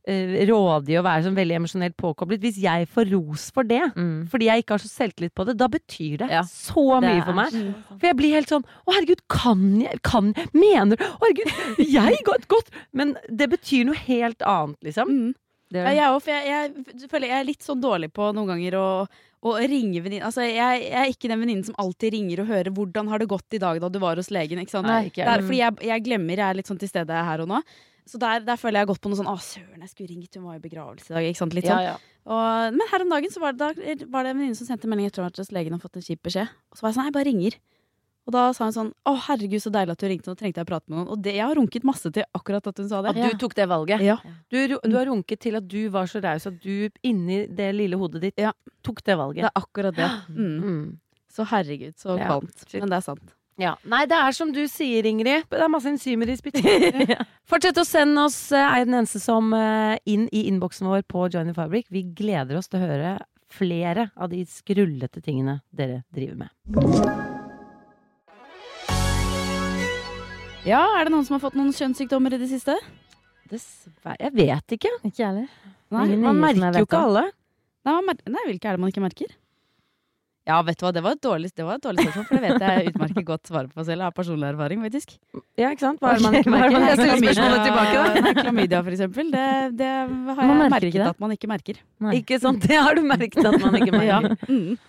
rådig 0.07 0.97
og 0.99 1.05
være 1.07 1.23
sånn 1.27 1.37
veldig 1.37 1.57
emosjonelt 1.61 1.97
påkoblet 1.97 2.41
Hvis 2.43 2.57
jeg 2.63 2.89
får 2.91 3.11
ros 3.13 3.51
for 3.55 3.63
det, 3.63 3.83
Mm. 3.95 4.27
fordi 4.29 4.47
jeg 4.49 4.63
ikke 4.65 4.75
har 4.75 4.83
så 4.83 4.91
selvtillit 4.91 5.35
på 5.35 5.47
det, 5.47 5.57
da 5.57 5.69
betyr 5.69 6.19
det 6.19 6.31
Ja. 6.31 6.43
så 6.43 7.01
mye 7.01 7.19
det 7.21 7.25
for 7.25 7.33
meg. 7.33 7.53
så- 7.53 7.75
For 8.01 8.07
jeg 8.09 8.17
blir 8.17 8.33
helt 8.33 8.49
sånn 8.49 8.65
Å, 8.87 8.93
herregud, 8.93 9.21
kan 9.29 9.81
jeg 9.81 10.03
kan, 10.03 10.35
Mener 10.53 10.97
du 10.97 11.05
Å, 11.05 11.19
herregud, 11.23 11.79
jeg 11.79 12.25
går 12.25 12.35
et 12.35 12.49
godt 12.49 12.71
Men 12.93 13.17
det 13.31 13.51
betyr 13.51 13.85
noe 13.87 13.95
helt 13.95 14.39
annet, 14.43 14.77
liksom. 14.83 15.09
Mm. 15.09 15.35
Det 15.71 15.79
Ja, 15.85 15.91
jeg 15.91 16.11
òg, 16.13 16.23
for 16.23 16.31
jeg, 16.31 16.45
jeg 17.01 17.09
føler 17.09 17.29
jeg 17.29 17.41
er 17.41 17.45
litt 17.45 17.63
sånn 17.63 17.81
dårlig 17.81 18.13
på 18.13 18.35
noen 18.35 18.47
ganger 18.47 18.73
å, 18.77 19.07
å 19.43 19.57
ringe 19.59 20.03
venninner. 20.03 20.27
Altså, 20.27 20.43
jeg, 20.45 20.83
jeg 20.83 20.93
er 20.93 21.09
ikke 21.11 21.29
den 21.29 21.41
venninnen 21.41 21.65
som 21.65 21.75
alltid 21.79 22.13
ringer 22.13 22.41
og 22.41 22.47
hører 22.49 22.71
'hvordan 22.71 23.09
har 23.09 23.19
det 23.19 23.29
gått 23.29 23.55
i 23.55 23.59
dag 23.59 23.81
da 23.81 23.89
du 23.89 23.99
var 23.99 24.17
hos 24.17 24.29
legen'. 24.29 24.61
Ikke 24.61 24.71
sant? 24.71 24.87
Nei, 24.87 25.09
ikke. 25.09 25.25
Der, 25.25 25.41
fordi 25.41 25.57
jeg, 25.59 25.77
jeg 25.81 26.05
glemmer, 26.05 26.37
jeg 26.37 26.51
er 26.51 26.55
litt 26.55 26.67
sånn 26.67 26.79
til 26.79 26.89
stede 26.89 27.09
her 27.09 27.41
og 27.41 27.49
nå. 27.49 27.63
Så 28.07 28.19
der, 28.19 28.41
der 28.43 28.57
føler 28.59 28.83
jeg 28.83 28.89
godt 28.91 29.01
på 29.01 29.11
noe 29.13 29.19
sånn 29.21 29.31
'Å, 29.31 29.37
søren, 29.39 29.81
jeg 29.81 29.91
skulle 29.93 30.09
ringt, 30.11 30.35
hun 30.35 30.45
var 30.45 30.57
i 30.57 30.65
begravelse 30.65 31.11
i 31.11 31.15
dag'. 31.15 31.29
Ikke 31.31 31.39
sant? 31.39 31.55
Litt 31.55 31.69
sånn. 31.71 31.85
ja. 31.87 31.97
Og, 32.27 32.75
men 32.75 32.87
her 32.91 33.03
om 33.03 33.11
dagen 33.11 33.31
så 33.31 33.41
var 33.43 33.53
det, 33.53 33.59
da, 33.59 34.07
var 34.11 34.23
det 34.25 34.31
en 34.31 34.39
venninne 34.39 34.57
som 34.59 34.67
sendte 34.67 34.87
melding 34.91 35.07
etter 35.11 35.25
at 35.27 35.39
legen 35.53 35.73
hadde 35.75 35.83
fått 35.83 35.97
en 35.99 36.03
kjip 36.07 36.23
beskjed. 36.23 36.49
Og 36.71 36.79
så 36.79 36.83
var 36.83 36.91
jeg 36.91 36.97
sånn, 36.99 37.09
jeg 37.11 37.17
bare 37.17 37.31
ringer. 37.31 37.57
Og 38.23 38.35
da 38.37 38.43
sa 38.55 38.69
hun 38.69 38.75
sånn, 38.75 38.91
å 39.11 39.17
herregud 39.19 39.63
så 39.65 39.71
deilig 39.75 39.97
at 39.97 40.03
du 40.03 40.07
ringte, 40.07 40.31
nå 40.31 40.39
trengte 40.39 40.61
jeg 40.63 40.67
å 40.67 40.71
prate 40.71 40.87
med 40.87 41.01
noen. 41.01 41.09
Og 41.11 41.23
det, 41.25 41.35
jeg 41.35 41.43
har 41.43 41.59
runket 41.59 41.83
masse 41.87 42.07
til 42.15 42.23
akkurat 42.39 42.69
at 42.71 42.79
hun 42.79 42.89
sa 42.89 43.01
det. 43.03 43.11
At 43.11 43.19
du 43.19 43.35
du 43.35 43.41
tok 43.43 43.57
det 43.59 43.67
valget. 43.67 44.05
Ja. 44.07 44.17
Du, 44.47 44.59
du 44.79 44.95
har 44.95 45.07
runket 45.11 45.43
til 45.43 45.59
at 45.59 45.67
du 45.67 45.81
var 45.91 46.07
så 46.07 46.23
raus 46.23 46.47
at 46.47 46.61
du 46.63 46.89
inni 47.03 47.47
det 47.51 47.73
lille 47.75 47.99
hodet 47.99 48.23
ditt 48.23 48.39
Ja. 48.39 48.53
tok 48.87 49.03
det 49.03 49.19
valget. 49.19 49.43
Det 49.43 49.51
er 49.51 49.59
akkurat 49.59 49.99
det. 49.99 50.11
Mm. 50.31 50.59
Mm. 50.63 50.99
Så 51.33 51.47
herregud, 51.49 51.95
så 51.97 52.19
Ja, 52.19 52.29
kvalmt. 52.29 52.63
Men 52.79 52.91
det 52.93 52.97
er 53.01 53.07
sant. 53.09 53.35
Ja. 53.63 53.77
Nei, 53.87 54.03
det 54.11 54.17
er 54.19 54.35
som 54.35 54.51
du 54.55 54.61
sier, 54.71 55.07
Ingrid. 55.07 55.45
Det 55.53 55.61
er 55.63 55.71
masse 55.71 55.91
enzymer 55.93 56.31
i 56.33 56.35
spyttet. 56.39 57.13
Fortsett 57.51 57.79
å 57.79 57.85
sende 57.87 58.25
oss 58.27 58.39
Er 58.57 58.83
den 58.89 58.97
eneste 58.99 59.21
som 59.23 59.53
eh, 59.55 59.95
inn 60.11 60.25
i 60.35 60.47
innboksen 60.51 60.89
vår 60.91 61.05
på 61.07 61.29
Join 61.31 61.51
the 61.53 61.55
Fabric. 61.55 61.87
Vi 61.93 62.03
gleder 62.19 62.59
oss 62.59 62.67
til 62.73 62.81
å 62.81 62.89
høre 62.89 63.13
flere 63.53 64.09
av 64.17 64.33
de 64.33 64.41
skrullete 64.49 65.21
tingene 65.23 65.59
dere 65.77 66.01
driver 66.17 66.47
med. 66.47 66.51
Ja, 70.63 70.81
er 70.97 71.05
det 71.09 71.13
noen 71.13 71.27
som 71.27 71.35
har 71.37 71.43
fått 71.43 71.57
noen 71.59 71.73
kjønnssykdommer 71.75 72.37
i 72.37 72.41
det 72.41 72.49
siste? 72.53 72.77
Dessverre 73.51 74.17
Jeg 74.29 74.35
vet 74.39 74.75
ikke. 74.79 74.93
Ikke 75.03 75.21
jeg 75.25 75.29
heller. 75.29 75.49
Nei, 75.93 76.05
Man 76.23 76.39
merker 76.41 76.79
jo 76.81 76.87
ikke 76.87 77.05
alle. 77.11 77.25
Nei, 77.83 77.95
man 77.99 78.07
mer- 78.09 78.31
nei 78.31 78.45
hvilke 78.47 78.71
er 78.71 78.79
det 78.79 78.81
man 78.85 78.93
ikke 78.95 79.03
merker? 79.05 79.33
Ja, 80.49 80.57
vet 80.67 80.75
du 80.81 80.83
hva, 80.83 80.91
det 80.91 81.03
var 81.05 81.15
et 81.15 81.21
dårlig, 81.23 81.49
det 81.55 81.63
var 81.63 81.77
et 81.79 81.85
dårlig 81.85 82.03
spørsmål, 82.03 82.25
for 82.27 82.35
det 82.35 82.49
vet 82.51 82.63
jeg 82.67 82.89
utmerket 82.91 83.27
godt 83.29 83.47
svaret 83.47 83.71
på 83.77 83.85
selv. 83.87 84.01
Jeg 84.03 84.09
har 84.09 84.15
personlig 84.17 84.49
erfaring, 84.49 84.81
faktisk. 84.83 85.13
Ja, 85.61 85.69
ikke 85.71 85.85
sant? 85.85 86.01
Hva 86.03 86.11
er 86.11 86.19
det 86.19 86.25
man 86.27 86.35
ikke 86.41 86.51
er 86.51 86.55
merker? 86.57 86.87
Jeg 86.89 86.97
stiller 86.99 87.21
spørsmålet 87.23 87.67
tilbake, 87.69 88.01
da. 88.27 88.33
Klamydia, 88.41 88.81
for 88.83 88.97
eksempel. 88.97 89.31
Det, 89.37 89.45
det 89.79 89.91
har 89.93 90.43
jeg 90.43 90.57
merket 90.65 90.89
ikke 90.89 91.03
det. 91.05 91.11
at 91.13 91.21
man 91.23 91.37
ikke 91.37 91.51
merker. 91.53 91.79
Nei. 92.03 92.17
Ikke 92.19 92.41
sant? 92.43 92.67
Det 92.67 92.81
har 92.83 92.99
du 92.99 93.03
merket 93.07 93.39
at 93.53 93.61
man 93.63 93.79
ikke 93.79 94.03
Ja. 94.11 94.19
merker. 94.25 94.51
Mm. 94.51 94.81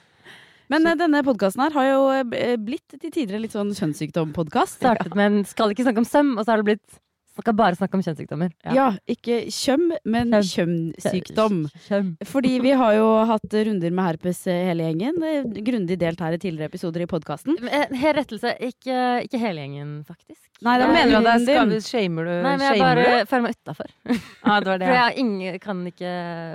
Men 0.73 0.87
Så. 0.89 0.95
denne 1.03 1.21
podkasten 1.27 1.61
her 1.67 1.73
har 1.77 1.85
jo 1.91 2.03
eh, 2.33 2.55
blitt 2.57 2.95
til 2.97 3.11
tider 3.13 3.37
litt 3.43 3.53
sånn 3.53 3.75
kjønnssykdompodkast. 3.77 4.79
Startet 4.81 5.13
med 5.19 5.25
en 5.35 5.41
skal 5.45 5.69
ikke 5.75 5.85
snakke 5.85 6.01
om 6.01 6.07
søm, 6.07 6.33
og 6.39 6.47
så 6.47 6.55
har 6.55 6.63
det 6.63 6.69
blitt 6.71 6.99
skal 7.41 7.55
bare 7.57 7.75
snakke 7.79 7.97
om 7.97 8.03
kjønnssykdommer. 8.05 8.51
Ja. 8.77 8.91
ikke 9.09 9.39
kjøm, 9.49 9.87
men 10.05 10.31
kjønnssykdom. 10.33 11.63
Kjøm. 11.87 12.11
Fordi 12.29 12.53
vi 12.63 12.71
har 12.77 12.93
jo 12.97 13.07
hatt 13.29 13.57
runder 13.67 13.91
med 13.95 14.05
herpes 14.11 14.43
eh, 14.51 14.67
hele 14.69 14.89
gjengen. 14.89 15.17
Er 15.23 15.47
Grundig 15.63 15.97
delt 16.01 16.21
her 16.21 16.35
i 16.35 16.39
tidligere 16.41 16.69
episoder 16.71 17.03
i 17.05 17.09
podkasten. 17.09 17.57
Eh, 17.63 17.93
Her 18.03 18.17
rettelse, 18.19 18.53
ikke, 18.63 18.97
ikke 19.27 19.39
hele 19.41 19.63
gjengen, 19.65 19.93
faktisk. 20.07 20.39
Nei, 20.63 20.77
Da 20.79 20.85
er 20.87 20.93
mener 20.93 21.11
du 21.11 21.27
at 21.27 21.43
det 21.43 21.55
er 21.57 21.65
vi 21.67 21.79
shamer 21.83 22.27
du? 22.27 22.31
Nei, 22.45 22.51
men 22.55 22.61
jeg 22.63 22.79
bare 22.79 23.25
føler 23.27 23.43
meg 23.47 23.55
utafor. 23.57 23.89
Ja, 24.07 24.59
det 24.63 24.69
var 24.69 24.77
det. 24.79 24.87
For 24.87 24.95
jeg 24.99 25.17
ingen, 25.23 25.57
kan 25.63 25.81
ikke, 25.89 26.11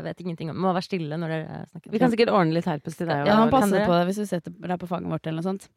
vet 0.07 0.23
ingenting 0.25 0.53
om 0.53 0.61
Må 0.65 0.73
være 0.73 0.87
stille 0.87 1.19
når 1.21 1.35
dere 1.35 1.59
snakker. 1.73 1.93
Vi 1.93 2.01
kan 2.01 2.13
sikkert 2.15 2.33
ordne 2.33 2.57
litt 2.57 2.69
herpes 2.71 2.97
til 2.97 3.11
deg. 3.11 3.27
Ja, 3.29 3.37
man 3.43 3.53
passer 3.53 3.85
på 3.85 3.93
deg 3.99 4.09
hvis 4.09 4.21
du 4.23 4.27
setter 4.31 4.55
deg 4.55 4.79
på 4.81 4.89
fanget 4.89 5.13
vårt 5.13 5.29
eller 5.29 5.43
noe 5.43 5.49
sånt. 5.51 5.69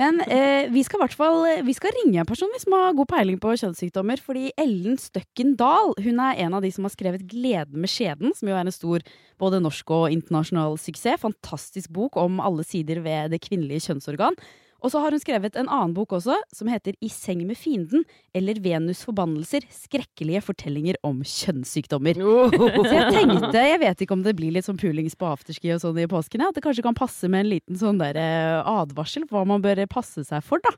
Men 0.00 0.20
eh, 0.26 0.68
vi 0.74 0.82
skal 0.84 1.00
i 1.00 1.04
hvert 1.06 1.16
fall 1.16 1.40
Vi 1.64 1.74
skal 1.76 1.94
ringe 2.02 2.20
en 2.20 2.28
person 2.28 2.52
som 2.60 2.76
har 2.76 2.92
god 2.98 3.08
peiling 3.14 3.40
på 3.40 3.54
kjønnssykdommer. 3.56 4.20
Fordi 4.24 4.47
Ellen 4.56 4.96
Støkken 5.00 5.56
Dahl 5.58 5.92
hun 6.04 6.22
er 6.22 6.38
en 6.44 6.54
av 6.56 6.62
de 6.64 6.70
som 6.74 6.86
har 6.86 6.94
skrevet 6.94 7.26
'Gleden 7.26 7.82
med 7.82 7.90
skjeden', 7.90 8.34
som 8.34 8.48
jo 8.48 8.54
er 8.54 8.64
en 8.64 8.72
stor 8.72 9.02
både 9.38 9.60
norsk 9.60 9.90
og 9.90 10.12
internasjonal 10.12 10.78
suksess. 10.78 11.20
Fantastisk 11.20 11.90
bok 11.90 12.16
om 12.16 12.40
alle 12.40 12.64
sider 12.64 13.02
ved 13.02 13.30
det 13.30 13.42
kvinnelige 13.42 13.88
kjønnsorgan. 13.88 14.38
Og 14.78 14.92
så 14.92 15.00
har 15.02 15.10
hun 15.10 15.18
skrevet 15.18 15.56
en 15.58 15.66
annen 15.66 15.94
bok 15.96 16.12
også, 16.14 16.36
som 16.54 16.68
heter 16.70 16.94
'I 17.02 17.08
seng 17.10 17.46
med 17.46 17.56
fienden', 17.58 18.04
eller 18.32 18.54
'Venus 18.54 19.02
forbannelser 19.02 19.66
skrekkelige 19.66 20.40
fortellinger 20.40 20.94
om 21.02 21.22
kjønnssykdommer'. 21.22 22.14
Så 22.88 22.94
jeg 22.94 23.12
tenkte, 23.12 23.58
jeg 23.58 23.80
vet 23.80 24.00
ikke 24.00 24.14
om 24.14 24.22
det 24.22 24.36
blir 24.36 24.52
litt 24.52 24.64
sånn 24.64 24.78
pulings 24.78 25.18
på 25.18 25.26
afterski 25.26 25.74
og 25.74 25.82
sånn 25.82 25.98
i 25.98 26.06
påsken, 26.06 26.46
at 26.46 26.54
det 26.54 26.62
kanskje 26.62 26.86
kan 26.86 26.94
passe 26.94 27.26
med 27.28 27.40
en 27.40 27.50
liten 27.50 27.76
sånn 27.76 27.98
der 27.98 28.14
eh, 28.14 28.62
advarsel 28.62 29.26
på 29.26 29.34
hva 29.34 29.44
man 29.46 29.62
bør 29.62 29.84
passe 29.90 30.22
seg 30.22 30.44
for, 30.46 30.62
da. 30.62 30.70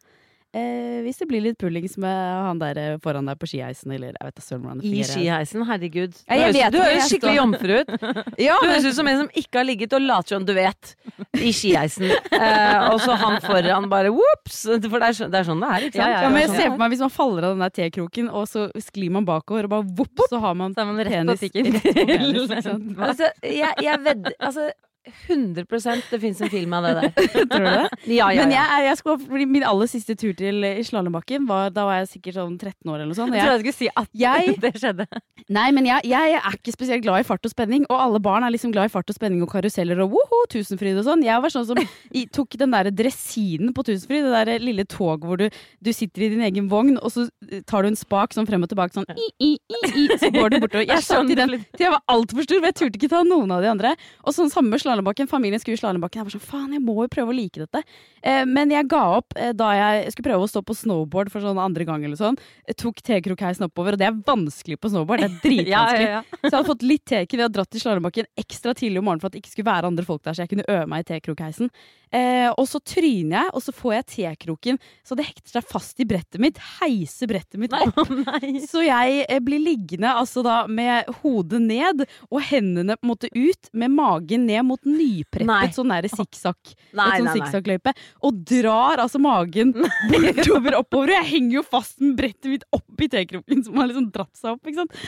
Eh, 0.51 0.99
hvis 1.07 1.21
det 1.21 1.29
blir 1.31 1.45
litt 1.45 1.59
pullings 1.63 1.93
med 2.03 2.11
han 2.11 2.59
der 2.59 2.79
eh, 2.83 2.95
foran 3.05 3.29
deg 3.31 3.39
på 3.39 3.47
skiheisen, 3.47 3.93
eller 3.95 4.17
jeg 4.17 4.27
vet 4.27 4.35
da 4.35 4.43
søren 4.43 4.65
hvordan 4.65 4.81
det 4.81 4.89
I 4.89 4.91
fungerer. 4.91 5.13
skiheisen, 5.15 5.63
herregud. 5.69 6.17
Ja, 6.27 6.35
jeg 6.41 6.53
Du 6.53 6.59
høres- 6.59 6.73
du 6.75 6.79
høres 6.83 7.07
skikkelig 7.13 7.37
jomfru 7.39 7.77
ut. 7.81 7.93
Ja, 8.49 8.57
Du 8.59 8.67
høres 8.67 8.89
ut 8.91 8.97
som 8.99 9.07
en 9.13 9.21
som 9.23 9.29
ikke 9.39 9.61
har 9.61 9.69
ligget 9.69 9.95
og 9.95 10.03
later 10.03 10.35
som 10.41 10.45
du 10.49 10.53
vet, 10.59 10.95
i 11.39 11.53
skiheisen. 11.55 12.11
Eh, 12.11 12.91
og 12.91 12.99
så 13.05 13.15
han 13.23 13.39
foran 13.47 13.87
bare 13.93 14.11
ops! 14.11 14.65
For 14.67 14.99
det 14.99 15.13
er, 15.13 15.31
det 15.31 15.39
er 15.39 15.47
sånn 15.53 15.63
det 15.63 15.71
er, 15.71 15.87
ikke 15.87 16.01
sant? 16.03 16.15
Ja, 16.17 16.23
ja, 16.27 16.29
men 16.35 16.43
jeg 16.43 16.51
er 16.51 16.57
ser 16.59 16.71
for 16.75 16.83
meg 16.83 16.91
hvis 16.97 17.05
man 17.07 17.15
faller 17.15 17.47
av 17.47 17.55
den 17.55 17.65
der 17.69 17.75
T-kroken, 17.79 18.31
og 18.35 18.49
så 18.51 18.67
sklir 18.83 19.15
man 19.15 19.25
bakover, 19.29 19.71
og 19.71 19.75
bare 19.77 19.87
vopp, 20.03 20.27
så 20.35 20.43
har 20.43 20.59
man 20.59 20.75
Så 20.75 20.85
man 20.91 20.99
rett 20.99 21.15
penis 21.15 21.47
På 21.47 21.47
rett 21.47 21.79
på 21.79 21.95
penis. 21.95 22.99
Altså, 23.11 23.31
jeg, 23.47 23.71
jeg 23.87 24.03
ved, 24.03 24.33
Altså, 24.41 24.67
100% 25.09 26.11
det 26.11 26.19
fins 26.21 26.41
en 26.45 26.51
film 26.53 26.75
av 26.77 26.85
det 26.85 26.91
der. 26.99 27.29
Tror 27.51 27.65
du 27.65 27.69
det? 27.71 27.89
Ja, 28.13 28.27
ja, 28.35 28.45
Men 28.45 28.53
jeg, 28.55 28.85
jeg 28.87 28.99
skulle, 29.01 29.47
min 29.49 29.65
aller 29.67 29.89
siste 29.91 30.17
tur 30.19 30.35
til 30.37 30.65
i 30.67 30.83
slalåmbakken, 30.87 31.47
da 31.75 31.87
var 31.89 32.01
jeg 32.03 32.11
sikkert 32.15 32.37
sånn 32.37 32.57
13 32.59 32.91
år 32.93 32.99
eller 32.99 33.09
noe 33.11 33.19
sånt. 33.19 33.35
Jeg 33.35 33.41
Jeg, 33.41 33.49
trodde 33.49 33.65
jeg 33.65 33.65
skulle 33.65 33.79
si 33.81 33.91
at 33.97 34.11
Jeg- 34.25 34.59
det 34.61 34.73
skjedde. 34.83 35.07
nei, 35.51 35.67
men 35.77 35.89
jeg, 35.89 36.13
er 36.13 36.51
ikke 36.53 36.75
spesielt 36.75 37.05
glad 37.07 37.25
i 37.25 37.27
fart 37.27 37.49
og 37.49 37.53
spenning, 37.55 37.87
og 37.89 37.97
alle 38.05 38.21
barn 38.23 38.45
er 38.47 38.53
liksom 38.55 38.75
glad 38.75 38.91
i 38.91 38.93
fart 38.93 39.09
og 39.11 39.17
spenning 39.17 39.43
og 39.47 39.51
karuseller 39.53 40.03
og 40.05 40.13
woho, 40.19 40.43
Tusenfryd 40.53 41.01
og 41.01 41.07
sånn. 41.09 41.25
Jeg 41.27 41.41
var 41.45 41.55
sånn 41.55 41.67
som 41.71 41.81
jeg 42.17 42.29
tok 42.37 42.59
den 42.61 42.77
derre 42.77 42.93
dressinen 42.95 43.73
på 43.77 43.85
Tusenfryd, 43.89 44.27
det 44.29 44.35
derre 44.37 44.59
lille 44.63 44.85
toget 44.91 45.25
hvor 45.27 45.41
du, 45.41 45.47
du 45.81 45.93
sitter 45.97 46.27
i 46.27 46.31
din 46.35 46.45
egen 46.47 46.69
vogn, 46.71 46.99
og 47.01 47.11
så 47.15 47.27
eh, 47.49 47.65
tar 47.69 47.87
du 47.87 47.91
en 47.93 47.99
spak 47.99 48.37
sånn 48.37 48.49
frem 48.49 48.63
og 48.67 48.71
tilbake 48.73 48.95
sånn 48.97 49.09
i, 49.17 49.31
i, 49.41 49.51
i, 49.57 49.81
i, 50.05 50.07
så 50.21 50.31
går 50.35 50.53
du 50.55 50.61
bortover. 50.67 50.87
Jeg 50.91 51.05
satt 51.07 51.31
i 51.33 51.39
den 51.39 51.57
til 51.73 51.87
jeg 51.89 51.93
var 51.97 52.05
altfor 52.13 52.45
stor, 52.45 52.61
for 52.61 52.69
jeg 52.71 52.77
turte 52.79 53.01
ikke 53.01 53.11
ta 53.13 53.23
noen 53.27 53.51
av 53.57 53.65
de 53.65 53.69
andre. 53.73 53.95
Og 54.27 54.35
sånn 54.37 54.51
samme 54.53 54.71
med 54.75 54.83
slalåmbakken. 54.91 55.31
Familien 55.31 55.63
skulle 55.63 55.79
i 55.79 55.81
slalåmbakken. 55.81 56.21
Jeg 56.21 56.29
var 56.29 56.35
sånn, 56.35 56.45
faen, 56.45 56.75
jeg 56.75 56.83
må 56.85 56.97
jo 57.01 57.11
prøve 57.13 57.33
å 57.33 57.37
like 57.37 57.63
dette. 57.63 57.83
Eh, 58.21 58.43
men 58.49 58.75
jeg 58.75 58.89
ga 58.91 59.03
opp 59.21 59.37
eh, 59.39 59.53
da 59.57 59.71
jeg 59.79 60.15
skulle 60.15 60.29
prøve 60.31 60.47
å 60.47 60.51
stå 60.51 60.63
på 60.67 60.77
snowboard 60.77 61.33
for 61.33 61.45
sånn 61.45 61.61
andre 61.63 61.87
gang 61.89 62.05
eller 62.07 62.19
sånn. 62.19 62.39
Jeg 62.69 62.79
tok 62.83 63.01
T-krokheisen 63.07 63.69
oppover, 63.69 63.97
og 63.97 64.03
det 64.03 64.11
er 64.11 64.21
vanskelig 64.27 64.81
på 64.81 64.93
snowboard. 64.93 65.23
Det 65.25 65.31
er 65.31 65.39
dritvanskelig. 65.47 66.11
Ja, 66.11 66.19
ja, 66.19 66.21
ja. 66.21 66.41
Så 66.43 66.51
jeg 66.51 66.57
hadde 66.59 66.73
fått 66.73 66.87
litt 66.87 67.07
teke 67.09 67.41
ved 67.41 67.47
å 67.49 67.55
dratt 67.55 67.73
til 67.73 67.85
slalåmbakken 67.85 68.31
ekstra 68.41 68.75
tidlig 68.77 69.03
om 69.03 69.09
morgenen 69.11 69.25
for 69.25 69.31
at 69.31 69.39
det 69.39 69.45
ikke 69.45 69.55
skulle 69.55 69.71
være 69.71 69.93
andre 69.95 70.07
folk 70.09 70.25
der, 70.27 70.37
så 70.37 70.45
jeg 70.45 70.55
kunne 70.55 70.69
øve 70.69 70.91
meg 70.91 71.07
i 71.07 71.11
T-krokheisen. 71.13 71.73
Eh, 72.11 72.49
og 72.51 72.67
så 72.67 72.81
tryner 72.83 73.37
jeg, 73.37 73.53
og 73.55 73.63
så 73.63 73.75
får 73.75 73.95
jeg 73.95 74.07
T-kroken 74.15 74.79
så 75.07 75.17
det 75.19 75.29
hekter 75.29 75.59
seg 75.59 75.69
fast 75.71 76.01
i 76.03 76.07
brettet 76.09 76.41
mitt. 76.43 76.59
Heiser 76.81 77.31
brettet 77.31 77.61
mitt 77.63 77.75
opp. 77.77 77.99
Så 78.71 78.83
jeg 78.85 79.25
eh, 79.27 79.41
blir 79.43 79.63
liggende 79.63 80.11
altså 80.19 80.43
da 80.47 80.65
med 80.71 81.09
hodet 81.21 81.61
ned 81.63 82.05
og 82.29 82.43
hendene 82.51 82.97
på 82.99 83.07
en 83.07 83.13
måte 83.13 83.31
ut, 83.35 83.71
med 83.73 83.95
magen 83.95 84.47
ned 84.49 84.65
mot 84.67 84.81
Nei. 84.87 85.23
nypreppet 85.23 85.77
sånn 85.77 85.95
sikksakk. 86.21 86.73
Et 86.73 86.77
sånn 86.95 87.01
nei, 87.01 87.21
nei. 87.27 87.35
sikksakkløype. 87.39 87.95
Og 88.27 88.43
drar 88.51 89.03
altså 89.05 89.21
magen 89.23 89.75
bortover 90.11 90.79
oppover. 90.81 91.13
Og 91.13 91.17
jeg 91.19 91.31
henger 91.33 91.61
jo 91.61 91.67
fast 91.67 92.01
med 92.03 92.17
brettet 92.21 92.51
mitt 92.55 92.67
opp 92.77 93.05
i 93.07 93.11
T-kroken 93.11 93.65
som 93.67 93.81
har 93.81 93.91
liksom 93.91 94.11
dratt 94.15 94.35
seg 94.39 94.57
opp. 94.57 94.67
ikke 94.67 94.83
sant? 94.83 94.99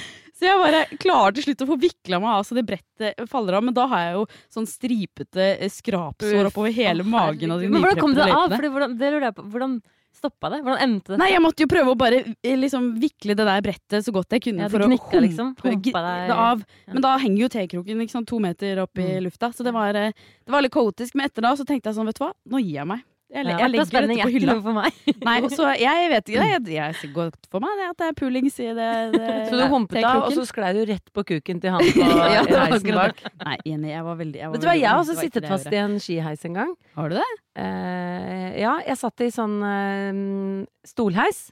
Så 0.42 0.48
jeg 0.50 0.58
bare 0.58 0.98
klarer 0.98 1.34
til 1.36 1.44
slutt 1.46 1.62
å 1.62 1.70
få 1.70 1.78
vikla 1.78 2.18
meg 2.18 2.34
av 2.34 2.46
så 2.48 2.56
det 2.58 2.64
brettet 2.66 3.24
faller 3.30 3.58
av. 3.60 3.62
Men 3.62 3.76
da 3.76 3.86
har 3.92 4.00
jeg 4.02 4.14
jo 4.16 4.22
sånn 4.56 4.66
stripete 4.66 5.48
eh, 5.54 5.70
skrapsår 5.70 6.48
oppover 6.50 6.74
hele 6.74 7.06
magen 7.06 7.54
Og 7.54 7.62
de 7.62 7.70
Men 7.70 7.84
hvordan 7.84 8.00
kom 8.02 8.16
det 8.18 8.26
av? 8.26 8.48
Fordi 8.50 8.72
hvordan, 8.74 8.96
det 8.98 9.12
lurer 9.14 9.28
jeg 9.28 9.36
på. 9.38 9.44
Hvordan 9.52 9.76
stoppa 10.12 10.50
det? 10.52 10.58
Hvordan 10.66 10.82
endte 10.84 11.14
det? 11.14 11.20
Nei, 11.22 11.30
jeg 11.32 11.42
måtte 11.44 11.64
jo 11.64 11.70
prøve 11.70 11.94
å 11.94 11.98
bare 11.98 12.18
eh, 12.34 12.56
liksom 12.58 12.90
vikle 13.00 13.36
det 13.38 13.46
der 13.48 13.62
brettet 13.64 14.04
så 14.04 14.14
godt 14.14 14.34
jeg 14.36 14.44
kunne. 14.48 14.66
Ja, 14.66 14.72
for 14.72 14.84
å 14.84 14.90
humpe 14.90 15.22
liksom, 15.24 15.54
det 15.62 16.36
av. 16.36 16.66
Men 16.90 17.06
da 17.06 17.14
henger 17.22 17.46
jo 17.46 17.52
T-kroken 17.54 18.02
ikke 18.04 18.24
to 18.28 18.42
meter 18.42 18.82
opp 18.84 18.98
i 18.98 19.08
Mm. 19.12 19.24
lufta. 19.28 19.52
Så 19.54 19.64
det 19.64 19.72
var, 19.72 19.94
eh, 19.94 20.12
det 20.12 20.52
var 20.52 20.62
litt 20.62 20.74
kaotisk. 20.74 21.14
Men 21.14 21.26
etter 21.30 21.42
da 21.42 21.54
så 21.54 21.64
tenkte 21.64 21.90
jeg 21.90 21.96
sånn, 21.96 22.06
vet 22.10 22.18
du 22.18 22.24
hva, 22.26 22.32
nå 22.50 22.58
gir 22.60 22.82
jeg 22.82 22.86
meg. 22.86 23.06
Jeg, 23.32 23.46
Ja, 23.48 23.56
jeg 23.62 23.70
legger 23.72 24.06
dette 24.06 24.24
på 24.26 24.32
hylla. 24.34 24.56
for 24.60 24.76
meg. 24.76 24.96
Nei, 25.28 25.36
så 25.52 25.68
jeg 25.80 26.08
vet 26.12 26.28
ikke 26.28 26.42
det. 26.42 26.48
Jeg, 26.50 26.64
jeg 26.74 26.96
ser 27.00 27.12
godt 27.14 27.48
for 27.52 27.64
meg 27.64 27.78
det 27.80 27.86
at 27.88 28.02
det 28.02 28.08
er 28.10 28.18
pulings 28.18 28.58
i 28.60 28.66
det, 28.76 28.90
det 29.14 29.30
Så 29.48 29.56
du 29.56 29.64
humpet 29.72 30.04
av, 30.04 30.26
og 30.26 30.36
så 30.36 30.44
sklei 30.48 30.74
du 30.76 30.82
rett 30.90 31.14
på 31.16 31.24
kuken 31.30 31.62
til 31.62 31.76
han 31.76 31.86
på 31.86 32.10
Ja, 32.12 32.44
det 32.44 32.60
heisen 32.60 32.98
bak. 32.98 33.24
Nei, 33.46 33.56
enig. 33.72 33.94
Jeg 33.94 34.04
var 34.10 34.20
veldig 34.20 34.52
Vet 34.52 34.64
du 34.64 34.68
hva, 34.68 34.76
jeg 34.76 34.90
har 34.90 35.00
også 35.00 35.16
sittet 35.16 35.48
fast 35.48 35.72
i 35.72 35.80
en 35.80 35.96
skiheis 36.02 36.44
en 36.48 36.60
gang. 36.60 36.76
Har 36.98 37.12
du 37.12 37.16
det? 37.20 37.30
Uh, 37.56 38.48
ja, 38.60 38.76
jeg 38.84 39.00
satt 39.00 39.24
i 39.24 39.32
sånn 39.32 39.58
uh, 39.64 40.62
stolheis. 40.88 41.46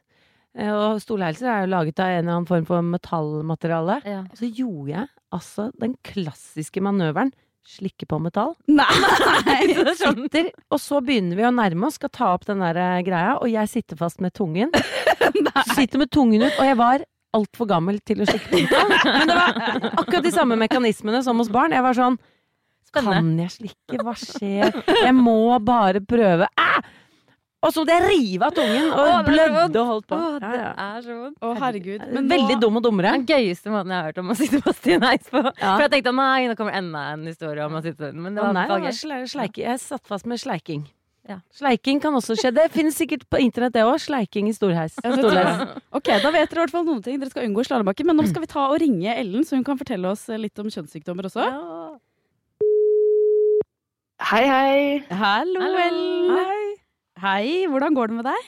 Eh, 0.59 0.71
og 0.71 0.99
stolheiser 1.03 1.47
er 1.47 1.65
jo 1.65 1.71
laget 1.71 2.01
av 2.03 2.11
en 2.11 2.25
eller 2.25 2.39
annen 2.39 2.49
form 2.49 2.67
for 2.69 2.87
metallmateriale. 2.87 4.01
Ja. 4.09 4.23
Og 4.27 4.41
så 4.41 4.51
gjorde 4.51 4.91
jeg 4.95 5.07
altså 5.37 5.69
den 5.79 5.95
klassiske 6.07 6.83
manøveren. 6.83 7.33
Slikke 7.67 8.07
på 8.09 8.19
metall. 8.23 8.55
Nei! 8.81 8.89
Sitter, 9.99 10.51
og 10.73 10.81
så 10.81 11.01
begynner 11.05 11.39
vi 11.39 11.47
å 11.47 11.53
nærme 11.55 11.89
oss, 11.89 11.99
skal 12.01 12.13
ta 12.15 12.33
opp 12.35 12.47
den 12.49 12.63
der 12.65 12.79
eh, 12.81 12.99
greia, 13.07 13.37
og 13.39 13.51
jeg 13.53 13.71
sitter 13.71 14.01
fast 14.01 14.23
med 14.25 14.35
tungen. 14.37 14.73
Sitter 15.77 16.01
med 16.01 16.11
tungen 16.13 16.47
ut, 16.47 16.55
og 16.57 16.67
jeg 16.67 16.79
var 16.81 17.07
altfor 17.37 17.69
gammel 17.71 18.01
til 18.03 18.25
å 18.25 18.27
slikke 18.27 18.51
på 18.51 18.63
metall. 18.65 18.95
Men 19.07 19.31
det 19.31 19.39
var 19.39 19.61
akkurat 19.93 20.27
de 20.27 20.35
samme 20.35 20.59
mekanismene 20.59 21.23
som 21.27 21.39
hos 21.39 21.53
barn. 21.53 21.77
Jeg 21.77 21.87
var 21.87 21.99
sånn 21.99 22.19
Spennende. 22.91 23.21
Kan 23.21 23.37
jeg 23.39 23.53
slikke? 23.55 23.99
Hva 24.03 24.13
skjer? 24.19 24.81
Jeg 25.05 25.13
må 25.15 25.55
bare 25.63 26.01
prøve. 26.03 26.49
Ah! 26.59 26.81
Og 27.61 27.73
så 27.75 27.83
måtte 27.83 27.93
jeg 27.93 28.05
rive 28.09 28.47
av 28.47 28.55
tungen, 28.57 28.87
og 28.89 28.97
Å, 28.97 29.03
det 29.05 29.11
så 29.11 29.17
vondt. 29.17 29.27
blødde 29.29 29.81
og 29.83 29.89
holdt 29.91 30.07
på. 30.09 30.17
Å, 30.17 30.29
det 30.41 30.61
er 30.81 31.03
så 31.05 31.17
vondt. 31.19 31.35
Å, 31.45 31.49
herregud. 31.61 32.05
Veldig 32.31 32.55
dum 32.63 32.79
og 32.81 32.85
dummere. 32.87 33.11
Den 33.19 33.27
gøyeste 33.29 33.69
måten 33.75 33.93
jeg 33.93 33.99
har 34.01 34.07
hørt 34.09 34.21
om 34.23 34.31
å 34.33 34.37
sitte 34.39 34.61
på 34.65 34.73
i 34.89 34.95
heis 35.03 35.27
på. 35.29 35.43
Ja. 35.45 35.75
For 35.75 35.85
jeg 35.85 35.93
tenkte 35.93 36.15
nei, 36.17 36.47
nå 36.49 36.55
kommer 36.57 36.79
enda 36.79 37.03
en 37.13 37.27
historie 37.29 37.67
om 37.69 37.77
å 37.77 37.83
sitte 37.85 38.15
Men 38.17 38.33
det 38.39 38.41
var 38.47 38.57
nei, 38.57 38.63
det 38.65 38.73
bare 38.73 38.87
var 38.89 38.97
sle- 38.97 39.21
sleike. 39.29 39.61
Jeg 39.67 39.83
satt 39.85 40.09
fast 40.09 40.25
med 40.31 40.41
sleiking. 40.41 40.87
Ja. 41.29 41.37
Sleiking 41.53 42.01
kan 42.01 42.17
også 42.17 42.33
skje. 42.41 42.49
Det 42.57 42.65
finnes 42.73 42.97
sikkert 42.97 43.27
på 43.31 43.39
internett, 43.45 43.75
det 43.77 43.85
òg. 43.85 44.01
Sleiking 44.03 44.49
i 44.49 44.55
storheis. 44.57 44.97
Ja, 45.05 45.13
Storheis. 45.21 45.77
Ok, 45.93 46.09
Da 46.25 46.33
vet 46.33 46.49
dere 46.49 46.63
i 46.63 46.65
hvert 46.65 46.73
fall 46.79 46.89
noen 46.89 47.05
ting. 47.05 47.21
Dere 47.21 47.29
skal 47.31 47.45
unngå 47.45 47.61
slalåmbakken. 47.69 48.09
Men 48.09 48.17
nå 48.19 48.25
skal 48.33 48.41
vi 48.41 48.49
ta 48.51 48.65
og 48.73 48.81
ringe 48.81 49.13
Ellen, 49.21 49.45
så 49.45 49.61
hun 49.61 49.67
kan 49.69 49.77
fortelle 49.79 50.09
oss 50.09 50.25
litt 50.33 50.57
om 50.65 50.73
kjønnssykdommer 50.73 51.29
også. 51.29 51.45
Hei, 54.33 54.43
hei. 54.49 54.81
Hallo, 55.13 55.61
Hallo. 55.61 55.85
Ellen. 55.85 56.41
Hei. 56.41 56.60
Hei, 57.21 57.67
hvordan 57.69 57.97
går 57.97 58.11
det 58.11 58.17
med 58.21 58.29
deg? 58.31 58.47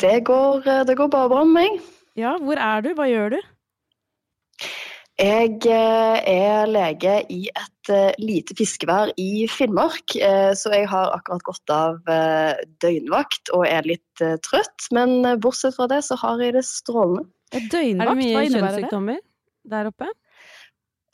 Det 0.00 0.16
går, 0.26 0.64
det 0.88 0.96
går 0.98 1.10
bare 1.12 1.30
bra 1.30 1.44
med 1.44 1.54
meg. 1.60 1.84
Ja, 2.16 2.36
hvor 2.40 2.58
er 2.58 2.82
du? 2.82 2.94
Hva 2.96 3.06
gjør 3.10 3.36
du? 3.36 3.38
Jeg 5.16 5.52
eh, 5.72 6.16
er 6.28 6.66
lege 6.68 7.12
i 7.32 7.46
et 7.48 7.90
eh, 7.92 8.10
lite 8.20 8.52
fiskevær 8.58 9.14
i 9.20 9.46
Finnmark, 9.48 10.12
eh, 10.16 10.50
så 10.58 10.72
jeg 10.74 10.90
har 10.90 11.14
akkurat 11.16 11.44
gått 11.46 11.72
av 11.72 12.10
eh, 12.12 12.52
døgnvakt 12.84 13.52
og 13.56 13.64
er 13.68 13.88
litt 13.88 14.24
eh, 14.24 14.34
trøtt. 14.44 14.90
Men 14.96 15.14
eh, 15.24 15.38
bortsett 15.40 15.76
fra 15.78 15.86
det 15.92 16.02
så 16.04 16.18
har 16.20 16.42
jeg 16.44 16.58
det 16.58 16.66
strålende. 16.68 17.24
Et 17.54 17.62
Er 17.62 17.64
det 17.64 17.72
døgnvakt? 17.78 18.20
mye 18.20 18.34
Hva 18.34 18.44
innebærer 18.50 18.50
det? 18.50 18.90
kjønnssykdommer 18.90 19.22
der 19.76 19.88
oppe? 19.92 20.10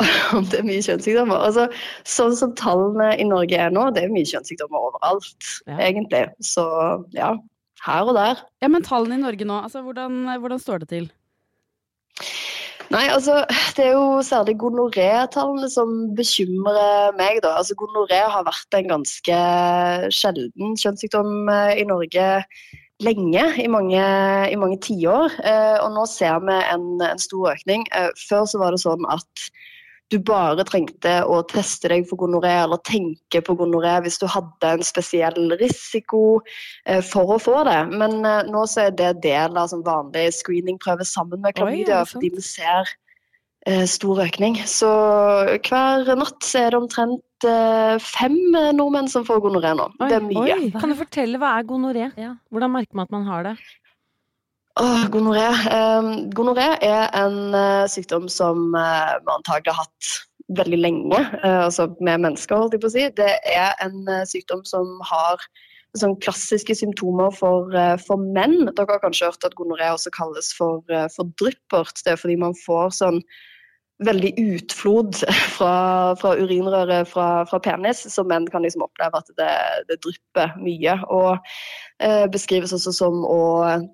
om 0.37 0.45
det 0.51 0.61
er 0.61 0.67
mye 0.67 0.83
kjønnssykdommer. 0.85 1.47
Altså, 1.49 1.69
sånn 2.09 2.37
som 2.39 2.53
tallene 2.59 3.13
i 3.21 3.27
Norge 3.29 3.59
er 3.59 3.73
nå, 3.75 3.89
det 3.97 4.07
er 4.07 4.13
mye 4.15 4.29
kjønnssykdommer 4.29 4.91
overalt, 4.91 5.49
Ja. 5.67 5.79
egentlig. 5.89 6.27
Så 6.45 6.67
ja, 7.17 7.35
her 7.87 8.07
og 8.09 8.15
der. 8.19 8.45
Ja, 8.63 8.71
men 8.73 8.87
tallene 8.87 9.19
i 9.19 9.25
Norge 9.25 9.49
nå, 9.49 9.63
altså 9.67 9.83
hvordan, 9.85 10.25
hvordan 10.43 10.63
står 10.63 10.85
det 10.85 10.93
til? 10.95 11.11
Nei, 12.93 13.07
altså, 13.09 13.39
det 13.79 13.87
er 13.87 13.95
jo 13.95 14.21
særlig 14.27 14.59
gonoré-tallene 14.61 15.69
som 15.73 15.93
bekymrer 16.19 17.15
meg, 17.17 17.39
da. 17.45 17.55
Altså, 17.63 17.77
gonoré 17.81 18.19
har 18.29 18.45
vært 18.45 18.77
en 18.77 18.91
ganske 18.91 19.39
sjelden 20.13 20.77
kjønnssykdom 20.77 21.49
eh, 21.49 21.79
i 21.81 21.87
Norge 21.89 22.27
lenge, 23.03 23.45
i 23.59 23.69
mange, 23.73 24.03
i 24.53 24.59
mange 24.61 24.77
tiår. 24.85 25.39
Eh, 25.41 25.79
og 25.83 25.95
nå 25.97 26.05
ser 26.11 26.43
vi 26.45 26.59
en, 26.75 26.85
en 27.07 27.23
stor 27.23 27.55
økning. 27.55 27.87
Eh, 27.97 28.11
før 28.29 28.45
så 28.51 28.61
var 28.61 28.77
det 28.77 28.83
sånn 28.85 29.09
at 29.11 29.47
du 30.13 30.19
bare 30.27 30.65
trengte 30.69 31.15
å 31.25 31.41
teste 31.49 31.91
deg 31.93 32.07
for 32.09 32.21
gonoré 32.21 32.53
eller 32.65 32.81
tenke 32.87 33.43
på 33.45 33.57
gonoré 33.59 33.95
hvis 34.05 34.21
du 34.21 34.27
hadde 34.31 34.73
en 34.77 34.85
spesiell 34.87 35.55
risiko 35.61 36.41
eh, 36.87 37.01
for 37.05 37.37
å 37.37 37.41
få 37.43 37.63
det. 37.69 37.81
Men 37.93 38.21
eh, 38.29 38.43
nå 38.53 38.65
så 38.71 38.87
er 38.87 38.97
det 38.99 39.15
del 39.25 39.57
av 39.57 39.71
sånn 39.73 39.85
vanlig 39.87 40.29
screeningprøve 40.39 41.07
sammen 41.09 41.43
med 41.45 41.57
klamydia, 41.59 42.03
fordi 42.09 42.33
vi 42.37 42.45
ser 42.45 42.93
eh, 43.67 43.85
stor 43.91 44.25
økning. 44.27 44.61
Så 44.69 44.91
hver 45.69 46.15
natt 46.21 46.41
så 46.47 46.67
er 46.67 46.75
det 46.75 46.83
omtrent 46.83 47.21
fem 47.43 48.37
nordmenn 48.77 49.09
som 49.11 49.25
får 49.27 49.41
gonoré 49.43 49.73
nå. 49.75 49.89
Oi, 49.99 50.07
det 50.07 50.15
er 50.15 50.27
mye. 50.29 50.43
oi. 50.55 50.69
Kan 50.79 50.93
du 50.93 50.95
fortelle 51.01 51.41
hva 51.43 51.57
er 51.59 51.65
gonoré? 51.67 52.13
Ja. 52.15 52.37
Hvordan 52.55 52.71
merker 52.77 52.95
man 52.95 53.09
at 53.09 53.17
man 53.17 53.27
har 53.27 53.49
det? 53.49 53.57
Åh, 54.81 55.09
gonoré. 55.13 55.49
Um, 55.69 56.31
gonoré 56.33 56.65
er 56.81 57.11
en 57.13 57.53
eh, 57.53 57.89
sykdom 57.93 58.25
som 58.33 58.71
uh, 58.73 59.19
man 59.27 59.35
antagelig 59.43 59.75
har 59.75 59.85
hatt 59.85 60.13
veldig 60.57 60.79
lenge, 60.81 61.19
eh, 61.21 61.59
altså 61.67 61.91
med 62.01 62.23
mennesker, 62.25 62.57
holdt 62.57 62.77
jeg 62.77 62.81
på 62.81 62.89
å 62.89 62.95
si. 62.95 63.05
Det 63.21 63.35
er 63.53 63.77
en 63.85 64.09
sykdom 64.29 64.65
som 64.69 64.97
har 65.09 65.45
sånn 66.01 66.17
klassiske 66.25 66.73
symptomer 66.77 67.35
for, 67.37 67.69
for 68.01 68.25
menn. 68.33 68.63
Dere 68.71 68.97
har 68.97 69.05
kanskje 69.05 69.29
hørt 69.29 69.45
at 69.45 69.57
gonoré 69.61 69.91
også 69.93 70.13
kalles 70.17 70.49
for, 70.57 70.81
uh, 70.89 71.05
for 71.13 71.29
dryppert. 71.41 72.01
Det 72.01 72.15
er 72.15 72.23
fordi 72.25 72.39
man 72.41 72.57
får 72.65 72.97
sånn 73.03 73.21
veldig 74.07 74.33
utflod 74.41 75.21
fra, 75.57 75.75
fra 76.21 76.35
urinrøret 76.41 77.09
fra, 77.13 77.45
fra 77.49 77.61
penis, 77.63 78.05
så 78.09 78.25
menn 78.27 78.49
kan 78.53 78.65
liksom 78.65 78.87
oppleve 78.87 79.21
at 79.21 79.31
det, 79.39 79.53
det 79.91 80.01
drypper 80.05 80.57
mye. 80.63 80.97
Og 81.13 81.37
beskrives 82.33 82.73
også 82.75 82.93
som 82.95 83.23
å 83.29 83.43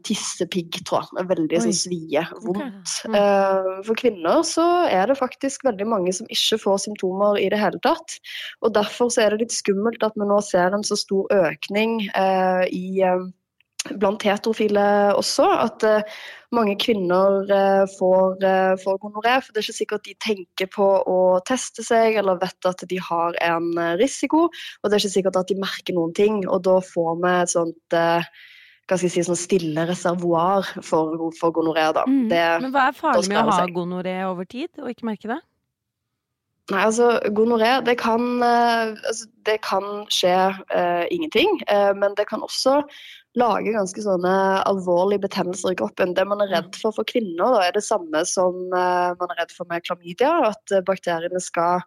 tisse 0.07 0.47
piggtråd. 0.51 1.11
Veldig 1.29 1.61
sånn 1.65 1.77
svie, 1.77 2.23
vondt. 2.45 2.95
Mm. 3.09 3.17
Eh, 3.19 3.71
for 3.87 3.99
kvinner 3.99 4.43
så 4.47 4.65
er 4.89 5.11
det 5.11 5.19
faktisk 5.19 5.67
veldig 5.69 5.89
mange 5.89 6.15
som 6.17 6.29
ikke 6.33 6.61
får 6.63 6.85
symptomer 6.87 7.41
i 7.41 7.49
det 7.53 7.61
hele 7.61 7.81
tatt. 7.85 8.19
Og 8.65 8.75
derfor 8.77 9.13
så 9.13 9.25
er 9.25 9.35
det 9.35 9.47
litt 9.47 9.57
skummelt 9.57 10.05
at 10.07 10.17
vi 10.19 10.29
nå 10.29 10.41
ser 10.45 10.77
en 10.77 10.87
så 10.87 10.99
stor 10.99 11.29
økning 11.35 12.01
eh, 12.09 12.65
i 12.75 13.03
eh, 13.05 13.29
Blant 13.89 14.25
heterofile 14.27 14.83
også, 15.17 15.47
at 15.63 15.85
eh, 15.87 16.17
mange 16.53 16.75
kvinner 16.83 17.47
eh, 17.53 17.85
får, 17.95 18.35
uh, 18.43 18.75
får 18.83 18.99
gonoré. 19.05 19.39
For 19.45 19.55
det 19.55 19.63
er 19.63 19.69
ikke 19.69 19.79
sikkert 19.79 20.05
de 20.09 20.15
tenker 20.25 20.71
på 20.75 20.89
å 21.09 21.19
teste 21.49 21.85
seg 21.87 22.19
eller 22.21 22.41
vet 22.43 22.69
at 22.69 22.85
de 22.91 23.01
har 23.01 23.39
en 23.45 23.71
eh, 23.79 23.97
risiko. 24.01 24.49
Og 24.49 24.89
det 24.89 24.99
er 24.99 25.05
ikke 25.05 25.17
sikkert 25.17 25.41
at 25.41 25.53
de 25.53 25.59
merker 25.63 25.97
noen 25.97 26.15
ting. 26.17 26.43
Og 26.49 26.65
da 26.67 26.79
får 26.85 27.21
vi 27.23 27.35
et 27.35 27.55
sånt 27.55 27.97
eh, 27.97 28.33
hva 28.89 28.97
skal 28.97 29.11
jeg 29.11 29.15
si, 29.19 29.27
sånn 29.29 29.37
stille 29.37 29.85
reservoar 29.89 30.67
for, 30.81 31.29
for 31.37 31.53
gonoré. 31.55 31.91
da. 31.97 32.07
Mm. 32.09 32.27
Det, 32.33 32.43
Men 32.65 32.75
hva 32.75 32.89
er 32.89 32.97
farlig 32.97 33.31
med 33.31 33.45
å 33.45 33.61
ha 33.61 33.69
gonoré 33.73 34.19
over 34.27 34.49
tid 34.49 34.81
og 34.81 34.91
ikke 34.93 35.09
merke 35.11 35.31
det? 35.31 35.41
Nei, 36.69 36.83
altså 36.85 37.15
gonoré, 37.33 37.79
det 37.85 37.95
kan, 38.01 38.25
eh, 38.45 38.93
altså, 39.09 39.29
det 39.49 39.57
kan 39.65 39.85
skje 40.13 40.35
eh, 40.77 41.05
ingenting. 41.11 41.63
eh, 41.69 41.95
men 41.97 42.17
det 42.17 42.29
kan 42.29 42.45
også 42.45 42.83
lage 43.37 43.75
ganske 43.75 44.03
sånne 44.03 44.35
alvorlige 44.67 45.27
betennelser 45.27 45.75
i 45.75 45.79
kroppen. 45.79 46.15
Det 46.17 46.25
man 46.27 46.41
er 46.41 46.53
redd 46.55 46.77
for 46.81 46.95
for 46.97 47.05
kvinner, 47.09 47.53
da, 47.59 47.65
er 47.69 47.75
det 47.77 47.85
samme 47.85 48.25
som 48.27 48.57
eh, 48.73 49.11
man 49.19 49.35
er 49.35 49.43
redd 49.43 49.53
for 49.55 49.69
med 49.71 49.85
klamydia. 49.85 50.31
At 50.49 50.73
eh, 50.73 50.85
bakteriene 50.87 51.41
skal 51.43 51.85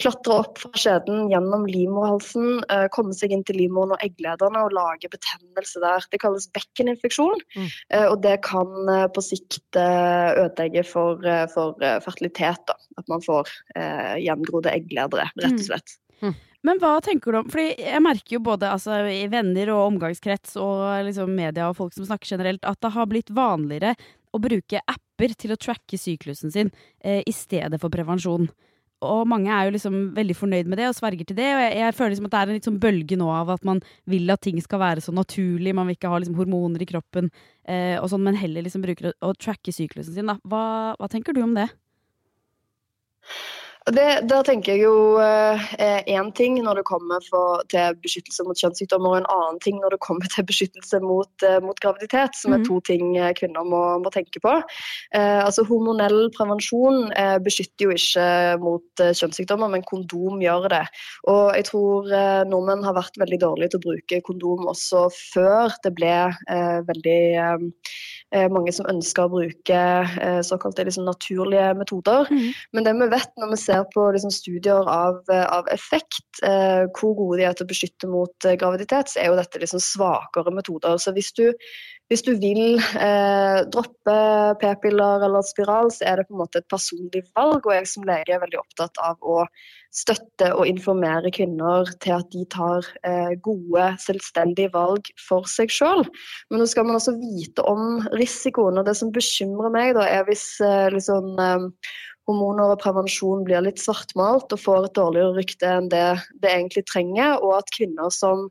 klatre 0.00 0.38
opp 0.40 0.56
fra 0.56 0.70
skjeden 0.80 1.28
gjennom 1.28 1.66
livmorhalsen, 1.68 2.62
eh, 2.72 2.86
komme 2.96 3.12
seg 3.12 3.34
inn 3.36 3.44
til 3.44 3.58
livmoren 3.60 3.92
og 3.92 4.00
egglederne 4.00 4.62
og 4.64 4.72
lage 4.72 5.10
betennelse 5.12 5.82
der. 5.84 6.06
Det 6.10 6.22
kalles 6.22 6.48
bekkeninfeksjon, 6.56 7.44
Mm. 7.54 7.68
og 8.08 8.22
det 8.22 8.38
kan 8.42 8.72
på 9.12 9.20
sikt 9.20 9.76
ødelegge 9.76 10.86
for, 10.88 11.20
for 11.52 11.76
fertilitet. 12.00 12.64
Da. 12.66 12.78
At 12.96 13.12
man 13.12 13.20
får 13.20 13.52
gjengrodde 13.76 14.72
eggledere, 14.72 15.28
rett 15.36 15.52
Mm. 15.52 15.60
og 15.60 15.68
slett. 15.68 15.98
Men 16.66 16.80
hva 16.80 16.98
tenker 17.04 17.32
du 17.32 17.40
om 17.40 17.50
Fordi 17.50 17.72
jeg 17.80 18.04
merker 18.04 18.36
jo 18.36 18.42
både 18.44 18.68
altså, 18.68 19.00
i 19.08 19.24
venner 19.32 19.72
og 19.74 19.94
omgangskrets 19.94 20.58
og 20.60 21.06
liksom 21.06 21.32
media 21.36 21.70
og 21.70 21.78
folk 21.78 21.94
som 21.96 22.08
snakker 22.08 22.36
generelt, 22.36 22.64
at 22.68 22.80
det 22.84 22.94
har 22.96 23.08
blitt 23.08 23.32
vanligere 23.32 23.94
å 24.30 24.40
bruke 24.42 24.82
apper 24.84 25.32
til 25.38 25.54
å 25.54 25.60
tracke 25.60 25.98
syklusen 25.98 26.52
sin 26.54 26.68
eh, 27.02 27.22
i 27.26 27.32
stedet 27.34 27.80
for 27.82 27.92
prevensjon. 27.92 28.46
Og 29.00 29.22
mange 29.28 29.48
er 29.48 29.66
jo 29.66 29.72
liksom 29.74 29.94
veldig 30.16 30.36
fornøyd 30.36 30.68
med 30.68 30.76
det 30.78 30.90
og 30.90 30.96
sverger 30.98 31.30
til 31.30 31.38
det. 31.38 31.48
Og 31.56 31.62
jeg, 31.64 31.76
jeg 31.80 31.96
føler 31.96 32.12
liksom 32.12 32.28
at 32.28 32.34
det 32.34 32.40
er 32.40 32.52
en 32.52 32.66
sånn 32.68 32.80
bølge 32.82 33.16
nå 33.18 33.30
av 33.32 33.52
at 33.56 33.64
man 33.66 33.80
vil 34.12 34.32
at 34.32 34.42
ting 34.44 34.60
skal 34.60 34.82
være 34.82 35.04
så 35.04 35.14
naturlig. 35.16 35.72
Man 35.76 35.88
vil 35.88 35.96
ikke 35.96 36.12
ha 36.12 36.20
liksom 36.20 36.36
hormoner 36.38 36.84
i 36.84 36.88
kroppen, 36.90 37.30
eh, 37.64 37.96
og 37.96 38.10
sånn, 38.12 38.26
men 38.28 38.38
heller 38.38 38.66
liksom 38.66 38.84
bruker 38.84 39.10
å, 39.10 39.14
å 39.30 39.32
tracke 39.40 39.72
syklusen 39.74 40.14
sin. 40.14 40.28
Da. 40.28 40.36
Hva, 40.44 40.62
hva 41.00 41.10
tenker 41.10 41.36
du 41.36 41.42
om 41.46 41.56
det? 41.56 41.70
Det, 43.88 44.28
der 44.28 44.42
tenker 44.44 44.74
jeg 44.76 44.82
jo 44.84 45.16
én 46.10 46.28
ting 46.36 46.58
når 46.62 46.80
det 46.80 46.84
kommer 46.84 47.22
for, 47.30 47.62
til 47.72 47.96
beskyttelse 48.04 48.44
mot 48.44 48.58
kjønnssykdommer, 48.60 49.14
og 49.14 49.16
en 49.22 49.28
annen 49.32 49.60
ting 49.64 49.78
når 49.80 49.94
det 49.94 50.00
kommer 50.04 50.28
til 50.34 50.44
beskyttelse 50.44 51.00
mot, 51.00 51.30
eh, 51.46 51.60
mot 51.64 51.80
graviditet, 51.80 52.36
som 52.36 52.52
Mhm. 52.52 52.60
er 52.60 52.64
to 52.68 52.80
ting 52.80 53.16
eh, 53.16 53.32
kvinner 53.32 53.64
må, 53.64 54.02
må 54.04 54.10
tenke 54.12 54.40
på. 54.40 54.52
Eh, 55.14 55.40
altså 55.44 55.64
Hormonell 55.66 56.30
prevensjon 56.36 57.10
eh, 57.16 57.38
beskytter 57.38 57.88
jo 57.88 57.90
ikke 57.96 58.60
mot 58.60 59.00
eh, 59.00 59.14
kjønnssykdommer, 59.16 59.70
men 59.70 59.82
kondom 59.82 60.40
gjør 60.44 60.68
det. 60.68 60.84
Og 61.26 61.54
jeg 61.56 61.64
tror 61.70 62.12
eh, 62.12 62.44
nordmenn 62.44 62.84
har 62.84 62.94
vært 62.94 63.16
veldig 63.18 63.40
dårlige 63.40 63.70
til 63.70 63.80
å 63.80 63.86
bruke 63.88 64.20
kondom 64.28 64.68
også 64.68 65.06
før 65.32 65.72
det 65.82 65.94
ble 65.96 66.14
eh, 66.52 66.80
veldig 66.84 67.20
eh, 67.32 67.56
eh, 67.56 68.19
mange 68.30 68.72
som 68.74 68.86
ønsker 68.90 69.26
å 69.26 69.32
bruke 69.32 69.78
eh, 70.22 70.40
såkalte 70.46 70.84
liksom, 70.86 71.06
naturlige 71.08 71.72
metoder. 71.78 72.28
Mm. 72.30 72.50
Men 72.76 72.86
det 72.86 72.94
vi 73.00 73.08
vet 73.10 73.32
når 73.40 73.54
vi 73.54 73.60
ser 73.62 73.86
på 73.90 74.06
liksom, 74.14 74.32
studier 74.34 74.90
av, 74.90 75.22
eh, 75.32 75.46
av 75.46 75.70
effekt, 75.74 76.42
eh, 76.46 76.86
hvor 76.94 77.16
gode 77.18 77.40
de 77.40 77.48
er 77.48 77.56
til 77.58 77.66
å 77.66 77.70
beskytte 77.72 78.10
mot 78.10 78.46
eh, 78.46 78.58
graviditet, 78.60 79.10
så 79.10 79.22
er 79.22 79.30
jo 79.30 79.40
dette 79.40 79.62
liksom 79.62 79.82
svakere 79.82 80.54
metoder. 80.54 81.00
Så 81.02 81.14
hvis 81.16 81.32
du, 81.34 81.48
hvis 82.10 82.24
du 82.26 82.32
vil 82.38 82.78
eh, 82.78 83.60
droppe 83.74 84.16
p-piller 84.62 85.26
eller 85.26 85.46
spiral, 85.46 85.90
så 85.94 86.06
er 86.06 86.20
det 86.20 86.28
på 86.30 86.38
en 86.38 86.44
måte 86.44 86.62
et 86.62 86.70
personlig 86.70 87.26
valg. 87.34 87.66
Og 87.66 87.74
jeg 87.74 87.90
som 87.90 88.06
lege 88.06 88.36
er 88.36 88.44
veldig 88.44 88.62
opptatt 88.62 89.02
av 89.02 89.18
å 89.26 89.42
støtte 89.94 90.52
og 90.54 90.68
informere 90.70 91.32
kvinner 91.34 91.88
til 92.02 92.14
at 92.14 92.28
de 92.30 92.44
tar 92.52 92.86
eh, 93.06 93.34
gode, 93.42 93.88
selvstendige 94.02 94.70
valg 94.74 95.10
for 95.18 95.48
seg 95.50 95.72
sjøl. 95.74 96.04
Men 96.50 96.62
nå 96.62 96.68
skal 96.70 96.86
man 96.86 96.98
også 97.00 97.16
vite 97.18 97.64
om 97.66 97.98
risikoen. 98.14 98.78
Og 98.78 98.86
det 98.86 98.94
som 99.00 99.10
bekymrer 99.14 99.74
meg, 99.74 99.94
da, 99.98 100.06
er 100.06 100.26
hvis 100.28 100.44
eh, 100.62 100.88
liksom, 100.94 101.32
eh, 101.42 101.94
hormoner 102.30 102.76
og 102.76 102.82
prevensjon 102.82 103.42
blir 103.46 103.64
litt 103.66 103.82
svartmalt 103.82 104.52
og 104.54 104.62
får 104.62 104.86
et 104.88 104.98
dårligere 104.98 105.34
rykte 105.40 105.72
enn 105.80 105.90
det 105.90 106.06
det 106.42 106.52
egentlig 106.52 106.86
trenger, 106.86 107.40
og 107.42 107.58
at 107.58 107.74
kvinner 107.74 108.14
som 108.14 108.46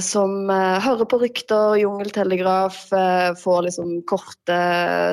som 0.00 0.50
eh, 0.50 0.78
hører 0.80 1.08
på 1.10 1.18
rykter, 1.20 1.74
jungeltelegraf, 1.80 2.78
eh, 2.96 3.30
får 3.40 3.66
liksom 3.66 3.90
korte 4.08 4.58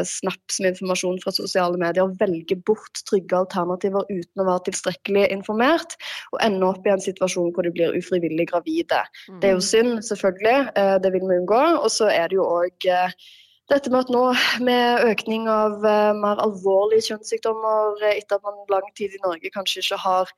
snaps 0.08 0.62
med 0.64 0.76
informasjon 0.76 1.18
fra 1.24 1.34
sosiale 1.36 1.80
medier, 1.82 2.14
velger 2.22 2.62
bort 2.70 3.02
trygge 3.10 3.42
alternativer 3.42 4.08
uten 4.08 4.44
å 4.44 4.48
være 4.48 4.68
tilstrekkelig 4.70 5.26
informert, 5.36 5.98
og 6.32 6.40
ender 6.46 6.70
opp 6.70 6.88
i 6.88 6.94
en 6.94 7.04
situasjon 7.04 7.52
hvor 7.56 7.68
de 7.68 7.74
blir 7.76 7.98
ufrivillig 7.98 8.48
gravide. 8.54 9.02
Det 9.42 9.52
er 9.52 9.58
jo 9.58 9.66
synd, 9.68 10.00
selvfølgelig, 10.08 10.72
eh, 10.76 10.96
det 11.04 11.12
vil 11.18 11.28
vi 11.28 11.42
unngå. 11.42 11.66
Og 11.82 11.92
så 11.92 12.08
er 12.14 12.32
det 12.32 12.40
jo 12.40 12.48
òg 12.48 12.90
dette 13.68 13.92
med 13.92 14.06
at 14.06 14.12
nå, 14.14 14.24
med 14.64 15.08
økning 15.10 15.48
av 15.52 15.84
eh, 15.84 16.14
mer 16.16 16.40
alvorlige 16.44 17.10
kjønnssykdommer 17.10 18.00
eh, 18.06 18.22
etter 18.22 18.40
at 18.40 18.46
man 18.48 18.62
lang 18.72 18.88
tid 18.96 19.16
i 19.16 19.24
Norge 19.26 19.52
kanskje 19.52 19.84
ikke 19.84 20.00
har 20.06 20.32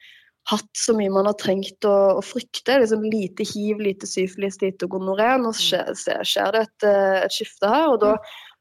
hatt 0.50 0.70
så 0.78 0.94
mye 0.98 1.12
man 1.14 1.28
har 1.30 1.38
trengt 1.40 1.86
å, 1.88 1.96
å 2.20 2.22
frykte. 2.26 2.80
Liksom 2.82 3.04
lite 3.06 3.46
hiv, 3.48 3.82
lite 3.86 4.10
syfilis, 4.10 4.60
lite 4.64 4.90
gonoré. 4.92 5.32
Nå 5.42 5.52
skjer, 5.58 5.92
skjer- 5.98 6.26
skjer 6.28 6.54
det 6.56 6.62
et, 6.68 6.88
eh, 6.90 7.18
et 7.26 7.36
skifte 7.36 7.70
her, 7.72 7.88
og 7.94 8.00
da, 8.04 8.16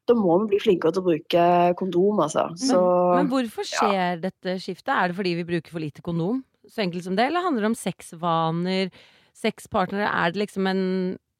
da 0.08 0.16
må 0.16 0.38
vi 0.42 0.54
bli 0.54 0.60
flinkere 0.66 0.94
til 0.94 1.04
å 1.04 1.08
bruke 1.08 1.46
kondom, 1.80 2.22
altså. 2.26 2.46
Så, 2.60 2.80
Men 3.16 3.30
hvorfor 3.32 3.66
skjer 3.68 4.20
dette 4.22 4.58
skiftet? 4.62 4.92
Er 4.94 5.10
det 5.10 5.18
fordi 5.18 5.36
vi 5.40 5.46
bruker 5.48 5.74
for 5.74 5.84
lite 5.84 6.04
kondom? 6.04 6.42
Så 6.68 6.82
enkelt 6.84 7.06
som 7.06 7.16
det, 7.16 7.30
eller 7.30 7.46
handler 7.46 7.64
det 7.64 7.72
om 7.72 7.78
sexvaner, 7.80 8.90
sexpartnere? 9.36 10.08
Er 10.08 10.34
det 10.34 10.42
liksom 10.42 10.66
en, 10.68 10.82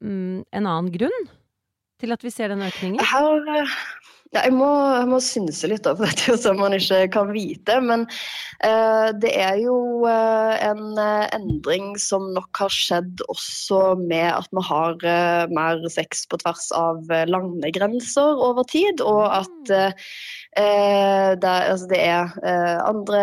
mm, 0.01 0.45
en 0.57 0.65
annen 0.65 0.89
grunn 0.93 1.29
til 1.99 2.15
at 2.15 2.23
vi 2.25 2.31
ser 2.33 2.49
den 2.53 2.63
økningen? 2.65 3.01
Her, 3.03 3.69
Ja, 4.29 4.43
jeg 4.45 4.53
må, 4.53 4.67
jeg 4.93 5.07
må 5.09 5.17
synse 5.25 5.67
litt, 5.71 5.81
da, 5.87 5.95
for 5.97 6.05
dette 6.09 6.27
er 6.27 6.35
jo 6.35 6.37
sånn 6.37 6.59
man 6.59 6.75
ikke 6.77 6.99
kan 7.15 7.31
vite. 7.33 7.79
Men 7.81 8.03
eh, 8.61 9.07
det 9.17 9.31
er 9.33 9.57
jo 9.63 10.05
eh, 10.05 10.53
en 10.67 10.99
eh, 11.01 11.25
endring 11.33 11.95
som 11.97 12.27
nok 12.35 12.61
har 12.61 12.73
skjedd 12.73 13.23
også 13.25 13.95
med 14.03 14.27
at 14.35 14.51
vi 14.53 14.65
har 14.67 15.01
eh, 15.01 15.49
mer 15.55 15.81
sex 15.89 16.27
på 16.29 16.37
tvers 16.43 16.69
av 16.77 17.09
eh, 17.09 17.25
landegrenser 17.25 18.45
over 18.45 18.69
tid, 18.69 19.01
og 19.01 19.25
at 19.41 19.73
eh, 20.57 21.09
Eh, 21.29 21.71
altså 21.71 21.87
det 21.89 21.99
er 22.01 22.29
eh, 22.43 22.77
andre 22.87 23.21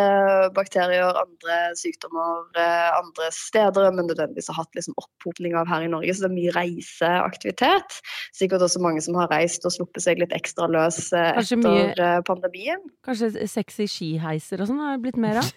bakterier, 0.54 1.16
andre 1.18 1.58
sykdommer 1.78 2.46
eh, 2.58 2.90
andre 2.96 3.30
steder 3.34 3.90
men 3.94 4.08
nødvendigvis 4.10 4.50
har 4.52 4.60
hatt 4.60 4.78
liksom, 4.78 4.96
opphopning 5.00 5.56
av 5.58 5.68
her 5.70 5.86
i 5.86 5.90
Norge. 5.90 6.14
Så 6.14 6.26
det 6.26 6.30
er 6.30 6.36
mye 6.36 6.54
reiseaktivitet. 6.56 8.00
Sikkert 8.36 8.66
også 8.66 8.82
mange 8.84 9.02
som 9.04 9.18
har 9.18 9.30
reist 9.32 9.66
og 9.66 9.74
sluppet 9.74 10.04
seg 10.04 10.22
litt 10.22 10.34
ekstra 10.36 10.68
løs 10.70 11.08
Kanskje 11.12 11.58
etter 11.58 12.02
mye- 12.02 12.20
pandemien. 12.26 12.84
Kanskje 13.06 13.32
sexy 13.50 13.88
skiheiser 13.90 14.62
og 14.62 14.70
sånn 14.70 14.82
har 14.82 14.96
det 14.96 15.06
blitt 15.06 15.20
mer 15.20 15.42
av? 15.42 15.50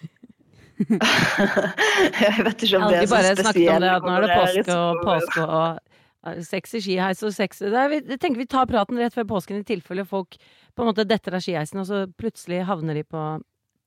jeg 0.80 2.44
vet 2.46 2.62
ikke 2.64 2.78
om 2.78 2.86
det 2.88 3.02
er 3.02 3.04
så 3.04 3.12
bare 3.12 3.32
snakket 3.36 3.66
om 3.68 3.82
det 3.84 3.90
at 3.92 4.06
nå 4.06 4.12
er 4.14 4.24
det 4.24 4.36
påske 4.38 4.76
og 4.78 5.02
påske 5.04 5.44
og 5.44 6.44
sexy 6.44 6.80
skiheis 6.84 7.20
og 7.24 7.34
sexy 7.36 7.68
det 7.68 7.76
er, 7.76 7.90
vi, 7.92 7.98
Jeg 8.14 8.20
tenker 8.20 8.40
vi 8.40 8.48
tar 8.48 8.68
praten 8.68 8.96
rett 9.00 9.12
før 9.12 9.28
påsken 9.28 9.60
i 9.60 9.66
tilfelle 9.68 10.06
folk 10.08 10.36
på 10.74 10.82
en 10.84 10.90
måte 10.92 11.06
detter 11.08 11.36
av 11.38 11.44
skiheisen, 11.44 11.80
og 11.82 11.86
så 11.90 12.04
plutselig 12.20 12.64
havner 12.68 12.94
de 13.00 13.04
på 13.04 13.26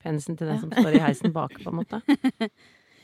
penisen 0.03 0.35
til 0.37 0.49
den 0.51 0.59
som 0.59 0.71
står 0.73 0.97
i 0.97 1.03
heisen 1.03 1.31
bak, 1.35 1.55
på 1.63 1.71
en 1.71 1.81
måte. 1.83 2.01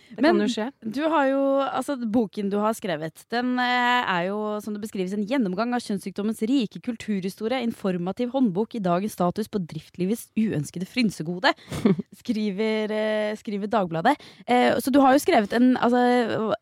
Det 0.10 0.24
Men- 0.26 0.40
kan 0.40 0.42
jo 0.42 0.50
skje. 0.50 0.64
Du 0.82 1.04
har 1.06 1.28
jo, 1.30 1.40
altså 1.70 1.94
Boken 2.10 2.48
du 2.50 2.56
har 2.58 2.74
skrevet, 2.74 3.22
den 3.30 3.52
eh, 3.62 4.08
er 4.10 4.24
jo 4.32 4.40
som 4.58 4.74
det 4.74 4.82
beskrives 4.82 5.14
en 5.14 5.22
gjennomgang 5.30 5.76
av 5.78 5.84
kjønnssykdommens 5.86 6.42
rike 6.50 6.82
kulturhistorie, 6.82 7.60
informativ 7.62 8.32
håndbok 8.34 8.74
i 8.74 8.82
dagens 8.82 9.14
status 9.14 9.46
på 9.54 9.62
driftlivets 9.70 10.32
uønskede 10.34 10.88
frynsegode, 10.90 11.54
skriver, 12.24 12.90
eh, 12.90 13.36
skriver 13.38 13.70
Dagbladet. 13.70 14.16
Eh, 14.50 14.74
så 14.82 14.90
du 14.90 14.98
har 15.04 15.14
jo 15.14 15.22
skrevet 15.22 15.54
en, 15.54 15.76
altså, 15.78 16.02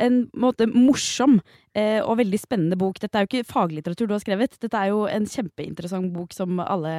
en 0.04 0.26
måte 0.36 0.68
morsom 0.68 1.40
og 1.78 2.18
veldig 2.20 2.40
spennende 2.42 2.78
bok. 2.80 2.98
Dette 3.02 3.20
er 3.20 3.26
jo 3.26 3.30
ikke 3.30 3.50
faglitteratur 3.52 4.08
du 4.10 4.16
har 4.16 4.22
skrevet, 4.24 4.56
dette 4.62 4.80
er 4.80 4.92
jo 4.92 5.04
en 5.12 5.28
kjempeinteressant 5.30 6.10
bok 6.16 6.34
som 6.34 6.62
alle, 6.64 6.94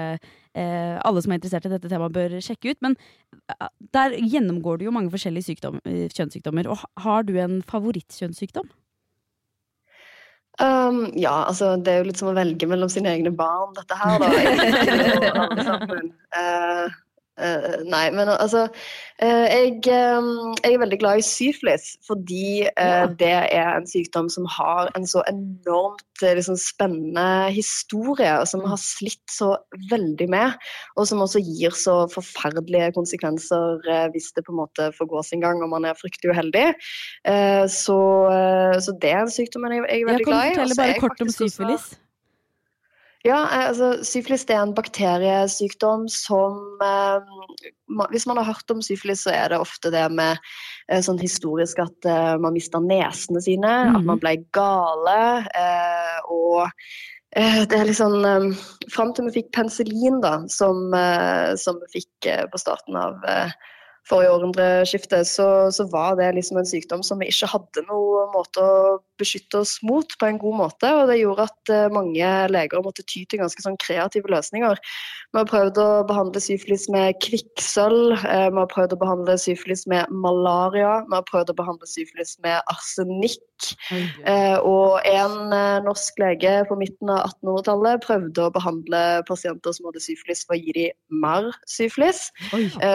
eh, 0.55 0.97
alle 1.03 1.23
som 1.25 1.33
er 1.33 1.41
interessert 1.41 1.67
i 1.67 1.73
dette 1.73 1.91
temaet 1.91 2.15
bør 2.15 2.37
sjekke 2.45 2.75
ut. 2.75 2.81
Men 2.85 2.99
eh, 3.55 3.71
der 3.97 4.15
gjennomgår 4.19 4.79
du 4.79 4.89
jo 4.89 4.95
mange 4.95 5.11
forskjellige 5.15 5.51
sykdom, 5.51 5.81
eh, 5.85 6.07
kjønnssykdommer. 6.15 6.71
Og 6.71 6.85
har 7.05 7.27
du 7.27 7.35
en 7.43 7.59
favorittkjønnssykdom? 7.67 8.71
Um, 10.59 11.05
ja, 11.15 11.45
altså 11.47 11.77
det 11.79 11.93
er 11.93 12.01
jo 12.01 12.07
litt 12.09 12.19
som 12.19 12.33
å 12.33 12.35
velge 12.35 12.67
mellom 12.67 12.91
sine 12.91 13.13
egne 13.15 13.31
barn, 13.31 13.77
dette 13.77 13.95
her, 13.95 14.17
da. 14.19 14.31
Jeg, 14.35 15.31
alle 15.45 15.67
sammen. 15.69 16.09
Eh, 16.39 16.97
eh, 17.39 17.77
nei, 17.89 18.05
men 18.15 18.31
altså 18.33 18.65
uh, 18.69 19.47
jeg, 19.49 19.79
um, 19.87 20.55
jeg 20.63 20.75
er 20.75 20.83
veldig 20.83 20.99
glad 21.01 21.21
i 21.21 21.27
syfilis, 21.27 21.87
fordi 22.07 22.67
eh, 22.69 23.05
det 23.21 23.31
er 23.31 23.71
en 23.75 23.89
sykdom 23.89 24.29
som 24.33 24.47
har 24.51 24.91
en 24.99 25.07
så 25.09 25.23
enormt 25.31 26.25
liksom, 26.25 26.59
spennende 26.59 27.51
historie, 27.55 28.33
og 28.41 28.49
som 28.51 28.65
har 28.69 28.81
slitt 28.83 29.23
så 29.33 29.53
veldig 29.91 30.29
med, 30.33 30.59
og 30.97 31.09
som 31.11 31.23
også 31.25 31.43
gir 31.45 31.77
så 31.79 32.01
forferdelige 32.13 32.91
konsekvenser 32.97 33.87
hvis 34.13 34.33
det 34.35 34.45
på 34.47 34.55
en 34.55 34.61
måte 34.65 34.91
får 34.97 35.11
gå 35.13 35.23
sin 35.27 35.45
gang 35.45 35.63
og 35.63 35.71
man 35.73 35.87
er 35.87 35.99
fryktelig 35.99 36.35
uheldig. 36.35 36.67
Så, 37.71 38.01
så 38.83 38.99
det 39.03 39.15
er 39.15 39.23
en 39.23 39.33
sykdom 39.33 39.69
jeg, 39.71 39.87
jeg 39.87 40.03
er 40.03 40.11
veldig 40.11 40.29
glad 40.29 40.43
i. 40.43 40.51
Jeg 40.51 40.61
kan 40.61 40.75
så 40.75 40.83
er 40.83 40.93
bare 40.93 41.07
kort 41.07 41.27
om 41.27 41.35
syfilis? 41.39 41.87
også-. 41.87 42.08
Ja, 43.27 43.39
eh, 43.51 43.67
altså 43.71 43.91
syfilis 44.07 44.45
er 44.47 44.61
en 44.63 44.75
bakteriesykdom 44.77 46.07
som 46.13 46.79
eh, 46.85 47.33
Hvis 48.13 48.29
man 48.31 48.39
har 48.39 48.47
hørt 48.53 48.71
om 48.71 48.83
syfilis, 48.85 49.25
så 49.27 49.35
er 49.35 49.51
det 49.51 49.59
ofte 49.59 49.91
det 49.91 50.05
med 50.15 50.39
eh, 50.89 51.03
sånn 51.03 51.19
historisk 51.19 51.81
at 51.83 52.09
man 52.39 52.55
mista 52.55 52.81
nesene 52.83 53.43
sine, 53.43 53.75
at 53.91 54.05
man 54.07 54.21
ble 54.23 54.37
gale, 54.55 55.21
eh, 55.51 56.19
og 56.31 56.69
eh, 57.35 57.65
det 57.67 57.81
er 57.81 57.89
litt 57.89 57.99
sånn 57.99 58.55
Fram 58.93 59.15
til 59.17 59.29
vi 59.29 59.41
fikk 59.41 59.51
penicillin, 59.57 60.21
da, 60.23 60.37
som, 60.53 60.95
som 61.59 61.83
vi 61.83 61.99
fikk 61.99 62.31
på 62.53 62.61
starten 62.61 62.97
av 62.97 63.27
forrige 64.09 64.33
århundreskifte, 64.33 65.23
så, 65.29 65.49
så 65.75 65.87
var 65.93 66.17
det 66.19 66.33
liksom 66.37 66.61
en 66.61 66.69
sykdom 66.69 67.05
som 67.07 67.21
vi 67.21 67.29
ikke 67.33 67.51
hadde 67.53 67.85
noen 67.89 68.33
måte 68.35 68.65
å 68.65 68.99
beskytte 69.19 69.63
oss 69.63 69.79
mot 69.83 70.15
på 70.19 70.29
en 70.29 70.39
god 70.41 70.57
måte. 70.63 70.91
Og 70.95 71.09
det 71.11 71.19
gjorde 71.21 71.49
at 71.49 71.73
eh, 71.75 71.87
mange 71.93 72.31
leger 72.53 72.85
måtte 72.85 73.05
ty 73.07 73.25
til 73.29 73.43
ganske 73.43 73.65
sånn 73.65 73.79
kreative 73.83 74.31
løsninger. 74.33 74.81
Vi 75.33 75.41
har 75.41 75.49
prøvd 75.51 75.81
å 75.83 75.89
behandle 76.09 76.43
syfilis 76.43 76.87
med 76.93 77.19
kvikksølv, 77.25 78.15
eh, 78.23 78.47
vi 78.53 78.61
har 78.63 78.71
prøvd 78.73 78.95
å 78.97 79.01
behandle 79.03 79.39
syfilis 79.41 79.85
med 79.91 80.11
malaria, 80.25 81.01
vi 81.09 81.19
har 81.19 81.27
prøvd 81.29 81.53
å 81.53 81.59
behandle 81.59 81.91
syfilis 81.91 82.37
med 82.45 82.61
arsenikk. 82.73 83.43
Eh, 83.91 84.57
og 84.63 85.03
en 85.09 85.51
norsk 85.83 86.21
lege 86.23 86.53
på 86.69 86.77
midten 86.79 87.11
av 87.11 87.25
1800-tallet 87.33 88.05
prøvde 88.05 88.47
å 88.47 88.55
behandle 88.55 89.03
pasienter 89.29 89.75
som 89.75 89.89
hadde 89.91 90.05
syfilis 90.05 90.45
for 90.47 90.55
å 90.55 90.61
gi 90.61 90.75
dem 90.77 91.19
mer 91.25 91.51
syfilis, 91.69 92.29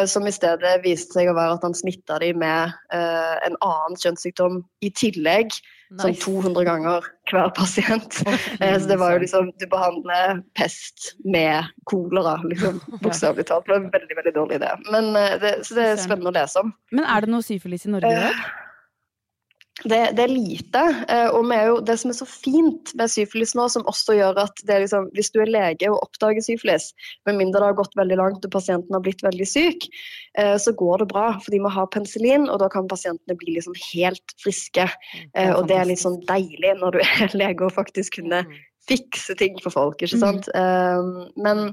som 0.08 0.28
i 0.28 0.34
stedet 0.34 0.78
viste 0.86 1.03
seg 1.12 1.28
å 1.28 1.36
være 1.36 1.58
at 1.58 1.66
han 1.68 1.76
smitta 1.76 2.20
dem 2.24 2.40
med 2.40 2.72
uh, 2.96 3.36
en 3.44 3.58
annen 3.60 4.00
kjønnssykdom 4.00 4.62
i 4.86 4.92
tillegg. 4.96 5.52
Sånn 6.00 6.16
200 6.18 6.64
ganger 6.66 7.06
hver 7.30 7.52
pasient. 7.54 8.22
Eh, 8.64 8.78
så 8.80 8.88
det 8.88 8.96
var 9.02 9.16
jo 9.16 9.24
liksom 9.24 9.50
Du 9.60 9.66
behandler 9.70 10.40
pest 10.58 11.14
med 11.26 11.68
kolera, 11.90 12.38
liksom. 12.48 12.80
Bokstavelig 13.04 13.46
talt. 13.50 13.68
Det 13.68 13.76
var 13.76 13.82
en 13.82 13.92
veldig, 13.94 14.18
veldig 14.22 14.34
dårlig 14.36 14.60
idé. 14.62 14.74
Men, 14.94 15.12
uh, 15.18 15.36
det, 15.42 15.56
så 15.68 15.78
det 15.78 15.88
er 15.92 16.02
spennende 16.02 16.32
å 16.32 16.38
lese 16.40 16.64
om. 16.64 16.74
Men 16.96 17.10
er 17.10 17.26
det 17.26 17.34
noe 17.34 17.46
syfilis 17.46 17.88
i 17.90 17.94
Norge 17.94 18.14
i 18.14 18.22
dag? 18.24 18.46
Det, 19.84 20.00
det 20.16 20.24
er 20.24 20.32
lite. 20.32 20.82
eh, 21.12 21.30
Og 21.36 21.50
jo, 21.52 21.78
det 21.86 21.96
som 22.00 22.12
er 22.12 22.18
så 22.18 22.28
fint 22.30 22.94
med 23.00 23.12
syfilis 23.12 23.54
nå, 23.58 23.68
som 23.72 23.86
også 23.90 24.16
gjør 24.18 24.40
at 24.46 24.64
det 24.68 24.80
liksom, 24.86 25.10
hvis 25.16 25.32
du 25.34 25.42
er 25.44 25.52
lege 25.52 25.90
og 25.92 26.02
oppdager 26.06 26.46
syfilis, 26.46 26.92
med 27.28 27.40
mindre 27.40 27.62
det 27.62 27.70
har 27.72 27.80
gått 27.80 27.98
veldig 28.00 28.20
langt 28.20 28.48
og 28.48 28.54
pasienten 28.54 28.96
har 28.96 29.04
blitt 29.06 29.24
veldig 29.26 29.48
syk, 29.50 29.88
eh, 30.40 30.56
så 30.62 30.76
går 30.80 31.04
det 31.04 31.10
bra. 31.14 31.26
Fordi 31.44 31.62
vi 31.66 31.74
har 31.78 31.90
penicillin, 31.94 32.50
og 32.50 32.62
da 32.64 32.70
kan 32.74 32.92
pasientene 32.92 33.40
bli 33.40 33.58
liksom 33.58 33.76
helt 33.94 34.38
friske. 34.44 34.88
Det 35.34 35.50
Og 35.58 35.68
det 35.70 35.80
er 35.80 35.90
litt 35.90 36.02
sånn 36.02 36.22
deilig 36.30 36.78
når 36.80 36.98
du 36.98 37.02
er 37.04 37.36
lege 37.44 37.68
og 37.68 37.76
faktisk 37.76 38.20
kunne 38.22 38.44
fikse 38.88 39.36
ting 39.40 39.60
for 39.64 39.72
folk, 39.72 40.02
ikke 40.04 40.20
sant. 40.20 40.50
Mm. 40.52 41.30
Men 41.40 41.70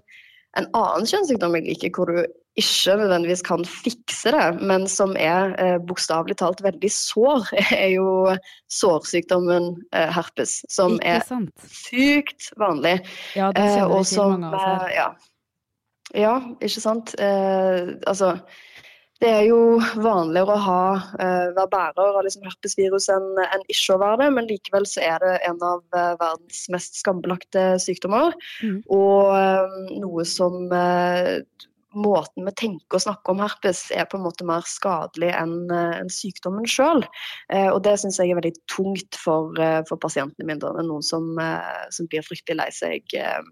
en 0.59 0.69
annen 0.75 1.09
kjønnssykdom 1.11 1.57
jeg 1.59 1.67
liker, 1.67 1.91
hvor 1.95 2.11
du 2.11 2.21
ikke 2.59 2.97
nødvendigvis 2.99 3.43
kan 3.47 3.65
fikse 3.65 4.33
det, 4.35 4.47
men 4.67 4.87
som 4.91 5.15
er 5.19 5.55
eh, 5.63 5.77
bokstavelig 5.87 6.37
talt 6.41 6.63
veldig 6.65 6.91
sår, 6.93 7.53
er 7.83 7.93
jo 7.95 8.09
sårsykdommen 8.73 9.73
eh, 9.95 10.11
herpes. 10.11 10.61
Som 10.69 10.99
er 11.03 11.23
sykt 11.71 12.51
vanlig. 12.61 12.99
Ja, 13.39 13.53
det 13.55 13.69
Eh, 13.71 13.85
og 13.87 14.03
som, 14.07 14.41
mange 14.41 14.51
av 14.51 14.59
oss 14.59 14.91
eh, 14.91 14.97
ja. 14.97 15.09
ja, 16.25 16.35
ikke 16.61 16.83
sant. 16.83 17.15
Eh, 17.23 17.95
altså 18.11 18.35
det 19.21 19.29
er 19.29 19.43
jo 19.51 19.77
vanligere 20.01 20.55
å 20.55 20.63
ha, 20.65 20.85
uh, 20.97 21.49
være 21.53 21.69
bærer 21.69 22.17
av 22.17 22.23
liksom 22.25 22.47
herpesvirus 22.49 23.11
enn 23.13 23.27
en 23.43 23.65
ikke 23.69 23.93
å 23.93 24.01
være 24.01 24.23
det, 24.23 24.29
men 24.37 24.49
likevel 24.49 24.87
så 24.89 25.03
er 25.05 25.19
det 25.21 25.35
en 25.45 25.59
av 25.61 25.83
uh, 25.93 26.15
verdens 26.23 26.63
mest 26.73 26.97
skambelagte 27.03 27.65
sykdommer. 27.85 28.33
Mm. 28.65 28.79
Og 28.97 29.35
eh, 29.37 29.77
noe 30.01 30.25
som 30.29 30.73
eh, 30.73 31.43
Måten 31.95 32.47
vi 32.47 32.53
tenker 32.55 32.99
og 32.99 33.03
snakker 33.03 33.34
om 33.34 33.43
herpes 33.43 33.88
er 33.91 34.07
på 34.07 34.18
en 34.18 34.26
måte 34.26 34.47
mer 34.47 34.66
skadelig 34.68 35.32
enn 35.34 35.72
en 35.74 36.12
sykdommen 36.12 36.68
sjøl. 36.70 37.03
og 37.51 37.78
det 37.82 37.97
syns 37.99 38.20
jeg 38.20 38.30
er 38.30 38.38
veldig 38.38 38.55
tungt 38.70 39.18
for, 39.18 39.55
eh, 39.61 39.80
for 39.88 40.01
pasientene 40.01 40.47
mine. 40.47 40.61
Det 40.61 40.70
er 40.70 40.86
noen 40.86 41.03
som, 41.03 41.32
eh, 41.38 41.86
som 41.91 42.07
blir 42.11 42.24
fryktelig 42.26 42.59
lei 42.61 42.68
seg 42.74 43.16
eh, 43.18 43.43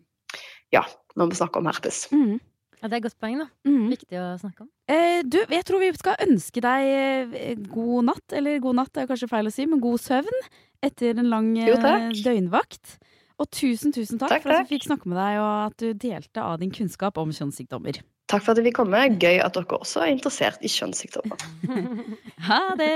ja, 0.75 0.85
når 1.17 1.33
vi 1.33 1.41
snakker 1.41 1.63
om 1.63 1.71
herpes. 1.71 2.07
Mm. 2.13 2.39
Ja, 2.79 2.87
det 2.87 2.95
er 2.95 3.01
et 3.01 3.07
godt 3.09 3.19
poeng, 3.19 3.41
da. 3.41 3.49
Mm. 3.67 3.89
Viktig 3.91 4.19
å 4.21 4.27
snakke 4.39 4.63
om. 4.63 4.69
Eh, 4.87 5.21
du, 5.27 5.41
jeg 5.51 5.67
tror 5.67 5.83
vi 5.83 5.91
skal 5.99 6.21
ønske 6.29 6.63
deg 6.63 6.91
eh, 7.35 7.63
god 7.73 8.11
natt, 8.13 8.37
eller 8.39 8.61
god 8.63 8.79
natt 8.79 9.01
er 9.01 9.09
kanskje 9.11 9.31
feil 9.31 9.51
å 9.51 9.55
si, 9.55 9.67
men 9.67 9.83
god 9.83 10.03
søvn 10.05 10.43
etter 10.87 11.19
en 11.19 11.31
lang 11.33 11.51
Jo, 11.59 11.75
eh, 11.81 12.13
døgnvakt. 12.23 12.99
Og 13.39 13.51
tusen, 13.55 13.95
tusen 13.95 14.19
takk, 14.19 14.31
Takk, 14.31 14.47
for 14.47 14.55
at 14.55 14.67
vi 14.67 14.77
fikk 14.77 14.89
snakke 14.89 15.11
med 15.11 15.19
deg, 15.19 15.41
og 15.43 15.51
at 15.71 15.83
du 15.83 15.91
delte 16.07 16.43
av 16.43 16.59
din 16.63 16.73
kunnskap 16.75 17.19
om 17.23 17.35
kjønnssykdommer. 17.35 18.01
Takk 18.29 18.45
for 18.45 18.53
at 18.53 18.59
jeg 18.61 18.69
fikk 18.69 18.83
komme. 18.83 19.01
Gøy 19.17 19.39
at 19.41 19.57
dere 19.57 19.79
også 19.81 20.03
er 20.05 20.13
interessert 20.13 20.61
i 20.61 20.69
kjønnssykdommer. 20.73 21.41
Ha 22.49 22.59
det! 22.79 22.93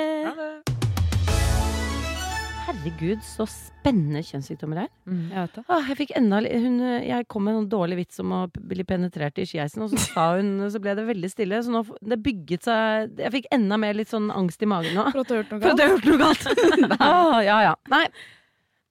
Herregud, 2.63 3.23
så 3.27 3.47
spennende 3.51 4.21
kjønnssykdommer 4.23 4.83
her. 4.85 4.91
Mm. 5.09 5.23
Jeg 5.33 5.39
vet 5.39 5.57
det. 5.57 5.63
Ah, 5.73 5.89
jeg 5.89 5.99
fikk 5.99 6.13
enda 6.21 6.39
hun, 6.45 6.77
Jeg 7.09 7.27
kom 7.33 7.47
med 7.49 7.59
en 7.59 7.71
dårlig 7.73 7.99
vits 8.03 8.21
om 8.23 8.35
å 8.37 8.43
bli 8.53 8.85
penetrert 8.87 9.41
i 9.43 9.47
skieisen, 9.49 9.83
og 9.83 9.91
så 9.91 10.03
sa 10.05 10.27
hun 10.37 10.69
Så 10.71 10.81
ble 10.85 10.95
det 10.99 11.07
veldig 11.09 11.31
stille. 11.33 11.61
Så 11.65 11.73
nå 11.75 11.83
det 12.13 12.21
bygget 12.23 12.69
seg 12.69 13.25
Jeg 13.25 13.35
fikk 13.35 13.49
enda 13.57 13.81
mer 13.81 13.97
litt 13.99 14.13
sånn 14.13 14.29
angst 14.33 14.63
i 14.63 14.69
magen 14.71 14.95
nå. 15.01 15.09
For 15.11 15.25
at 15.25 15.33
du 15.33 15.35
har 15.35 15.43
hørt 15.43 15.55
noe 15.57 15.65
For 15.65 15.73
at 15.73 15.83
jeg 15.83 15.89
har 15.89 15.97
gjort 15.97 16.11
noe 16.13 16.21
galt! 16.23 17.01
ah, 17.09 17.39
ja 17.43 17.59
ja. 17.71 17.73
Nei. 17.93 18.05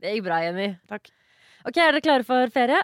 Det 0.02 0.18
gikk 0.18 0.26
bra, 0.26 0.42
Jenny. 0.44 0.72
Takk. 0.90 1.14
Ok, 1.70 1.78
Er 1.78 1.94
dere 1.94 2.04
klare 2.04 2.28
for 2.28 2.54
ferie? 2.54 2.82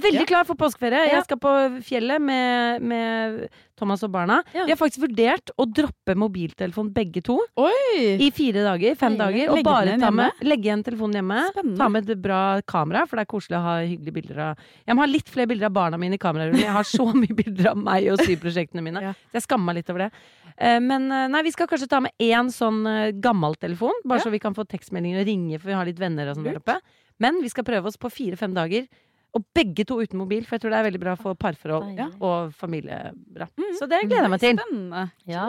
Veldig 0.00 0.24
klar 0.28 0.46
for 0.48 0.56
påskeferie. 0.58 1.10
Jeg 1.12 1.24
skal 1.26 1.38
på 1.42 1.52
fjellet 1.84 2.22
med, 2.22 2.82
med 2.88 3.48
Thomas 3.78 4.02
og 4.06 4.12
barna. 4.14 4.38
Vi 4.52 4.62
har 4.70 4.78
faktisk 4.78 5.02
vurdert 5.04 5.50
å 5.58 5.66
droppe 5.66 6.14
mobiltelefon 6.18 6.92
begge 6.94 7.22
to 7.26 7.38
Oi! 7.60 8.16
i 8.22 8.30
fire 8.34 8.62
dager, 8.64 8.94
fem 8.98 9.16
dager. 9.18 9.50
Og 9.50 9.58
legge 9.58 9.66
bare 9.68 9.96
ta 10.00 10.10
med, 10.14 10.38
legge 10.46 10.68
igjen 10.70 10.84
telefonen 10.86 11.18
hjemme. 11.20 11.40
Spennende. 11.50 11.78
Ta 11.80 11.88
med 11.92 12.10
et 12.14 12.22
bra 12.22 12.40
kamera, 12.68 13.04
for 13.10 13.18
det 13.18 13.26
er 13.26 13.32
koselig 13.34 13.58
å 13.58 13.64
ha 13.66 13.74
hyggelige 13.82 14.16
bilder 14.20 14.42
av 14.48 14.62
Jeg 14.86 14.96
må 14.98 15.04
ha 15.04 15.10
litt 15.10 15.28
flere 15.32 15.50
bilder 15.50 15.70
av 15.70 15.76
barna 15.76 16.00
mine 16.00 16.16
i 16.18 16.22
kamerarullen. 16.22 16.62
Jeg 16.62 16.76
har 16.78 16.88
så 16.88 17.08
mye 17.22 17.38
bilder 17.42 17.72
av 17.74 17.82
meg 17.82 18.08
og 18.14 18.22
syprosjektene 18.22 18.84
mine. 18.86 19.02
Ja. 19.10 19.14
Så 19.32 19.40
jeg 19.40 19.46
skammer 19.48 19.72
meg 19.72 19.82
litt 19.82 19.92
over 19.92 20.06
det. 20.06 20.10
Eh, 20.56 20.78
Men 20.84 21.10
eh, 21.10 21.28
nei, 21.32 21.42
vi 21.48 21.52
skal 21.54 21.68
kanskje 21.70 21.90
ta 21.90 22.02
med 22.04 22.14
én 22.22 22.52
sånn 22.54 22.82
eh, 22.86 23.12
gammel 23.24 23.56
telefon, 23.60 23.96
bare 24.04 24.22
Ja. 24.22 24.28
så 24.28 24.34
vi 24.34 24.42
kan 24.42 24.54
få 24.54 24.64
tekstmeldinger 24.68 25.22
og 25.24 25.26
ringe, 25.32 25.58
for 25.58 25.72
vi 25.72 25.78
har 25.80 25.88
litt 25.88 26.00
venner 26.00 26.30
og 26.30 26.38
sånn 26.38 26.46
der 26.48 26.60
oppe. 26.62 26.78
Men 27.22 27.42
vi 27.42 27.50
skal 27.52 27.64
prøve 27.66 27.86
oss 27.90 27.98
på 28.00 28.10
fire-fem 28.10 28.54
dager. 28.56 28.86
Og 29.32 29.44
begge 29.56 29.86
to 29.88 29.96
uten 30.02 30.18
mobil, 30.20 30.42
for 30.44 30.58
jeg 30.58 30.60
tror 30.64 30.74
det 30.74 30.78
er 30.82 30.86
veldig 30.90 31.00
bra 31.00 31.14
for 31.16 31.34
parforhold 31.40 31.94
Ja. 31.96 32.10
og 32.20 32.50
familie. 32.52 32.98
Bra. 33.32 33.46
Så 33.78 33.86
det 33.88 34.02
gleder 34.04 34.26
jeg 34.28 34.32
meg 34.34 34.42
til. 34.42 34.58
Spennende. 34.58 35.04
Ja. 35.24 35.46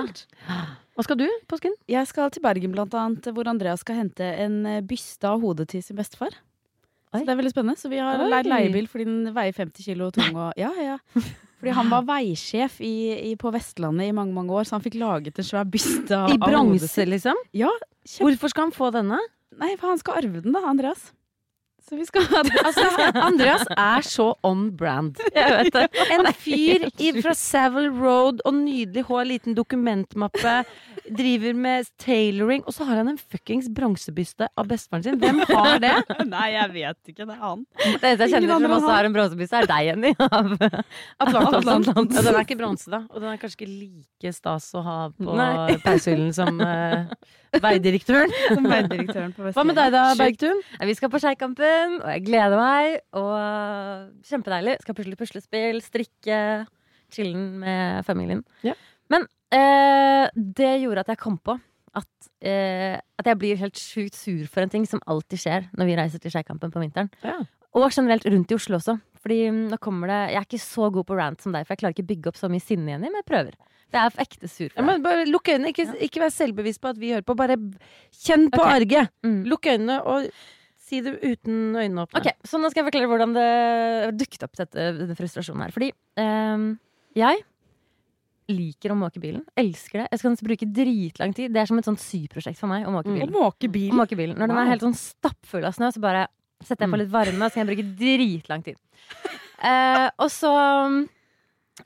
Hva 0.95 1.03
skal 1.03 1.17
du, 1.19 1.25
påsken? 1.51 1.73
Jeg 1.91 2.07
skal 2.07 2.29
til 2.31 2.41
Bergen, 2.45 2.71
blant 2.71 2.93
annet, 2.95 3.27
hvor 3.35 3.49
Andreas 3.51 3.81
skal 3.83 3.97
hente 3.99 4.23
en 4.45 4.61
eh, 4.69 4.81
byste 4.87 5.27
av 5.27 5.41
hodet 5.43 5.67
til 5.73 5.83
sin 5.83 5.97
bestefar. 5.99 6.31
Oi. 7.13 7.19
Så 7.19 7.25
det 7.27 7.33
er 7.33 7.39
veldig 7.41 7.51
spennende. 7.51 7.77
Så 7.81 7.89
vi 7.91 7.99
har 8.01 8.21
leid 8.23 8.47
leiebil 8.49 8.87
fordi 8.89 9.05
den 9.09 9.33
veier 9.35 9.53
50 9.57 9.83
kilo 9.85 10.07
tung. 10.15 10.31
Og, 10.33 10.53
ja, 10.57 10.71
ja. 10.79 10.95
Fordi 11.59 11.73
han 11.77 11.89
var 11.91 12.05
veisjef 12.07 12.79
i, 12.83 12.93
i, 13.31 13.35
på 13.39 13.51
Vestlandet 13.53 14.09
i 14.09 14.15
mange 14.15 14.33
mange 14.35 14.51
år, 14.55 14.65
så 14.67 14.77
han 14.77 14.83
fikk 14.85 14.95
laget 14.99 15.37
en 15.39 15.45
svær 15.47 15.67
byste 15.69 16.11
av, 16.17 16.31
I 16.31 16.37
hodet 16.39 16.47
bronse, 16.49 16.89
sitt. 16.91 17.07
liksom? 17.11 17.37
Ja, 17.55 17.69
kjempe... 18.03 18.25
Hvorfor 18.31 18.51
skal 18.55 18.65
han 18.69 18.73
få 18.75 18.89
denne? 18.95 19.19
Nei, 19.59 19.75
for 19.79 19.91
han 19.93 20.01
skal 20.01 20.17
arve 20.23 20.41
den, 20.43 20.55
da, 20.55 20.63
Andreas. 20.71 21.11
Så 21.83 21.97
vi 21.99 22.05
skal 22.07 22.23
Altså, 22.63 22.85
Andreas 23.19 23.65
er 23.75 24.05
så 24.07 24.29
on 24.47 24.69
brand. 24.77 25.19
Jeg 25.35 25.51
vet 25.51 25.75
det. 25.75 26.03
En 26.15 26.29
fyr 26.31 26.85
i, 26.87 27.09
fra 27.19 27.33
Savile 27.35 27.91
Road 27.91 28.39
og 28.47 28.55
nydelig 28.55 29.03
hår, 29.09 29.23
liten 29.27 29.57
dokumentmappe. 29.57 30.55
Driver 31.03 31.57
med 31.59 31.89
tailoring. 31.99 32.63
Og 32.63 32.75
så 32.75 32.87
har 32.87 33.01
han 33.01 33.11
en 33.11 33.19
fuckings 33.19 33.67
bronsebyste 33.75 34.47
av 34.47 34.69
bestefaren 34.71 35.03
sin. 35.03 35.19
Hvem 35.19 35.43
har 35.49 35.81
det? 35.83 35.93
Nei, 36.33 36.47
jeg 36.55 36.71
vet 36.77 37.13
ikke. 37.13 37.27
Det 37.27 37.35
er 37.35 37.43
han. 37.43 37.65
Det 37.75 37.91
eneste 37.91 38.29
jeg 38.29 38.35
kjenner 38.37 38.55
som 38.55 38.77
også 38.77 38.93
har. 38.93 39.09
en 39.09 39.17
bronsebyste, 39.17 39.61
er 39.61 39.69
deg, 39.73 39.91
Jenny. 39.91 40.13
Av 40.23 41.37
Atlanten. 41.43 42.09
Ja, 42.13 42.23
den 42.23 42.33
er 42.33 42.41
ikke 42.45 42.59
bronse, 42.63 42.87
da. 42.93 43.03
Og 43.11 43.19
den 43.19 43.33
er 43.33 43.41
kanskje 43.41 43.63
ikke 43.63 43.71
like 43.73 44.35
stas 44.39 44.71
å 44.77 44.85
ha 44.87 44.97
på 45.17 45.35
Nei. 45.35 46.31
som 46.39 46.63
uh, 46.63 47.11
veidirektøren. 47.61 48.31
Som 48.47 48.71
veidirektøren 48.71 49.35
på 49.35 49.43
Vestlandet. 49.43 49.59
Hva 49.59 49.67
med 49.67 49.79
deg 49.81 49.93
da, 49.93 50.03
Bergtun? 50.19 50.63
Vi 50.87 50.95
skal 50.97 51.11
på 51.11 51.21
Skeikampen, 51.21 51.72
og 51.99 52.07
jeg 52.11 52.23
gleder 52.27 52.59
meg. 52.59 52.97
Og 53.19 54.23
kjempedeilig. 54.29 54.79
Skal 54.83 54.97
pusle 54.97 55.19
puslespill, 55.19 55.83
strikke, 55.85 56.39
chillen 57.13 57.59
med 57.61 58.05
familien. 58.07 58.43
Ja. 58.65 58.75
Men 59.13 59.27
eh, 59.53 60.25
det 60.33 60.73
gjorde 60.83 61.05
at 61.05 61.13
jeg 61.13 61.21
kom 61.21 61.37
på 61.43 61.57
at, 61.93 62.29
eh, 62.41 62.97
at 62.97 63.29
jeg 63.29 63.39
blir 63.41 63.59
helt 63.61 63.79
sjukt 63.79 64.17
sur 64.17 64.45
for 64.49 64.65
en 64.65 64.71
ting 64.73 64.85
som 64.89 65.01
alltid 65.09 65.43
skjer 65.43 65.67
når 65.77 65.89
vi 65.89 65.97
reiser 65.99 66.23
til 66.23 66.33
Skeikampen 66.33 66.73
på 66.73 66.81
vinteren. 66.81 67.11
Ja. 67.25 67.41
Og 67.73 67.93
generelt 67.93 68.25
rundt 68.29 68.53
i 68.53 68.57
Oslo 68.57 68.79
også. 68.79 68.97
Fordi 69.23 69.37
mm, 69.49 69.61
nå 69.71 69.79
kommer 69.81 70.11
det 70.11 70.17
Jeg 70.33 70.39
er 70.41 70.47
ikke 70.49 70.65
så 70.65 70.89
god 70.93 71.07
på 71.07 71.15
rant 71.17 71.43
som 71.43 71.53
deg, 71.55 71.65
for 71.65 71.73
jeg 71.73 71.83
klarer 71.83 71.95
ikke 71.95 72.09
bygge 72.09 72.33
opp 72.33 72.41
så 72.41 72.49
mye 72.51 72.63
sinne 72.63 72.91
igjen, 72.91 73.05
men 73.05 73.21
jeg 73.21 73.29
prøver. 73.29 73.55
Det 73.93 74.01
er 74.01 74.19
ekte 74.23 74.49
sur 74.49 74.67
for 74.67 74.81
deg. 74.81 74.87
men 74.89 75.05
bare 75.05 75.27
Lukk 75.29 75.53
øynene. 75.53 75.71
Ikke, 75.73 75.85
ikke 76.07 76.23
vær 76.25 76.33
selvbevisst 76.33 76.81
på 76.81 76.91
at 76.91 76.99
vi 76.99 77.13
hører 77.13 77.25
på. 77.25 77.37
Bare 77.37 77.57
kjenn 78.23 78.49
på 78.53 78.61
okay. 78.61 78.81
arget. 78.81 79.13
Mm. 79.25 79.39
Lukk 79.51 79.69
øynene 79.69 79.99
og 80.01 80.27
si 80.93 81.01
det 81.05 81.15
uten 81.19 81.73
øynene 81.73 82.05
åpne. 82.05 82.21
Ok, 82.21 82.29
så 82.47 82.61
nå 82.61 82.69
skal 82.71 82.83
jeg 82.83 82.91
forklare 82.91 83.09
hvordan 83.11 83.33
det 83.35 83.47
dukket 84.21 84.45
opp 84.47 84.59
dette, 84.61 84.85
denne 85.01 85.17
frustrasjonen 85.17 85.65
her. 85.65 85.73
Fordi 85.75 85.89
um, 86.21 86.69
jeg 87.17 87.41
liker 88.51 88.93
å 88.93 88.97
måke 88.99 89.21
bilen. 89.23 89.43
Elsker 89.59 90.03
det. 90.03 90.07
Jeg 90.11 90.21
skal 90.21 90.37
bruke 90.49 90.67
dritlang 90.75 91.33
tid. 91.35 91.53
Det 91.53 91.61
er 91.61 91.69
som 91.69 91.79
et 91.79 91.87
sånt 91.87 92.01
syprosjekt 92.03 92.59
for 92.59 92.71
meg 92.71 92.87
å 92.87 92.93
måke 92.93 93.09
Mm. 93.13 93.15
Å 93.23 93.51
bilen. 93.71 93.93
Å 93.95 94.01
måke 94.03 94.17
bilen. 94.19 94.37
Når 94.37 94.51
den 94.51 94.57
er 94.59 94.71
helt 94.73 94.83
sånn 94.83 94.97
stappfull 94.99 95.65
av 95.65 95.75
snø, 95.75 95.91
så 95.93 96.01
bare 96.03 96.27
setter 96.63 96.85
jeg 96.85 96.91
på 96.91 96.97
Mm. 96.97 97.03
litt 97.03 97.11
varme, 97.11 97.45
og 97.45 97.51
så 97.51 97.55
kan 97.55 97.67
jeg 97.67 97.71
bruke 97.71 97.95
dritlang 97.99 98.63
tid. 98.63 98.77
uh, 99.63 100.09
og 100.19 100.29
så 100.31 100.51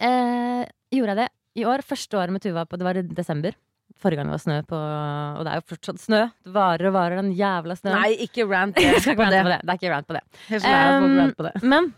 uh, 0.01 0.63
gjorde 0.91 1.13
jeg 1.13 1.19
det 1.21 1.29
i 1.61 1.65
år. 1.65 1.85
Første 1.85 2.17
året 2.17 2.31
med 2.33 2.41
Tuva 2.41 2.65
på 2.65 2.77
Det 2.77 2.85
var 2.85 2.97
i 2.97 3.01
desember. 3.01 3.53
Forrige 3.97 4.21
gang 4.21 4.29
det 4.29 4.35
var 4.35 4.43
snø 4.43 4.57
på 4.69 4.79
Og 4.79 5.45
det 5.45 5.53
er 5.53 5.61
jo 5.61 5.67
fortsatt 5.73 6.01
snø. 6.01 6.23
Det 6.45 6.51
varer 6.53 6.89
og 6.89 6.97
varer, 6.97 7.21
den 7.21 7.31
jævla 7.37 7.77
snøen. 7.79 7.95
Nei, 7.97 8.11
ikke 8.27 8.45
rant 8.49 8.75
det. 8.77 8.91
på 9.07 9.29
det. 9.29 9.39
Det 9.63 9.71
er 9.71 9.79
ikke 9.79 9.93
rant 9.93 10.09
på 10.09 10.17
det. 10.17 10.25
Um, 10.61 11.07
rant 11.17 11.39
på 11.39 11.47
det. 11.47 11.55
Men 11.65 11.89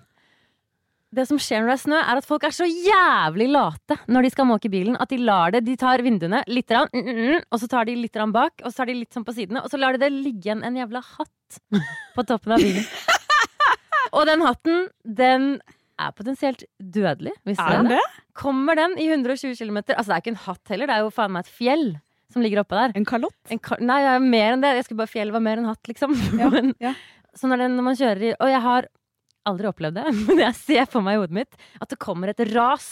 det 1.15 1.25
som 1.25 1.39
skjer 1.41 1.63
når 1.63 1.71
det 1.71 1.75
er 1.75 1.81
snø, 1.81 1.99
er 1.99 2.19
at 2.21 2.27
folk 2.27 2.43
er 2.45 2.53
så 2.53 2.67
jævlig 2.69 3.47
late 3.49 3.97
når 4.13 4.27
de 4.27 4.31
skal 4.33 4.47
måke 4.49 4.69
bilen. 4.69 4.97
At 5.01 5.09
de 5.09 5.17
lar 5.17 5.55
det, 5.55 5.63
de 5.65 5.75
tar 5.79 6.03
vinduene 6.05 6.43
litt, 6.51 6.69
rann, 6.69 6.91
mm, 6.93 7.01
mm, 7.07 7.21
mm, 7.21 7.47
og 7.49 7.61
så 7.63 7.69
tar 7.71 7.89
de 7.89 7.97
litt 7.97 8.19
rann 8.19 8.33
bak, 8.35 8.61
og 8.61 8.69
så 8.69 8.81
tar 8.83 8.91
de 8.91 8.99
litt 8.99 9.15
sånn 9.15 9.25
på 9.25 9.33
sidene, 9.37 9.63
og 9.65 9.73
så 9.73 9.79
lar 9.81 9.97
de 9.97 10.03
det 10.03 10.11
ligge 10.13 10.45
igjen 10.51 10.61
en 10.65 10.77
jævla 10.77 11.01
hatt 11.15 11.59
på 12.15 12.27
toppen 12.29 12.53
av 12.53 12.61
bilen. 12.61 12.85
og 14.19 14.29
den 14.29 14.45
hatten, 14.45 14.85
den 15.01 15.49
er 15.99 16.13
potensielt 16.15 16.63
dødelig. 16.79 17.33
Er 17.55 17.79
den 17.79 17.91
det? 17.93 18.03
Kommer 18.37 18.77
den 18.79 18.95
i 19.01 19.09
120 19.11 19.57
km 19.59 19.81
Altså, 19.81 20.07
det 20.09 20.15
er 20.15 20.23
ikke 20.23 20.35
en 20.35 20.43
hatt 20.45 20.71
heller, 20.73 20.89
det 20.89 20.95
er 20.95 21.03
jo 21.05 21.11
faen 21.13 21.33
meg 21.35 21.47
et 21.47 21.57
fjell 21.59 21.89
som 22.29 22.43
ligger 22.45 22.61
oppe 22.61 22.77
der. 22.77 22.93
En 22.97 23.07
kalott? 23.09 23.37
En 23.49 23.61
ka 23.61 23.77
nei, 23.81 23.99
ja, 24.05 24.15
er 24.19 24.23
mer 24.23 24.53
enn 24.53 24.61
det. 24.63 24.75
Jeg 24.77 24.85
skulle 24.85 25.01
bare 25.01 25.09
Fjell 25.11 25.31
var 25.33 25.41
mer 25.43 25.61
enn 25.61 25.69
hatt, 25.69 25.81
liksom. 25.89 26.13
Ja, 26.41 26.49
Men, 26.53 26.75
ja. 26.81 26.93
Så 27.37 27.49
når, 27.49 27.65
den, 27.65 27.77
når 27.77 27.87
man 27.91 27.97
kjører 27.97 28.25
i 28.25 28.33
Og 28.37 28.49
jeg 28.49 28.61
har 28.65 28.87
aldri 29.49 29.69
opplevd 29.69 29.97
det, 29.97 30.11
men 30.27 30.43
jeg 30.43 30.57
ser 30.59 30.89
for 30.91 31.05
meg 31.05 31.17
i 31.17 31.23
hodet 31.23 31.39
mitt 31.39 31.57
at 31.81 31.89
det 31.89 31.97
kommer 32.01 32.31
et 32.33 32.43
ras 32.53 32.89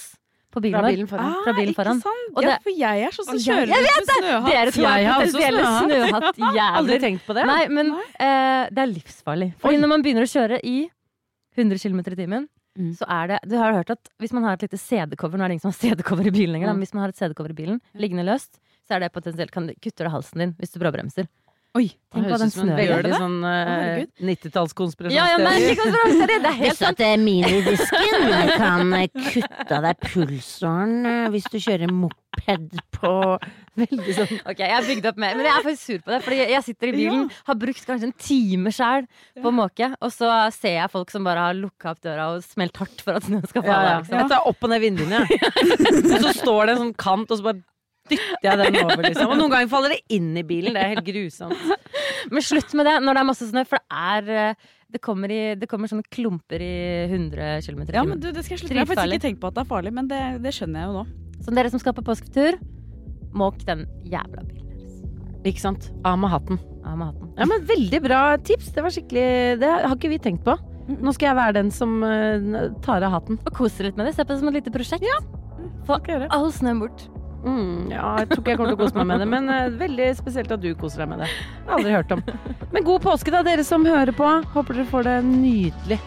på 0.53 0.61
bilen 0.63 0.79
Fra 0.79 0.89
bilen 0.89 1.09
foran. 1.11 1.33
Fra 1.43 1.53
bilen 1.53 1.73
ikke 1.73 1.85
sant? 1.99 2.05
Og 2.33 2.45
ja, 2.45 2.55
for 2.63 2.73
jeg 2.73 3.05
er 3.05 3.13
sånn 3.13 3.27
som 3.27 3.39
kjører 3.43 3.73
jeg 3.73 3.83
jeg 3.85 3.97
med 3.99 4.11
snøhatt. 4.13 4.47
Dere 4.47 4.73
to 4.73 4.83
Jeg 4.87 5.07
har 5.09 5.25
også 5.25 5.41
snøhatt. 5.83 6.39
Aldri 6.79 6.99
tenkt 7.03 7.25
på 7.27 7.35
det. 7.37 7.43
Nei, 7.49 7.63
men 7.77 7.91
Nei. 7.91 8.05
eh, 8.25 8.61
det 8.73 8.85
er 8.85 8.93
livsfarlig. 8.93 9.49
Fordi 9.61 9.81
når 9.83 9.91
man 9.91 10.05
begynner 10.05 10.25
å 10.25 10.31
kjøre 10.31 10.61
i 10.65 10.77
100 11.59 11.83
km 11.83 11.99
i 11.99 12.17
timen, 12.23 12.47
Mm. 12.77 12.91
så 12.95 13.05
er 13.09 13.27
det 13.31 13.39
Du 13.49 13.55
har 13.57 13.73
hørt 13.73 13.89
at 13.89 14.09
hvis 14.21 14.33
man 14.37 14.43
har 14.45 14.53
et 14.53 14.61
lite 14.67 14.77
CD-cover 14.77 15.37
Nå 15.37 15.43
er 15.43 15.49
det 15.49 15.57
ingen 15.57 15.65
som 15.65 15.73
har 15.73 15.79
CD-cover 15.97 16.27
i 16.27 16.31
bilen 16.35 16.53
lenger, 16.53 16.67
Mm. 16.69 16.75
men 16.77 16.85
hvis 16.85 16.93
man 16.93 17.01
har 17.03 17.09
et 17.09 17.17
CD-cover 17.17 17.49
i 17.49 17.57
bilen 17.57 17.81
liggende 17.95 18.23
løst, 18.27 18.59
så 18.87 18.95
er 18.95 18.99
det 19.01 19.11
potensielt 19.13 19.51
kan 19.51 19.67
kutter 19.81 20.05
det 20.05 20.11
halsen 20.13 20.39
din 20.43 20.53
hvis 20.59 20.71
du 20.71 20.79
bråbremser. 20.79 21.27
Oi. 21.75 21.87
Tenk 22.13 22.25
Det 22.25 22.31
på 22.31 22.37
den 22.41 22.51
snøen. 22.53 22.79
Gjør 22.87 23.03
det 23.05 23.17
sånn 23.19 23.35
uh, 23.43 23.99
90-tallskonspirasjonsteori. 24.23 25.13
Ja, 25.13 25.25
ja, 25.33 25.41
nei, 25.43 25.73
ikke 25.73 25.83
konspirasjonsteori, 25.83 26.37
det 26.41 26.49
er 26.49 26.57
helt 26.61 26.79
sant. 26.79 27.03
at 27.03 27.21
minidisken 27.21 28.55
kan 28.57 28.95
kutte 29.27 29.77
av 29.77 29.85
deg 29.85 29.99
pulsåren 30.07 30.95
eh, 31.11 31.27
hvis 31.35 31.45
du 31.51 31.59
kjører 31.59 31.93
moped 31.93 32.81
på 32.97 33.13
Veldig 33.77 34.15
sånn 34.15 34.31
Ok, 34.49 34.63
jeg 34.63 34.73
har 34.73 34.87
bygd 34.87 35.05
opp 35.11 35.21
mer, 35.21 35.37
men 35.37 35.45
jeg 35.45 35.53
er 35.53 35.65
faktisk 35.67 35.83
sur 35.91 36.01
på 36.01 36.13
det. 36.15 36.19
Fordi 36.25 36.39
jeg 36.39 36.65
sitter 36.65 36.89
i 36.89 36.95
bilen, 36.95 37.27
har 37.51 37.59
brukt 37.61 37.85
kanskje 37.91 38.09
en 38.09 38.17
time 38.25 38.73
sjæl 38.73 39.05
på 39.43 39.53
måke, 39.53 39.91
og 40.01 40.13
så 40.15 40.31
ser 40.55 40.79
jeg 40.79 40.93
folk 40.93 41.13
som 41.13 41.27
bare 41.27 41.49
har 41.49 41.57
lukka 41.59 41.93
opp 41.93 42.01
døra 42.07 42.31
og 42.33 42.45
smelt 42.45 42.79
hardt 42.81 43.03
for 43.05 43.19
at 43.19 43.27
snø 43.27 43.43
skal 43.45 43.61
ja, 43.61 43.69
falle. 43.69 43.91
ja. 43.91 43.97
Liksom. 44.01 44.21
Jeg 44.23 44.31
tar 44.33 44.49
opp 44.49 44.65
og 44.65 44.73
ned 44.73 44.85
vinduene, 44.87 45.25
jeg. 45.29 45.51
og 46.15 46.21
så 46.25 46.33
står 46.41 46.61
det 46.63 46.77
en 46.77 46.85
sånn 46.87 46.95
kant, 47.05 47.29
og 47.29 47.37
så 47.37 47.51
bare 47.51 47.61
dytter 48.11 48.47
jeg 48.49 48.61
den 48.61 48.79
over, 48.83 49.03
liksom. 49.05 49.31
Og 49.33 49.39
noen 49.39 49.53
ganger 49.53 49.69
faller 49.71 49.95
det 49.95 50.01
inn 50.17 50.31
i 50.39 50.45
bilen. 50.47 50.75
Det 50.75 50.83
er 50.83 50.95
helt 50.95 51.07
grusomt. 51.07 51.69
Men 52.33 52.45
slutt 52.45 52.73
med 52.77 52.89
det 52.89 52.97
når 53.03 53.17
det 53.17 53.23
er 53.23 53.29
masse 53.29 53.47
snø, 53.49 53.63
for 53.67 53.79
det 53.79 54.01
er 54.07 54.33
eh, 54.35 54.67
det 54.87 55.01
kommer, 55.03 55.31
i, 55.31 55.41
det 55.59 55.67
kommer 55.67 55.91
sånne 55.91 56.05
klumper 56.13 56.63
i 56.63 56.73
100 57.09 57.59
km 57.65 57.81
i 57.83 57.95
Ja, 57.97 58.05
men 58.07 58.21
du, 58.23 58.29
det 58.31 58.45
skal 58.45 58.55
jeg 58.55 58.63
slutte 58.63 58.71
med. 58.71 58.79
Jeg 58.79 58.85
har 58.85 58.93
faktisk 58.93 59.17
ikke 59.17 59.25
tenkt 59.25 59.41
på 59.41 59.49
at 59.51 59.57
det 59.57 59.63
er 59.65 59.71
farlig, 59.73 59.91
men 59.97 60.07
det, 60.11 60.21
det 60.45 60.53
skjønner 60.55 60.83
jeg 60.83 60.91
jo 60.91 61.01
nå. 61.01 61.03
Så 61.43 61.53
dere 61.57 61.71
som 61.73 61.81
skal 61.83 61.95
på 61.97 62.05
påsketur, 62.07 62.57
måk 63.37 63.59
den 63.67 63.83
jævla 64.07 64.45
bilen 64.47 64.71
deres. 64.71 64.95
Ikke 65.47 65.63
sant? 65.63 65.89
Av 66.07 66.15
med 66.19 66.31
hatten. 66.31 66.61
Av 66.87 66.95
med 66.95 67.11
hatten. 67.11 67.33
Ja, 67.35 67.49
men 67.51 67.67
Veldig 67.67 68.01
bra 68.07 68.21
tips. 68.39 68.71
Det 68.75 68.83
var 68.85 68.95
skikkelig 68.95 69.27
Det 69.61 69.73
har 69.75 69.95
ikke 69.95 70.13
vi 70.15 70.21
tenkt 70.23 70.47
på. 70.47 70.55
Nå 70.87 71.11
skal 71.15 71.33
jeg 71.33 71.39
være 71.41 71.57
den 71.59 71.71
som 71.75 71.99
eh, 72.07 72.71
tar 72.85 73.03
av 73.03 73.17
hatten. 73.19 73.41
Og 73.43 73.53
kos 73.59 73.75
dere 73.75 73.91
litt 73.91 73.99
med 73.99 74.07
det. 74.07 74.15
Se 74.15 74.23
på 74.23 74.31
det 74.31 74.39
som 74.39 74.51
et 74.53 74.59
lite 74.61 74.73
prosjekt. 74.73 75.03
Ja. 75.03 75.19
Få 75.87 75.99
all 76.31 76.51
snøen 76.55 76.79
bort. 76.83 77.07
Mm, 77.47 77.91
ja, 77.93 78.07
jeg 78.21 78.29
tror 78.31 78.41
ikke 78.41 78.51
jeg 78.53 78.59
kommer 78.59 78.73
til 78.73 78.77
å 78.77 78.81
kose 78.81 78.99
meg 78.99 79.07
med 79.11 79.21
det, 79.23 79.27
men 79.31 79.51
uh, 79.51 79.79
veldig 79.79 80.07
spesielt 80.19 80.51
at 80.51 80.63
du 80.63 80.69
koser 80.79 81.05
deg 81.05 81.11
med 81.13 81.23
det. 81.23 81.29
Jeg 81.31 81.69
har 81.69 81.77
aldri 81.79 81.95
hørt 81.95 82.15
om. 82.17 82.23
Men 82.75 82.87
god 82.89 83.05
påske, 83.07 83.33
da, 83.33 83.43
dere 83.47 83.63
som 83.67 83.87
hører 83.87 84.15
på. 84.15 84.31
Håper 84.55 84.81
dere 84.81 84.89
får 84.91 85.07
det 85.07 85.17
nydelig. 85.29 85.99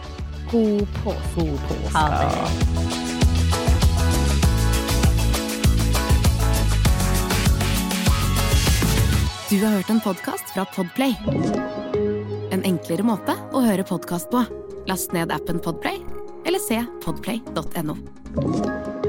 God 0.51 0.99
påske. 1.01 1.41
God 1.41 1.57
påske. 1.69 1.93
Ha 1.97 2.05
det. 2.13 2.91
Du 9.51 9.57
har 9.65 9.71
hørt 9.71 9.89
en 9.89 9.99
podkast 9.99 10.53
fra 10.53 10.63
Podplay. 10.75 11.17
En 12.55 12.63
enklere 12.63 13.03
måte 13.03 13.35
å 13.51 13.65
høre 13.65 13.83
podkast 13.83 14.31
på. 14.31 14.45
Last 14.87 15.11
ned 15.11 15.33
appen 15.35 15.59
Podplay, 15.59 15.99
eller 16.47 16.63
se 16.63 16.79
podplay.no. 17.03 19.00